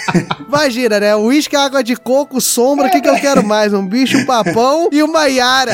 [0.49, 1.15] Imagina, né?
[1.17, 3.73] Uísque, água de coco, sombra, o que, que eu quero mais?
[3.73, 5.73] Um bicho papão e uma Yara.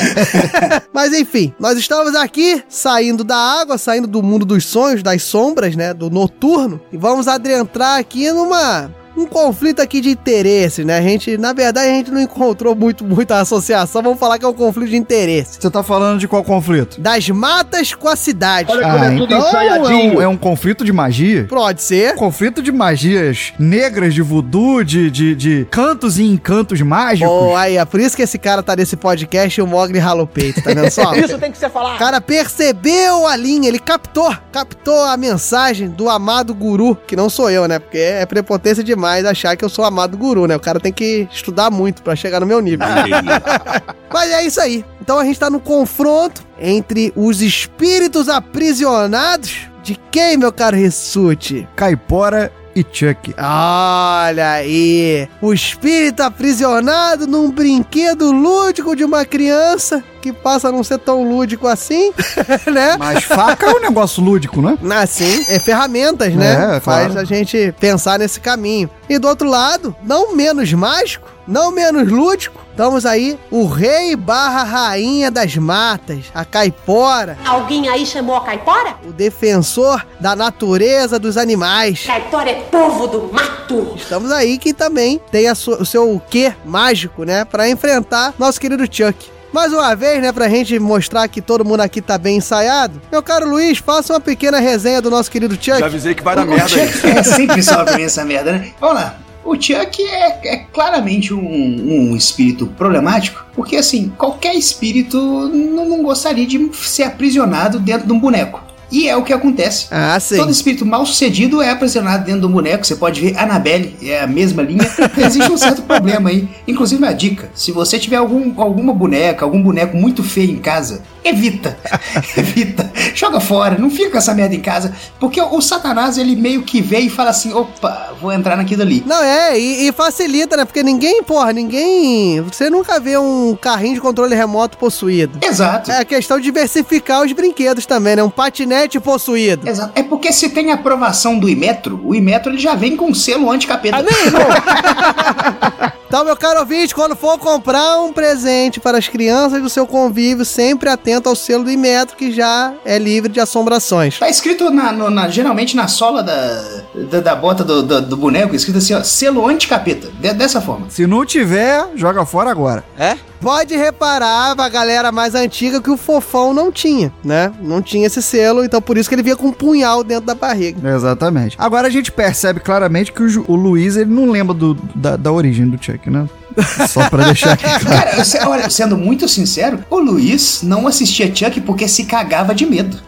[0.93, 5.75] Mas enfim, nós estamos aqui saindo da água, saindo do mundo dos sonhos, das sombras,
[5.75, 5.93] né?
[5.93, 6.79] Do noturno.
[6.91, 8.91] E vamos adentrar aqui numa.
[9.19, 10.97] Um conflito aqui de interesses, né?
[10.97, 14.01] A gente, na verdade, a gente não encontrou muito, muita associação.
[14.01, 15.57] Vamos falar que é um conflito de interesse.
[15.59, 17.01] Você tá falando de qual conflito?
[17.01, 18.71] Das matas com a cidade.
[18.71, 21.45] Ah, então é um, é um conflito de magia?
[21.49, 22.15] Pode ser.
[22.15, 27.29] Conflito de magias negras, de voodoo, de, de, de cantos e encantos mágicos.
[27.29, 30.23] Oh, aí, é por isso que esse cara tá nesse podcast e o Mogli rala
[30.23, 31.13] o peito, tá vendo só?
[31.19, 31.95] Isso tem que ser falado.
[31.95, 37.29] O cara percebeu a linha, ele captou, captou a mensagem do amado guru, que não
[37.29, 37.79] sou eu, né?
[37.79, 40.55] Porque é prepotência demais achar que eu sou amado guru, né?
[40.55, 42.87] O cara tem que estudar muito pra chegar no meu nível.
[44.11, 44.85] Mas é isso aí.
[45.01, 51.67] Então a gente tá no confronto entre os espíritos aprisionados de quem, meu caro Ressute?
[51.75, 53.33] Caipora e Chuck.
[53.37, 60.83] Olha aí, o espírito aprisionado num brinquedo lúdico de uma criança que passa a não
[60.83, 62.11] ser tão lúdico assim,
[62.71, 62.95] né?
[62.97, 64.77] Mas faca é um negócio lúdico, né?
[65.01, 66.75] Assim, é ferramentas, né?
[66.75, 67.19] É, Faz claro.
[67.19, 68.89] a gente pensar nesse caminho.
[69.09, 74.61] E do outro lado, não menos mágico, não menos lúdico, estamos aí o rei barra
[74.63, 78.95] rainha das matas, a caipora, Alguém aí chamou a caipora?
[79.07, 82.03] o defensor da natureza dos animais.
[82.05, 83.93] Caipora é povo do mato.
[83.95, 87.43] Estamos aí que também tem a sua- o seu quê mágico, né?
[87.45, 89.31] Pra enfrentar nosso querido Chuck.
[89.51, 93.23] Mais uma vez, né, pra gente mostrar que todo mundo aqui tá bem ensaiado, meu
[93.23, 95.79] caro Luiz, faça uma pequena resenha do nosso querido Chuck.
[95.79, 96.87] Já avisei que vai dar O merda aí.
[96.87, 98.71] Chuck é sempre sobra pra mim essa merda, né?
[98.79, 99.17] Vamos lá.
[99.43, 106.03] O Chuck é, é claramente um, um espírito problemático, porque assim, qualquer espírito não, não
[106.03, 108.61] gostaria de ser aprisionado dentro de um boneco.
[108.91, 109.87] E é o que acontece.
[109.91, 110.37] Ah, sim.
[110.37, 112.85] Todo espírito mal sucedido é aprisionado dentro de um boneco.
[112.85, 114.89] Você pode ver Annabelle, é a mesma linha.
[115.17, 116.47] Existe um certo problema aí.
[116.67, 121.01] Inclusive, uma dica: se você tiver algum, alguma boneca, algum boneco muito feio em casa,
[121.23, 121.77] evita.
[122.37, 122.91] evita.
[123.13, 124.93] Joga fora, não fica com essa merda em casa.
[125.19, 129.03] Porque o, Satanás, ele meio que vê e fala assim: opa, vou entrar naquilo ali.
[129.05, 130.65] Não, é, e, e facilita, né?
[130.65, 132.41] Porque ninguém, porra, ninguém.
[132.41, 135.39] Você nunca vê um carrinho de controle remoto possuído.
[135.41, 135.91] Exato.
[135.91, 138.23] É a questão de diversificar os brinquedos também, né?
[138.23, 139.67] Um patinete possuído.
[139.67, 139.91] Exato.
[139.95, 143.99] É porque se tem aprovação do Imetro, o Imetro ele já vem com selo anti-capeta.
[146.09, 150.43] Então, meu caro ouvinte, quando for comprar um presente para as crianças do seu convívio,
[150.43, 154.17] sempre atento ao selo do Imetro, que já é livre de assombrações.
[154.17, 156.63] Tá escrito na, no- na- geralmente na sola da,
[157.11, 160.07] da, da bota do, do, do boneco, escrito assim, ó, selo anti-capeta.
[160.19, 160.87] De- dessa forma.
[160.89, 162.83] Se não tiver, joga fora agora.
[162.97, 163.15] É?
[163.41, 167.51] Pode reparar, a galera mais antiga, que o fofão não tinha, né?
[167.61, 170.35] Não tinha esse selo, então por isso que ele vinha com um punhal dentro da
[170.35, 170.89] barriga.
[170.95, 171.55] Exatamente.
[171.57, 175.31] Agora a gente percebe claramente que o, o Luiz, ele não lembra do- da, da
[175.31, 176.27] origem do Chuck, né?
[176.89, 177.85] Só pra deixar aqui claro.
[177.85, 182.65] Cara, se- olha, sendo muito sincero, o Luiz não assistia Chuck porque se cagava de
[182.65, 182.97] medo.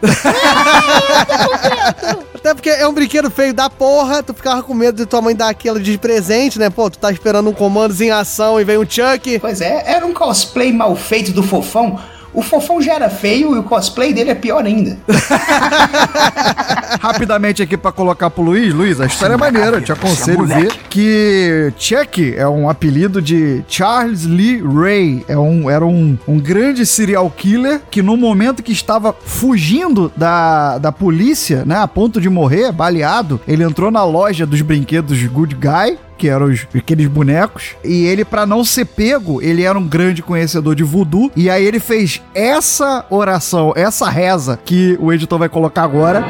[2.52, 5.34] Até porque é um brinquedo feio da porra, tu ficava com medo de tua mãe
[5.34, 6.68] dar aquilo de presente, né?
[6.68, 9.38] Pô, tu tá esperando um comandos em ação e vem um Chuck.
[9.38, 11.98] Pois é, era um cosplay mal feito do Fofão.
[12.34, 14.98] O Fofão já era feio e o cosplay dele é pior ainda.
[17.00, 18.72] Rapidamente aqui pra colocar pro Luiz.
[18.72, 19.76] Luiz, a história é maneira.
[19.76, 25.24] Eu te aconselho a ver que Chuck é um apelido de Charles Lee Ray.
[25.28, 30.78] É um, era um, um grande serial killer que no momento que estava fugindo da,
[30.78, 35.56] da polícia, né, a ponto de morrer, baleado, ele entrou na loja dos brinquedos Good
[35.56, 37.74] Guy que eram os, aqueles bonecos.
[37.82, 41.32] E ele, pra não ser pego, ele era um grande conhecedor de voodoo.
[41.34, 46.24] E aí ele fez essa oração, essa reza que o editor vai colocar agora.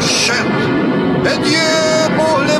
[0.00, 0.42] Chètes.
[1.24, 2.58] Et pour les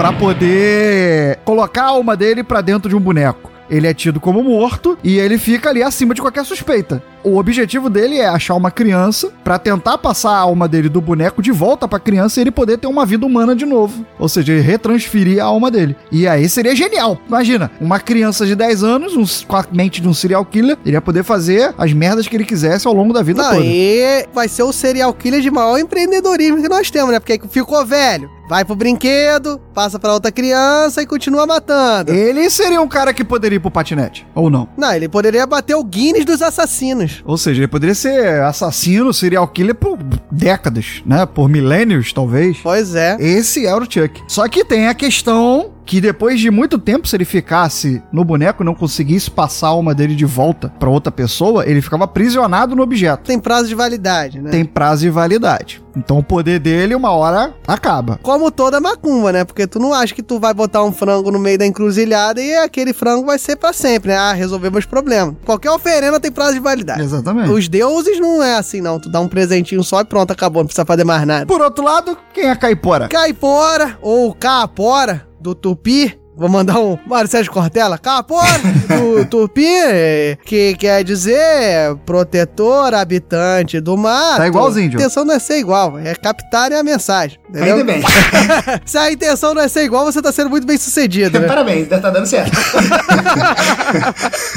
[0.00, 3.52] Pra poder colocar a alma dele pra dentro de um boneco.
[3.70, 7.02] Ele é tido como morto e ele fica ali acima de qualquer suspeita.
[7.22, 11.42] O objetivo dele é achar uma criança pra tentar passar a alma dele do boneco
[11.42, 14.06] de volta pra criança e ele poder ter uma vida humana de novo.
[14.18, 15.94] Ou seja, ele retransferir a alma dele.
[16.10, 17.18] E aí seria genial.
[17.28, 20.96] Imagina, uma criança de 10 anos, um, com a mente de um serial killer, ele
[20.96, 23.64] ia poder fazer as merdas que ele quisesse ao longo da vida Não, toda.
[23.66, 27.20] e vai ser o serial killer de maior empreendedorismo que nós temos, né?
[27.20, 32.10] Porque ficou velho, vai pro brinquedo, passa pra outra criança e continua matando.
[32.12, 34.68] Ele seria um cara que poderia ir pro patinete, ou não?
[34.76, 37.22] Não, ele poderia bater o Guinness dos assassinos.
[37.24, 39.98] Ou seja, ele poderia ser assassino, serial killer por
[40.30, 41.26] décadas, né?
[41.26, 42.58] Por milênios, talvez.
[42.62, 43.16] Pois é.
[43.20, 44.22] Esse era o Chuck.
[44.26, 48.62] Só que tem a questão que depois de muito tempo, se ele ficasse no boneco
[48.62, 52.76] e não conseguisse passar a alma dele de volta pra outra pessoa, ele ficava aprisionado
[52.76, 53.24] no objeto.
[53.24, 54.52] Tem prazo de validade, né?
[54.52, 55.82] Tem prazo de validade.
[55.96, 58.20] Então o poder dele, uma hora, acaba.
[58.22, 59.44] Como toda macumba, né?
[59.44, 62.54] Porque tu não acha que tu vai botar um frango no meio da encruzilhada e
[62.54, 64.16] aquele frango vai ser pra sempre, né?
[64.16, 65.34] Ah, resolvemos os problemas.
[65.44, 67.02] Qualquer oferenda tem prazo de validade.
[67.02, 67.50] Exatamente.
[67.50, 69.00] Os deuses não é assim, não.
[69.00, 70.62] Tu dá um presentinho só e pronto, acabou.
[70.62, 71.46] Não precisa fazer mais nada.
[71.46, 73.08] Por outro lado, quem é Caipora?
[73.08, 76.19] Caipora, ou Capora, do Tupi.
[76.40, 77.98] Vou mandar um Mário Sérgio Cortella.
[77.98, 78.48] Capora,
[78.88, 84.38] do Tupi, que quer dizer protetor, habitante do mar.
[84.38, 87.38] Tá igualzinho, A intenção não é ser igual, é captar a mensagem.
[87.46, 87.76] Entendeu?
[87.76, 88.02] Ainda bem.
[88.86, 91.44] Se a intenção não é ser igual, você tá sendo muito bem sucedido, né?
[91.50, 92.56] Parabéns, tá dando certo.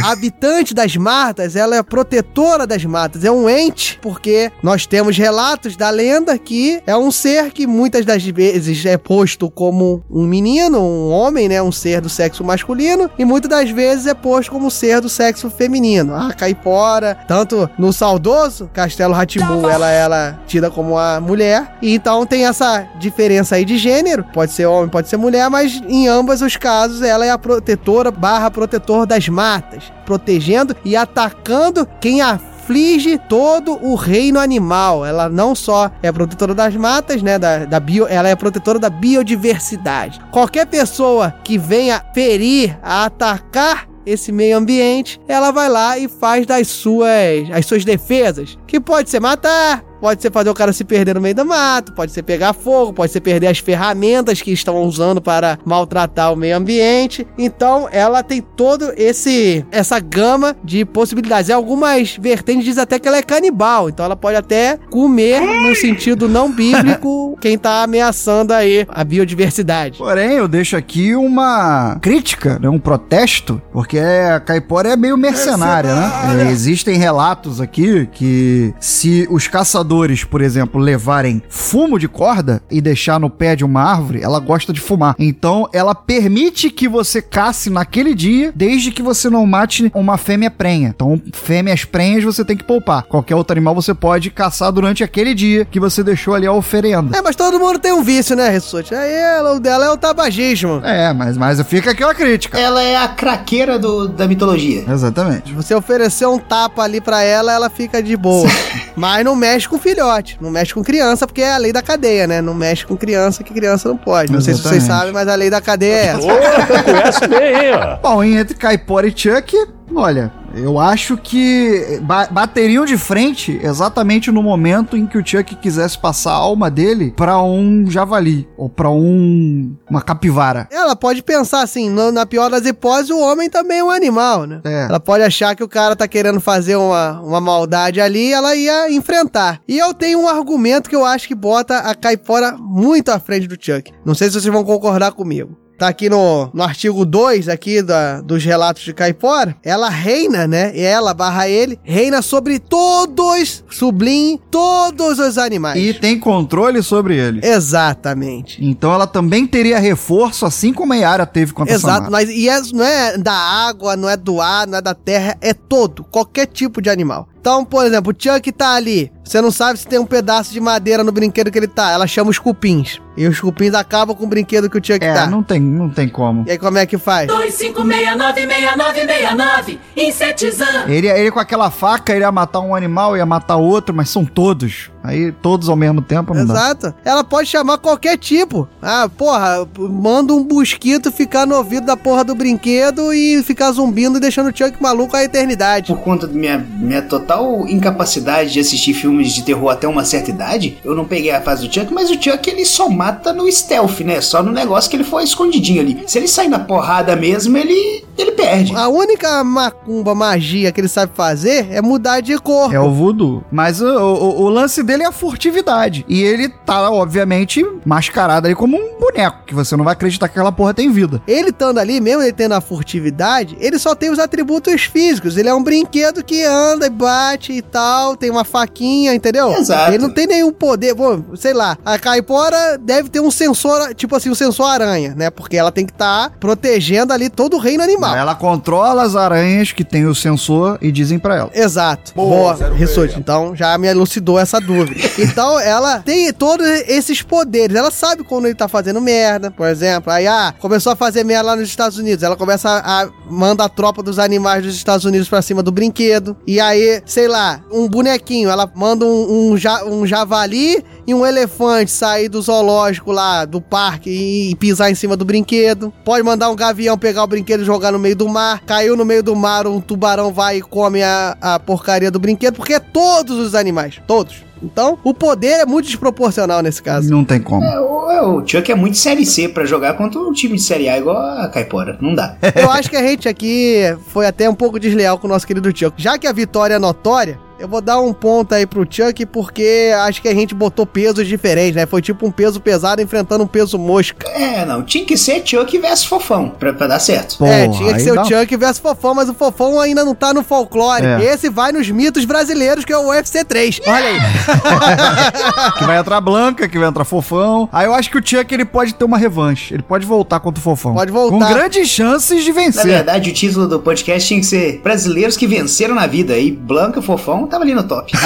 [0.05, 5.75] Habitante das matas, ela é protetora das matas, é um ente, porque nós temos relatos
[5.75, 10.79] da lenda que é um ser que muitas das vezes é posto como um menino,
[10.79, 14.67] um homem, né, um ser do sexo masculino, e muitas das vezes é posto como
[14.67, 16.15] um ser do sexo feminino.
[16.15, 22.25] A caipora, tanto no saudoso Castelo Ratimbu, ela ela tida como a mulher, e então
[22.25, 26.41] tem essa diferença aí de gênero, pode ser homem, pode ser mulher, mas em ambos
[26.41, 32.21] os casos ela é a protetora barra protetor das matas, protegendo e atacando quem
[32.63, 35.05] aflige todo o reino animal.
[35.05, 38.89] Ela não só é protetora das matas, né, da, da bio, ela é protetora da
[38.89, 40.21] biodiversidade.
[40.31, 46.67] Qualquer pessoa que venha ferir, atacar esse meio ambiente, ela vai lá e faz das
[46.67, 51.15] suas as suas defesas, que pode ser matar, pode ser fazer o cara se perder
[51.15, 54.83] no meio do mato, pode ser pegar fogo, pode ser perder as ferramentas que estão
[54.83, 57.25] usando para maltratar o meio ambiente.
[57.37, 61.49] Então, ela tem todo esse essa gama de possibilidades.
[61.49, 65.73] Em algumas vertentes diz até que ela é canibal, então ela pode até comer no
[65.73, 69.99] sentido não bíblico quem tá ameaçando aí a biodiversidade.
[69.99, 75.95] Porém, eu deixo aqui uma crítica, né, um protesto, porque a caipora é meio mercenária,
[75.95, 76.11] né?
[76.41, 79.92] É, existem relatos aqui que se os caçadores,
[80.27, 84.73] por exemplo, levarem fumo de corda e deixar no pé de uma árvore, ela gosta
[84.73, 85.15] de fumar.
[85.19, 90.49] Então, ela permite que você casse naquele dia, desde que você não mate uma fêmea
[90.49, 90.89] prenha.
[90.89, 93.03] Então, fêmeas prenhas você tem que poupar.
[93.03, 97.15] Qualquer outro animal você pode caçar durante aquele dia que você deixou ali a oferenda.
[97.15, 98.95] É, mas todo mundo tem um vício, né, Rissuti?
[98.95, 100.81] Aí ela, o dela é o tabagismo.
[100.83, 102.59] É, mas, mas fica aquela crítica.
[102.59, 104.85] Ela é a craqueira do, da mitologia.
[104.87, 105.49] Exatamente.
[105.49, 108.49] Se você oferecer um tapa ali pra ela, ela fica de boa.
[108.95, 112.25] mas não mexe com filhote, não mexe com criança, porque é a lei da cadeia,
[112.25, 112.41] né?
[112.41, 114.31] Não mexe com criança, que criança não pode.
[114.31, 114.99] Não sei se vocês Exatamente.
[114.99, 116.19] sabem, mas a lei da cadeia é essa.
[116.21, 117.97] Ô, conhece bem, ó.
[117.97, 119.55] Bom, entre Caipora e Chuck,
[119.93, 125.55] olha, eu acho que ba- bateriam de frente exatamente no momento em que o Chuck
[125.55, 130.67] quisesse passar a alma dele pra um javali ou pra um uma capivara.
[130.71, 134.45] Ela pode pensar assim, no- na pior das hipóteses, o homem também é um animal,
[134.45, 134.61] né?
[134.63, 134.83] É.
[134.89, 138.55] Ela pode achar que o cara tá querendo fazer uma, uma maldade ali e ela
[138.55, 139.61] ia enfrentar.
[139.67, 143.47] E eu tenho um argumento que eu acho que bota a Caipora muito à frente
[143.47, 143.91] do Chuck.
[144.05, 145.57] Não sei se vocês vão concordar comigo.
[145.83, 149.53] Tá aqui no, no artigo 2 aqui da, dos relatos de Caipora.
[149.61, 150.71] Ela reina, né?
[150.79, 155.77] Ela barra ele, reina sobre todos, sublinhe, todos os animais.
[155.83, 157.41] E tem controle sobre ele.
[157.45, 158.63] Exatamente.
[158.65, 162.47] Então ela também teria reforço, assim como a Yara teve contra a Exato, mas e
[162.47, 166.05] é- não é da água, não é do ar, não é da terra, é todo,
[166.05, 167.27] qualquer tipo de animal.
[167.41, 170.59] Então, por exemplo, o Chuck tá ali, você não sabe se tem um pedaço de
[170.59, 173.01] madeira no brinquedo que ele tá, ela chama os cupins.
[173.15, 175.25] E os cupins acabam com o brinquedo que o Chuck É, tá.
[175.27, 176.43] não tem, não tem como.
[176.47, 177.29] E aí como é que faz?
[177.31, 180.91] 25696969 insetizando.
[180.91, 184.25] Ele, ele com aquela faca, ele ia matar um animal, ia matar outro, mas são
[184.25, 184.91] todos.
[185.03, 186.53] Aí todos ao mesmo tempo não dá.
[186.53, 186.93] Exato.
[187.03, 188.67] Ela pode chamar qualquer tipo.
[188.81, 194.17] Ah, porra, manda um mosquito ficar no ouvido da porra do brinquedo e ficar zumbindo
[194.17, 195.93] e deixando o Chuck maluco a eternidade.
[195.93, 200.29] Por conta da minha, minha total incapacidade de assistir filmes de terror até uma certa
[200.29, 203.51] idade, eu não peguei a fase do Chuck, mas o Chuck ele só mata no
[203.51, 204.21] stealth, né?
[204.21, 206.03] Só no negócio que ele foi escondidinho ali.
[206.07, 208.73] Se ele sair na porrada mesmo, ele, ele perde.
[208.75, 212.73] A única macumba, magia que ele sabe fazer é mudar de cor.
[212.73, 213.43] É o voodoo.
[213.51, 216.05] Mas o, o, o lance dele é a furtividade.
[216.07, 220.33] E ele tá, obviamente, mascarado ali como um boneco, que você não vai acreditar que
[220.33, 221.21] aquela porra tem vida.
[221.27, 225.37] Ele estando ali, mesmo ele tendo a furtividade, ele só tem os atributos físicos.
[225.37, 229.51] Ele é um brinquedo que anda e bate e tal, tem uma faquinha, entendeu?
[229.53, 229.91] Exato.
[229.91, 230.93] Ele não tem nenhum poder.
[230.93, 235.29] Bom, sei lá, a caipora deve ter um sensor, tipo assim, um sensor aranha, né?
[235.29, 238.15] Porque ela tem que estar protegendo ali todo o reino animal.
[238.15, 241.51] Ela controla as aranhas que tem o sensor e dizem pra ela.
[241.53, 242.13] Exato.
[242.15, 243.17] Boa, Rissuti.
[243.17, 244.82] Então já me elucidou essa dúvida.
[245.19, 247.75] Então ela tem todos esses poderes.
[247.75, 250.11] Ela sabe quando ele tá fazendo merda, por exemplo.
[250.11, 252.23] Aí, ah, começou a fazer merda lá nos Estados Unidos.
[252.23, 255.71] Ela começa a, a manda a tropa dos animais dos Estados Unidos pra cima do
[255.71, 256.35] brinquedo.
[256.45, 258.49] E aí, sei lá, um bonequinho.
[258.49, 263.61] Ela manda um, um, ja- um javali e um elefante sair do zoológico lá, do
[263.61, 265.93] parque e, e pisar em cima do brinquedo.
[266.03, 268.61] Pode mandar um gavião pegar o brinquedo e jogar no meio do mar.
[268.65, 272.55] Caiu no meio do mar, um tubarão vai e come a, a porcaria do brinquedo,
[272.55, 274.43] porque é todos os animais, todos.
[274.63, 277.09] Então, o poder é muito desproporcional nesse caso.
[277.09, 277.63] Não tem como.
[277.63, 280.61] É, o, é, o Chuck é muito série C pra jogar contra um time de
[280.61, 281.97] série A igual a Caipora.
[282.01, 282.37] Não dá.
[282.55, 285.75] Eu acho que a gente aqui foi até um pouco desleal com o nosso querido
[285.77, 286.01] Chuck.
[286.01, 289.91] Já que a vitória é notória, eu vou dar um ponto aí pro Chuck, porque
[290.05, 291.85] acho que a gente botou pesos diferentes, né?
[291.85, 294.27] Foi tipo um peso pesado enfrentando um peso mosca.
[294.29, 294.83] É, não.
[294.83, 297.43] Tinha que ser Chuck versus Fofão pra, pra dar certo.
[297.45, 300.43] é, tinha que ser o Chuck versus Fofão, mas o Fofão ainda não tá no
[300.43, 301.05] folclore.
[301.05, 301.23] É.
[301.23, 303.81] Esse vai nos mitos brasileiros, que é o UFC 3.
[303.85, 304.19] Olha aí.
[305.77, 307.69] que vai entrar Blanca, que vai entrar Fofão.
[307.71, 309.73] Aí eu acho que o Chuck ele pode ter uma revanche.
[309.73, 310.93] Ele pode voltar contra o Fofão.
[310.93, 311.47] Pode voltar.
[311.47, 312.85] Com grandes chances de Na vencer.
[312.85, 316.37] verdade, o título do podcast tinha que ser Brasileiros que venceram na vida.
[316.37, 318.11] E Blanca Fofão tava ali no top.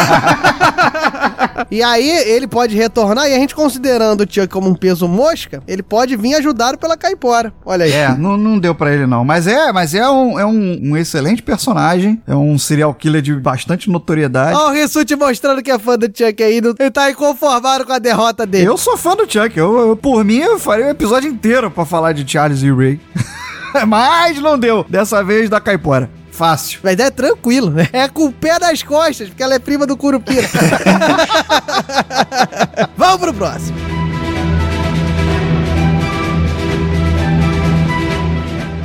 [1.69, 5.61] E aí ele pode retornar, e a gente considerando o Chuck como um peso mosca,
[5.67, 7.51] ele pode vir ajudado pela Caipora.
[7.65, 7.91] Olha aí.
[7.91, 9.25] É, não, não deu pra ele não.
[9.25, 12.21] Mas é, mas é, um, é um, um excelente personagem.
[12.27, 14.55] É um serial killer de bastante notoriedade.
[14.55, 16.57] Olha o Rissuti mostrando que é fã do Chuck aí.
[16.57, 18.67] Ele tá inconformado com a derrota dele.
[18.67, 19.57] Eu sou fã do Chuck.
[19.57, 22.99] Eu, eu, por mim, eu faria um episódio inteiro pra falar de Charles e Ray.
[23.87, 24.85] Mas não deu.
[24.87, 26.09] Dessa vez da Caipora.
[26.37, 26.79] Fácil.
[26.83, 27.89] Mas é tranquilo, né?
[27.91, 30.47] É com o pé das costas, porque ela é prima do Curupira.
[32.95, 34.06] Vamos pro próximo.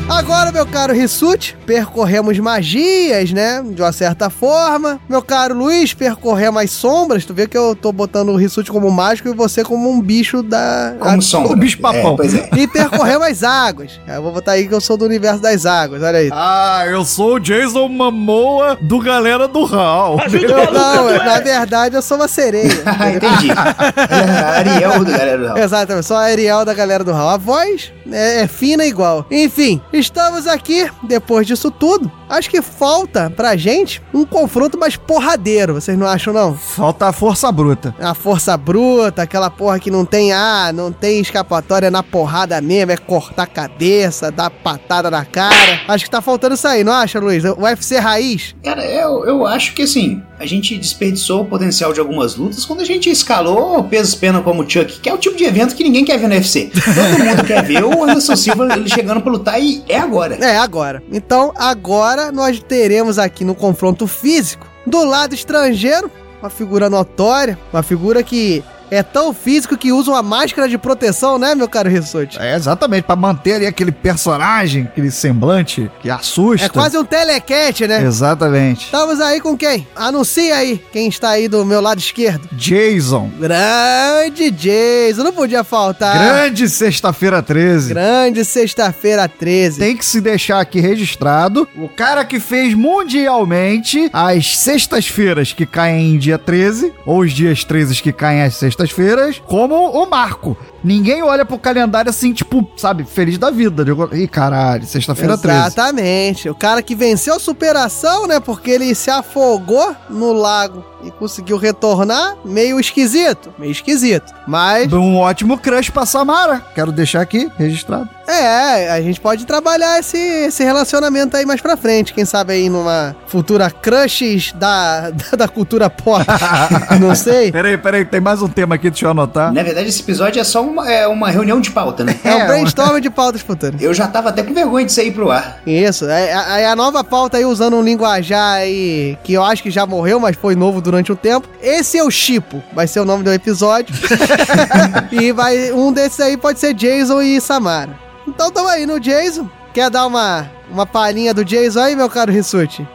[0.09, 3.63] Agora, meu caro Rissuti, percorremos magias, né?
[3.65, 5.01] De uma certa forma.
[5.09, 7.25] Meu caro Luiz, percorremos as sombras.
[7.25, 10.43] Tu vê que eu tô botando o Rissuti como mágico e você como um bicho
[10.43, 10.95] da.
[10.99, 11.21] Como a...
[11.21, 11.53] sombra.
[11.53, 12.15] O bicho papão.
[12.15, 12.49] É, pois é.
[12.57, 14.01] E percorremos as águas.
[14.07, 16.31] Eu vou botar aí que eu sou do universo das águas, olha aí.
[16.33, 20.19] Ah, eu sou o Jason Momoa do Galera do Hall.
[20.33, 22.83] Eu, não, na verdade eu sou uma sereia.
[22.87, 23.51] Ah, entendi.
[23.51, 25.59] Ariel do galera do Raul.
[25.59, 27.31] Exatamente, sou a Ariel da galera do Hall.
[27.31, 29.27] A voz é, é fina igual.
[29.31, 32.11] Enfim, estamos aqui, depois disso tudo.
[32.33, 36.55] Acho que falta pra gente um confronto mais porradeiro, vocês não acham, não?
[36.55, 37.95] Falta a força bruta.
[38.01, 42.91] A força bruta, aquela porra que não tem, ah, não tem escapatória na porrada mesmo,
[42.91, 45.83] é cortar a cabeça, dar patada na cara.
[45.87, 47.45] Acho que tá faltando isso aí, não acha, Luiz?
[47.45, 48.55] O UFC raiz.
[48.65, 52.81] Cara, eu, eu acho que assim, a gente desperdiçou o potencial de algumas lutas quando
[52.81, 55.85] a gente escalou pesos pena como o Chuck, que é o tipo de evento que
[55.85, 56.71] ninguém quer ver no UFC.
[56.73, 60.37] Todo mundo quer ver o Anderson Silva ele chegando pra lutar e é agora.
[60.37, 61.03] É, agora.
[61.13, 66.11] Então, agora nós teremos aqui no confronto físico, do lado estrangeiro,
[66.41, 68.63] uma figura notória, uma figura que
[68.93, 72.39] é tão físico que usa uma máscara de proteção, né, meu caro Rissuti?
[72.39, 76.67] É, exatamente, pra manter ali aquele personagem, aquele semblante que assusta.
[76.67, 78.03] É quase um telecat, né?
[78.03, 78.85] Exatamente.
[78.85, 79.87] Estamos aí com quem?
[79.97, 82.47] Anuncia aí quem está aí do meu lado esquerdo.
[82.53, 83.31] Jason.
[83.41, 86.19] Grande Jason, não podia faltar.
[86.19, 87.95] Grande sexta-feira 13.
[87.95, 89.79] Grande sexta-feira 13.
[89.79, 91.67] Tem que se deixar aqui registrado.
[91.77, 97.65] O cara que fez mundialmente as sextas-feiras que caem em dia 13, ou os dias
[97.65, 100.57] 13 que caem às sextas-feiras, como o Marco.
[100.83, 103.85] Ninguém olha pro calendário assim, tipo, sabe, feliz da vida.
[103.85, 105.59] Digo, Ih, caralho, sexta-feira 13.
[105.59, 106.49] Exatamente.
[106.49, 108.41] O cara que venceu a superação, né?
[108.41, 113.53] Porque ele se afogou no lago e conseguiu retornar, meio esquisito.
[113.59, 114.33] Meio esquisito.
[114.47, 114.93] Mas.
[114.93, 116.61] Um ótimo crush pra Samara.
[116.75, 118.09] Quero deixar aqui registrado.
[118.27, 122.15] É, a gente pode trabalhar esse, esse relacionamento aí mais pra frente.
[122.15, 126.25] Quem sabe aí numa futura crushes da, da, da cultura pop.
[127.01, 127.51] Não sei.
[127.51, 129.53] Peraí, peraí, tem mais um tema aqui, deixa eu anotar.
[129.53, 132.19] Na verdade, esse episódio é só uma, é uma reunião de pauta, né?
[132.25, 133.81] É um brainstorm de pautas futuras.
[133.81, 135.61] Eu já tava até com vergonha de sair pro ar.
[135.67, 139.71] Isso, é, é a nova pauta aí usando um linguajar aí que eu acho que
[139.71, 141.47] já morreu, mas foi novo durante o tempo.
[141.61, 143.95] Esse é o Chipo, vai ser o nome do episódio.
[145.13, 147.99] e vai um desses aí pode ser Jason e Samara.
[148.27, 149.49] Então tamo aí no Jason.
[149.75, 152.87] Quer dar uma, uma palhinha do Jason aí, meu caro Rissuti?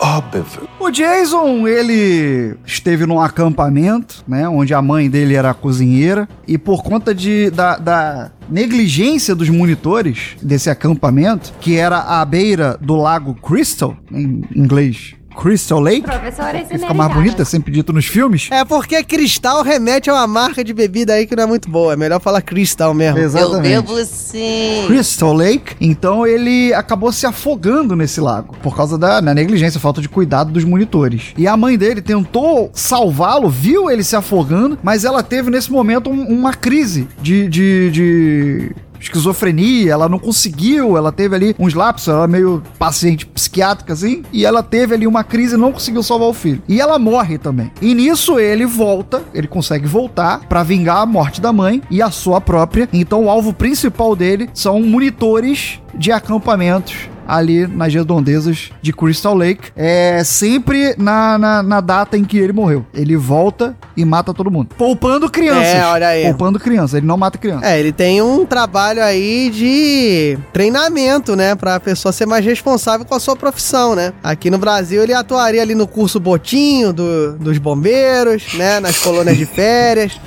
[0.00, 0.66] Óbvio.
[0.78, 4.48] O Jason, ele esteve num acampamento, né?
[4.48, 6.26] Onde a mãe dele era cozinheira.
[6.48, 12.78] E por conta de, da, da negligência dos monitores desse acampamento, que era à beira
[12.80, 15.19] do lago Crystal, em inglês.
[15.36, 16.02] Crystal Lake.
[16.02, 18.48] Professora, Que fica mais bonito, é sempre dito nos filmes.
[18.50, 21.92] É porque cristal remete a uma marca de bebida aí que não é muito boa.
[21.92, 23.18] É melhor falar cristal mesmo.
[23.18, 24.04] Exatamente.
[24.06, 24.84] sim.
[24.86, 25.74] Crystal Lake.
[25.80, 30.50] Então ele acabou se afogando nesse lago por causa da né, negligência, falta de cuidado
[30.52, 31.32] dos monitores.
[31.36, 36.10] E a mãe dele tentou salvá-lo, viu ele se afogando, mas ela teve nesse momento
[36.10, 42.08] um- uma crise de, de, de esquizofrenia, ela não conseguiu, ela teve ali uns lapsos,
[42.08, 46.02] ela é meio paciente psiquiátrica assim, e ela teve ali uma crise e não conseguiu
[46.02, 46.62] salvar o filho.
[46.68, 47.72] E ela morre também.
[47.80, 52.10] E nisso ele volta, ele consegue voltar pra vingar a morte da mãe e a
[52.10, 52.88] sua própria.
[52.92, 59.70] Então o alvo principal dele são monitores de acampamentos ali nas redondezas de Crystal Lake.
[59.76, 62.84] É sempre na, na, na data em que ele morreu.
[62.92, 64.70] Ele volta e mata todo mundo.
[64.76, 65.74] Poupando crianças.
[65.74, 66.24] É, olha aí.
[66.24, 66.94] Poupando crianças.
[66.94, 67.62] Ele não mata crianças.
[67.62, 71.54] É, ele tem um trabalho aí de treinamento, né?
[71.54, 74.12] Pra pessoa ser mais responsável com a sua profissão, né?
[74.22, 78.80] Aqui no Brasil ele atuaria ali no curso Botinho do, dos bombeiros, né?
[78.80, 80.20] Nas colônias de férias.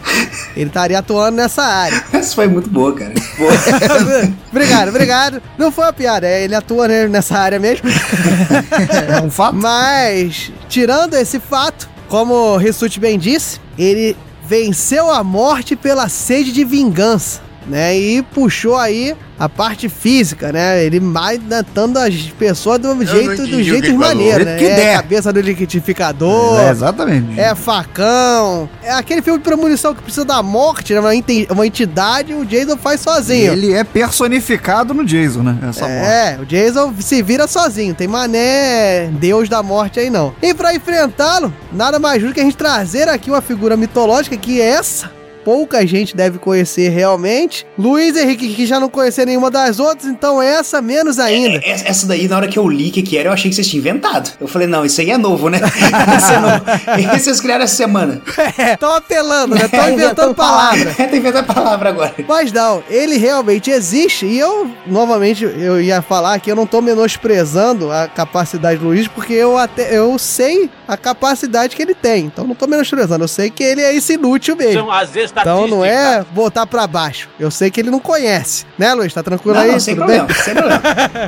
[0.56, 2.01] Ele estaria atuando nessa área.
[2.14, 3.14] Essa foi muito boa, cara.
[3.38, 3.54] Boa.
[4.51, 5.41] obrigado, obrigado.
[5.58, 7.89] Não foi uma piada, é, ele atua né, nessa área mesmo.
[9.09, 9.55] é um fato.
[9.55, 14.15] Mas, tirando esse fato, como o Rissuti bem disse, ele
[14.45, 17.97] venceu a morte pela sede de vingança, né?
[17.97, 20.84] E puxou aí a parte física, né?
[20.86, 23.99] Ele matando as pessoas do jeito, do jeito que ele falou.
[23.99, 24.57] maneiro, né?
[24.57, 24.95] que é der.
[24.95, 26.59] cabeça do liquidificador.
[26.61, 27.39] É, exatamente.
[27.39, 28.70] É facão.
[28.82, 30.99] É aquele filme de premonição que precisa da morte, né?
[30.99, 33.51] Uma, enti- uma entidade, o Jason faz sozinho.
[33.53, 35.57] Ele é personificado no Jason, né?
[35.70, 36.05] Essa morte.
[36.05, 40.34] É, o Jason se vira sozinho, tem mané deus da morte aí não.
[40.41, 44.61] E pra enfrentá-lo, nada mais justo que a gente trazer aqui uma figura mitológica que
[44.61, 45.11] é essa
[45.43, 47.65] pouca gente deve conhecer realmente.
[47.77, 51.57] Luiz Henrique, que já não conhecia nenhuma das outras, então essa menos ainda.
[51.57, 53.49] É, é, essa daí, na hora que eu li o que, que era, eu achei
[53.49, 54.31] que vocês tinham inventado.
[54.39, 55.59] Eu falei, não, isso aí é novo, né?
[56.17, 57.15] Esse é novo.
[57.15, 58.21] Esse vocês criaram essa semana.
[58.57, 59.67] É, tão apelando, né?
[59.67, 60.93] Tão inventando palavra.
[61.03, 62.13] É, tá inventando palavra agora.
[62.27, 66.81] Mas não, ele realmente existe e eu, novamente, eu ia falar que eu não tô
[66.81, 72.25] menosprezando a capacidade do Luiz, porque eu até, eu sei a capacidade que ele tem.
[72.25, 74.73] Então não tô menosprezando, eu sei que ele é esse inútil mesmo.
[74.73, 77.29] São as Então não é botar pra baixo.
[77.39, 78.65] Eu sei que ele não conhece.
[78.77, 79.13] Né, Luiz?
[79.13, 79.71] Tá tranquilo Não, aí?
[79.71, 80.36] não, sem Tudo problema, bem?
[80.38, 80.81] sem problema.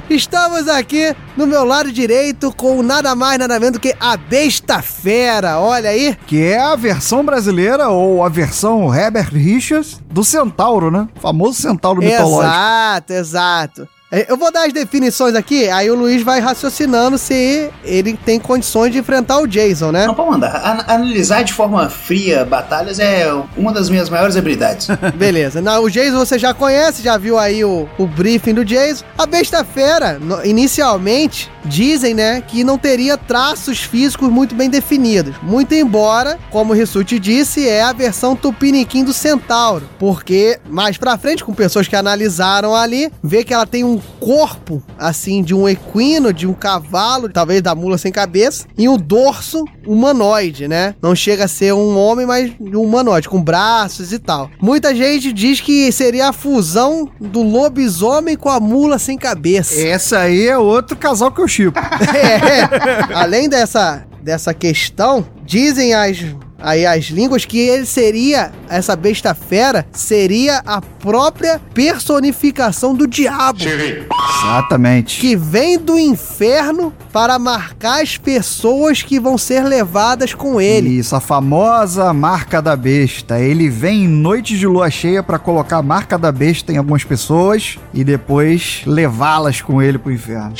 [0.09, 4.81] Estamos aqui no meu lado direito com nada mais, nada menos do que a besta
[4.81, 5.59] fera.
[5.59, 6.17] Olha aí.
[6.27, 11.07] Que é a versão brasileira, ou a versão Herbert Richards, do Centauro, né?
[11.17, 12.41] O famoso Centauro mitológico.
[12.43, 13.87] Exato, exato.
[14.17, 18.39] É, Eu vou dar as definições aqui, aí o Luiz vai raciocinando se ele tem
[18.39, 20.07] condições de enfrentar o Jason, né?
[20.07, 20.55] Não, pode mandar.
[20.65, 24.87] An- analisar de forma fria batalhas é uma das minhas maiores habilidades.
[25.15, 25.61] Beleza.
[25.61, 29.03] Não, o Jason você já conhece, já viu aí o, o briefing do Jason.
[29.17, 35.35] A Besta Fera, no- inicialmente, dizem, né, que não teria traços físicos muito bem definidos.
[35.41, 39.89] Muito embora, como o Rissuti disse, é a versão tupiniquim do Centauro.
[39.99, 44.81] Porque, mais pra frente, com pessoas que analisaram ali, vê que ela tem um corpo,
[44.97, 49.63] assim, de um equino, de um cavalo, talvez da mula sem cabeça, e um dorso
[49.85, 50.95] humanoide, né?
[51.01, 54.49] Não chega a ser um homem, mas um humanoide, com braços e tal.
[54.61, 59.75] Muita gente diz que seria a fusão do lobisomem com a mula sem cabeça.
[59.79, 61.79] Esse aí é outro casal que eu chipo.
[62.15, 66.17] É, além dessa, dessa questão, dizem as,
[66.59, 73.59] aí as línguas que ele seria, essa besta fera, seria a própria personificação do diabo.
[73.63, 75.19] Exatamente.
[75.19, 80.89] Que vem do inferno para marcar as pessoas que vão ser levadas com ele.
[80.89, 83.39] Isso, a famosa marca da besta.
[83.39, 87.03] Ele vem em noite de lua cheia pra colocar a marca da besta em algumas
[87.03, 90.53] pessoas e depois levá-las com ele pro inferno.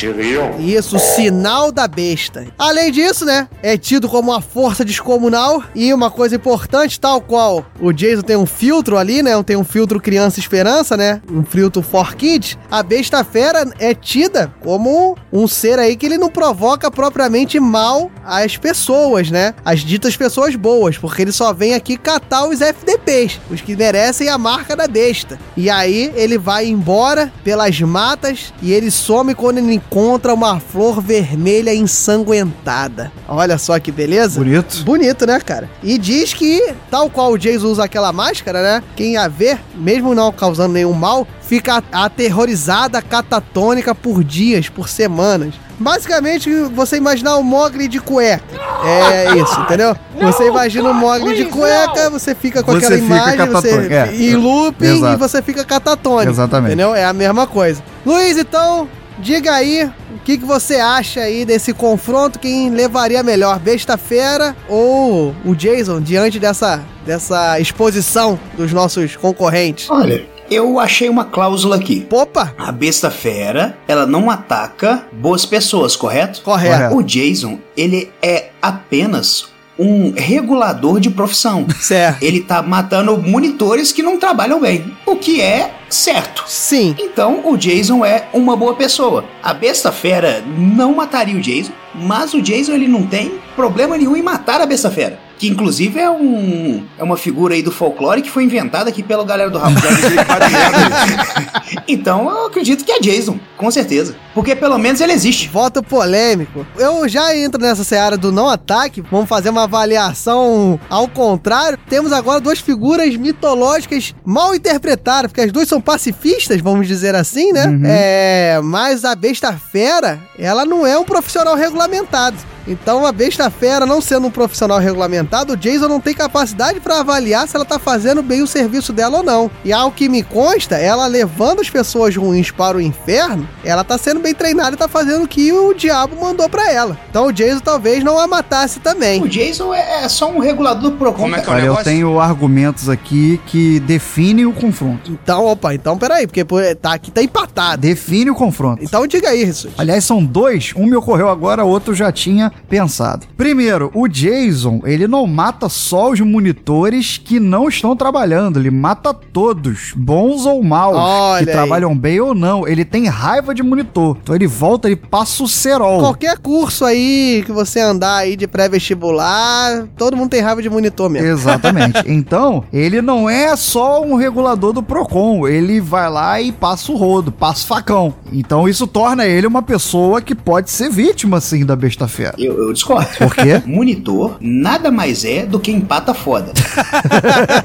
[0.59, 2.47] Isso, o sinal da besta.
[2.57, 7.65] Além disso, né, é tido como uma força descomunal e uma coisa importante, tal qual
[7.79, 11.81] o Jason tem um filtro ali, né, tem um filtro criança esperança, né, um filtro
[11.81, 16.89] for kids, a besta fera é tida como um ser aí que ele não provoca
[16.89, 22.47] propriamente mal às pessoas, né, as ditas pessoas boas, porque ele só vem aqui catar
[22.47, 25.39] os FDPs, os que merecem a marca da besta.
[25.55, 31.01] E aí ele vai embora pelas matas e ele some quando ele encontra uma flor
[31.01, 33.11] vermelha ensanguentada.
[33.27, 34.39] Olha só que beleza.
[34.39, 34.83] Bonito.
[34.83, 35.69] Bonito, né, cara?
[35.85, 38.83] E diz que, tal qual o Jason usa aquela máscara, né?
[38.95, 45.53] Quem a ver, mesmo não causando nenhum mal, fica aterrorizada, catatônica por dias, por semanas.
[45.77, 48.43] Basicamente, você imaginar o Mogli de cueca.
[48.83, 49.95] É isso, entendeu?
[50.19, 54.15] Você imagina o Mogli de cueca, você fica com Você aquela fica imagem, você é.
[54.15, 55.13] em looping Exato.
[55.13, 56.31] e você fica catatônico.
[56.31, 56.67] Exatamente.
[56.67, 56.95] Entendeu?
[56.95, 57.83] É a mesma coisa.
[58.05, 58.87] Luiz, então,
[59.19, 59.91] diga aí
[60.25, 66.01] que, que você acha aí desse confronto, quem levaria melhor, Besta Fera ou o Jason,
[66.01, 69.87] diante dessa, dessa exposição dos nossos concorrentes?
[69.87, 72.07] Olha, eu achei uma cláusula aqui.
[72.11, 72.53] Opa!
[72.57, 76.41] A besta fera, ela não ataca boas pessoas, correto?
[76.41, 76.95] Correto.
[76.95, 79.47] O Jason, ele é apenas
[79.77, 81.65] um regulador de profissão.
[81.79, 82.23] Certo.
[82.23, 86.43] Ele tá matando monitores que não trabalham bem, o que é certo.
[86.47, 86.95] Sim.
[86.99, 89.23] Então o Jason é uma boa pessoa.
[89.41, 94.15] A besta fera não mataria o Jason, mas o Jason ele não tem problema nenhum
[94.15, 95.19] em matar a besta fera.
[95.37, 99.25] Que inclusive é um é uma figura aí do folclore que foi inventada aqui pela
[99.25, 99.75] galera do Raul.
[101.87, 104.15] então eu acredito que é Jason, com certeza.
[104.33, 105.49] Porque pelo menos ele existe.
[105.49, 106.65] Voto polêmico.
[106.77, 109.03] Eu já entro nessa seara do não ataque.
[109.11, 111.77] Vamos fazer uma avaliação ao contrário.
[111.89, 117.51] Temos agora duas figuras mitológicas mal interpretadas, porque as duas são pacifistas, vamos dizer assim,
[117.51, 117.79] né?
[117.85, 122.37] É, mas a besta fera, ela não é um profissional regulamentado.
[122.67, 126.99] Então, a besta fera, não sendo um profissional regulamentado, o Jason não tem capacidade para
[126.99, 129.51] avaliar se ela tá fazendo bem o serviço dela ou não.
[129.63, 133.97] E ao que me consta, ela levando as pessoas ruins para o inferno, ela tá
[133.97, 136.97] sendo bem treinada e tá fazendo o que o diabo mandou para ela.
[137.09, 139.21] Então, o Jason talvez não a matasse também.
[139.21, 143.79] O Jason é só um regulador pro Como é Olha, eu tenho argumentos aqui que
[143.81, 145.11] definem o confronto.
[145.11, 146.43] Então, opa, então peraí, porque
[146.75, 147.81] tá aqui tá empatado.
[147.81, 148.83] Define o confronto.
[148.83, 149.73] Então diga aí, Jesus.
[149.77, 150.73] Aliás, são dois.
[150.75, 153.25] Um me ocorreu agora, outro já tinha pensado.
[153.37, 159.13] Primeiro, o Jason, ele não mata só os monitores que não estão trabalhando, ele mata
[159.13, 161.55] todos, bons ou maus, Olha que aí.
[161.55, 162.67] trabalham bem ou não.
[162.67, 164.17] Ele tem raiva de monitor.
[164.21, 165.99] Então ele volta, ele passa o cerol.
[165.99, 171.09] Qualquer curso aí que você andar aí de pré-vestibular, todo mundo tem raiva de monitor
[171.09, 171.27] mesmo.
[171.27, 171.95] Exatamente.
[172.15, 176.95] Então, ele não é só um regulador do Procon, ele vai lá e passa o
[176.95, 178.13] rodo, passa o facão.
[178.31, 182.35] Então isso torna ele uma pessoa que pode ser vítima, sim, da besta fera.
[182.45, 183.07] Eu, eu discordo.
[183.17, 183.61] Por quê?
[183.65, 186.53] Monitor nada mais é do que empata foda.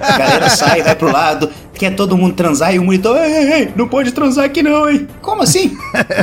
[0.00, 1.50] A galera sai, vai pro lado,
[1.80, 4.88] quer todo mundo transar e o monitor, ei, ei, ei, não pode transar aqui não,
[4.88, 5.08] hein?
[5.22, 5.74] Como assim?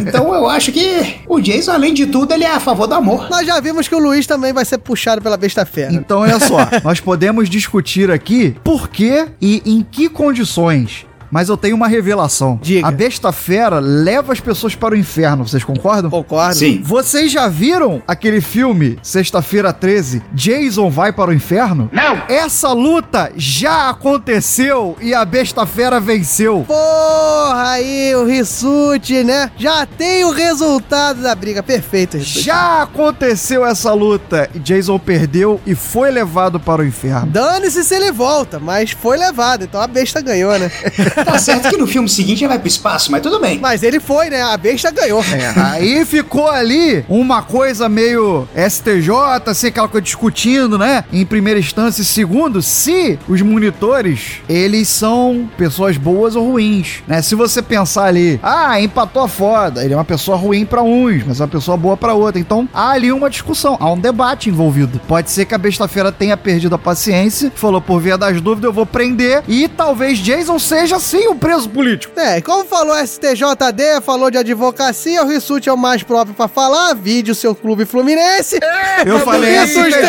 [0.02, 3.28] Então eu acho que o Jason, além de tudo, ele é a favor do amor.
[3.28, 5.92] Nós já vimos que o Luiz também vai ser puxado pela besta fera.
[5.92, 11.07] Então, olha só, nós podemos discutir aqui por que e em que condições.
[11.32, 12.60] Mas eu tenho uma revelação.
[12.62, 12.88] Diga.
[12.88, 16.10] A besta fera leva as pessoas para o inferno, vocês concordam?
[16.10, 16.56] Concordo?
[16.56, 16.82] Sim.
[16.84, 20.24] Vocês já viram aquele filme Sexta-feira 13?
[20.34, 21.90] Jason vai para o inferno?
[21.92, 22.22] Não!
[22.28, 26.64] Essa luta já aconteceu e a besta fera venceu.
[26.68, 29.52] Porra, aí o Rissuti, né?
[29.58, 31.62] Já tem o resultado da briga.
[31.62, 32.42] Perfeito, Rissuti.
[32.46, 37.28] Já aconteceu essa luta e Jason perdeu e foi levado para o inferno.
[37.28, 40.72] Dane-se se ele volta, mas foi levado, então a besta ganhou, né?
[41.24, 43.60] Tá certo que no filme seguinte ele vai pro espaço, mas tudo bem.
[43.60, 44.42] mas ele foi, né?
[44.42, 45.24] A besta ganhou.
[45.24, 49.10] É, aí ficou ali uma coisa meio STJ,
[49.46, 51.04] assim, aquela coisa discutindo, né?
[51.12, 52.02] Em primeira instância.
[52.02, 57.22] E segundo, se os monitores, eles são pessoas boas ou ruins, né?
[57.22, 61.24] Se você pensar ali, ah, empatou a foda, ele é uma pessoa ruim pra uns,
[61.26, 62.40] mas é uma pessoa boa pra outra.
[62.40, 65.00] Então, há ali uma discussão, há um debate envolvido.
[65.08, 68.74] Pode ser que a besta-feira tenha perdido a paciência, falou por via das dúvidas, eu
[68.74, 72.20] vou prender, e talvez Jason seja sim um preso político.
[72.20, 76.94] É, como falou STJD, falou de advocacia, o Rissuti é o mais próprio pra falar.
[76.96, 78.60] Vídeo seu clube Fluminense.
[79.06, 80.02] Eu falei STJ,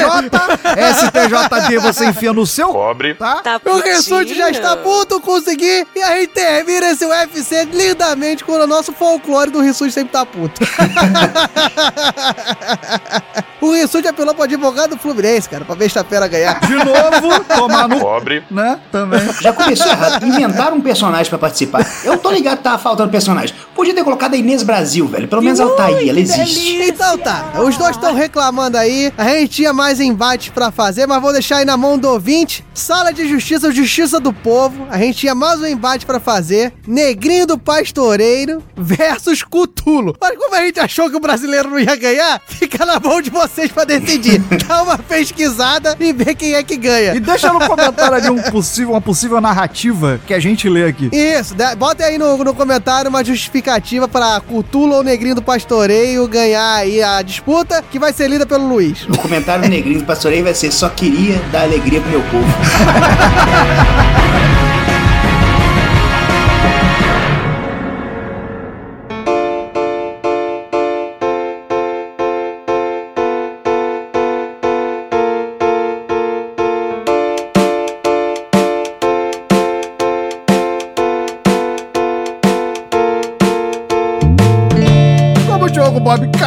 [0.93, 3.15] STJD você enfia no seu, Pobre.
[3.15, 3.37] tá?
[3.43, 7.69] Tá O Rissuti já está a ponto de conseguir e a gente termina esse UFC
[7.73, 10.61] lindamente com o nosso folclore do Rissuti sempre tá puto.
[13.61, 16.59] o Rissuti apelou pro advogado do Fluminense, cara, pra besta-feira ganhar.
[16.61, 18.01] De novo, tomar no...
[18.01, 18.43] Pobre.
[18.51, 18.81] Né?
[18.91, 19.21] Também.
[19.41, 20.27] Já começou errado.
[20.27, 21.87] Inventaram um personagem pra participar.
[22.03, 23.55] Eu tô ligado que tava faltando personagem.
[23.75, 25.29] Podia ter colocado a Inês Brasil, velho.
[25.29, 26.81] Pelo menos ela tá aí, ela existe.
[26.81, 29.13] Então tá, os dois estão reclamando aí.
[29.19, 32.65] A gente tinha mais embates pra fazer, mas vou deixar aí na mão do ouvinte.
[32.73, 34.87] Sala de Justiça, Justiça do Povo.
[34.91, 36.73] A gente tinha mais um embate pra fazer.
[36.87, 40.17] Negrinho do Pastoreiro versus Cutulo.
[40.19, 43.29] Mas como a gente achou que o brasileiro não ia ganhar, fica na mão de
[43.29, 44.41] vocês pra decidir.
[44.67, 47.15] Dá uma pesquisada e vê quem é que ganha.
[47.15, 51.09] E deixa no comentário ali um possível, uma possível narrativa que a gente lê aqui.
[51.13, 56.27] Isso, de- bota aí no, no comentário uma justificativa pra Cutulo ou Negrinho do Pastoreio
[56.29, 59.05] ganhar aí a disputa, que vai ser lida pelo Luiz.
[59.05, 62.47] O comentário do negrinho do pastoreio vai ser: só queria dar alegria pro meu povo.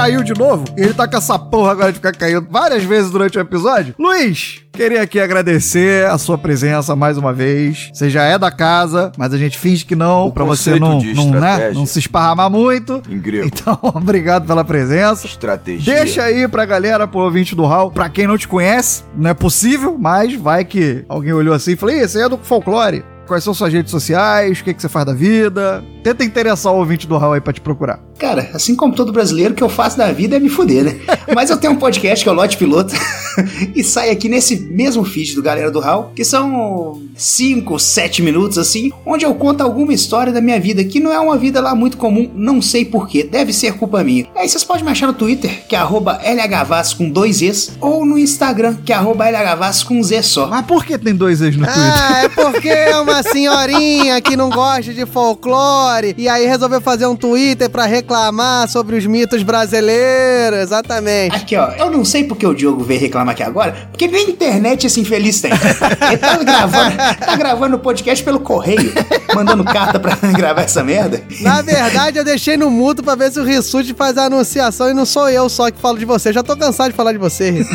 [0.02, 3.11] caiu de novo, e ele tá com essa porra agora de ficar caindo várias vezes
[3.11, 3.94] durante o episódio.
[3.99, 7.91] Luiz, queria aqui agradecer a sua presença mais uma vez.
[7.94, 10.99] Você já é da casa, mas a gente finge que não, O pra você não,
[10.99, 13.03] não, né, não se esparramar muito.
[13.07, 13.45] Em grego.
[13.45, 15.28] Então, obrigado pela presença.
[15.28, 15.94] Estratégia.
[15.94, 19.36] Deixa aí pra galera, pro ouvinte do Hall, pra quem não te conhece, não é
[19.36, 23.03] possível, mas vai que alguém olhou assim e falou, Ih, esse aí é do folclore.
[23.31, 24.59] Quais são suas redes sociais?
[24.59, 25.81] O que, que você faz da vida?
[26.03, 28.01] Tenta interessar o ouvinte do Hall aí pra te procurar.
[28.19, 30.99] Cara, assim como todo brasileiro, o que eu faço da vida é me fuder, né?
[31.33, 32.93] Mas eu tenho um podcast que é o Lote Piloto
[33.73, 38.57] e sai aqui nesse mesmo feed do Galera do Hall, que são 5, 7 minutos
[38.57, 41.73] assim, onde eu conto alguma história da minha vida, que não é uma vida lá
[41.73, 44.27] muito comum, não sei porquê, deve ser culpa minha.
[44.35, 48.05] Aí vocês podem me achar no Twitter, que é arroba LHVAS com dois Es, ou
[48.05, 50.47] no Instagram, que é LHVAS com um Z só.
[50.47, 51.81] Mas por que tem dois ex no Twitter?
[51.81, 57.06] Ah, é porque é uma senhorinha que não gosta de folclore e aí resolveu fazer
[57.06, 60.60] um Twitter pra reclamar sobre os mitos brasileiros.
[60.60, 61.35] Exatamente.
[61.35, 64.88] Aqui, ó, eu não sei porque o Diogo veio reclamar aqui agora, porque nem internet
[64.88, 65.52] esse infeliz tem.
[65.52, 68.93] Ele tá gravando, tá gravando o podcast pelo correio.
[69.34, 71.23] mandando carta pra gravar essa merda.
[71.41, 74.93] Na verdade, eu deixei no mudo pra ver se o Rissuti faz a anunciação e
[74.93, 76.34] não sou eu só que falo de você.
[76.34, 77.65] Já tô cansado de falar de você.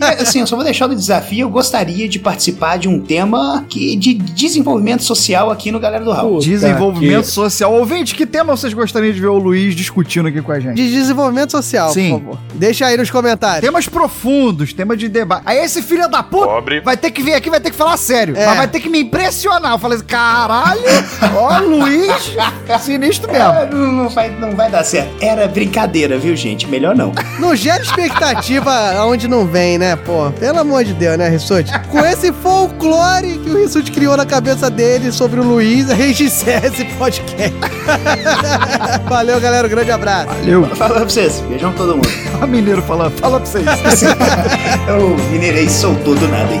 [0.00, 1.40] É, assim, eu só vou deixar o desafio.
[1.46, 4.14] Eu gostaria de participar de um tema que, de
[4.46, 6.40] desenvolvimento social aqui no Galera do Raul.
[6.40, 7.72] Desenvolvimento social.
[7.72, 10.74] Ouvinte, que tema vocês gostariam de ver o Luiz discutindo aqui com a gente?
[10.74, 12.10] De desenvolvimento social, Sim.
[12.10, 12.38] por favor.
[12.54, 13.60] Deixa aí nos comentários.
[13.60, 15.42] Temas profundos, tema de debate.
[15.46, 16.80] Aí esse filho da puta Pobre.
[16.80, 18.36] vai ter que vir aqui, vai ter que falar sério.
[18.36, 18.46] É.
[18.46, 19.72] Mas vai ter que me impressionar.
[19.72, 20.80] Eu falei assim, caralho,
[21.36, 22.34] ó, Luiz,
[22.80, 23.78] sinistro É, mesmo.
[23.78, 25.10] não, não vai, não vai dar certo.
[25.22, 26.66] Era brincadeira, viu, gente?
[26.66, 27.12] Melhor não.
[27.38, 30.30] Não gera expectativa aonde não vem, né, pô?
[30.38, 31.72] Pelo amor de Deus, né, Rissuti?
[31.90, 36.68] Com esse folclore que o Rissuti criou na cabeça dele sobre o Luiz, a encerra
[36.68, 37.52] esse podcast.
[39.06, 39.66] Valeu, galera.
[39.66, 40.28] Um grande abraço.
[40.28, 40.64] Valeu.
[40.74, 41.40] Fala pra vocês.
[41.50, 42.08] Beijão todo mundo.
[42.40, 43.66] Ó, mineiro falando, fala pra vocês.
[44.88, 46.60] o mineirei soltou do nada, hein?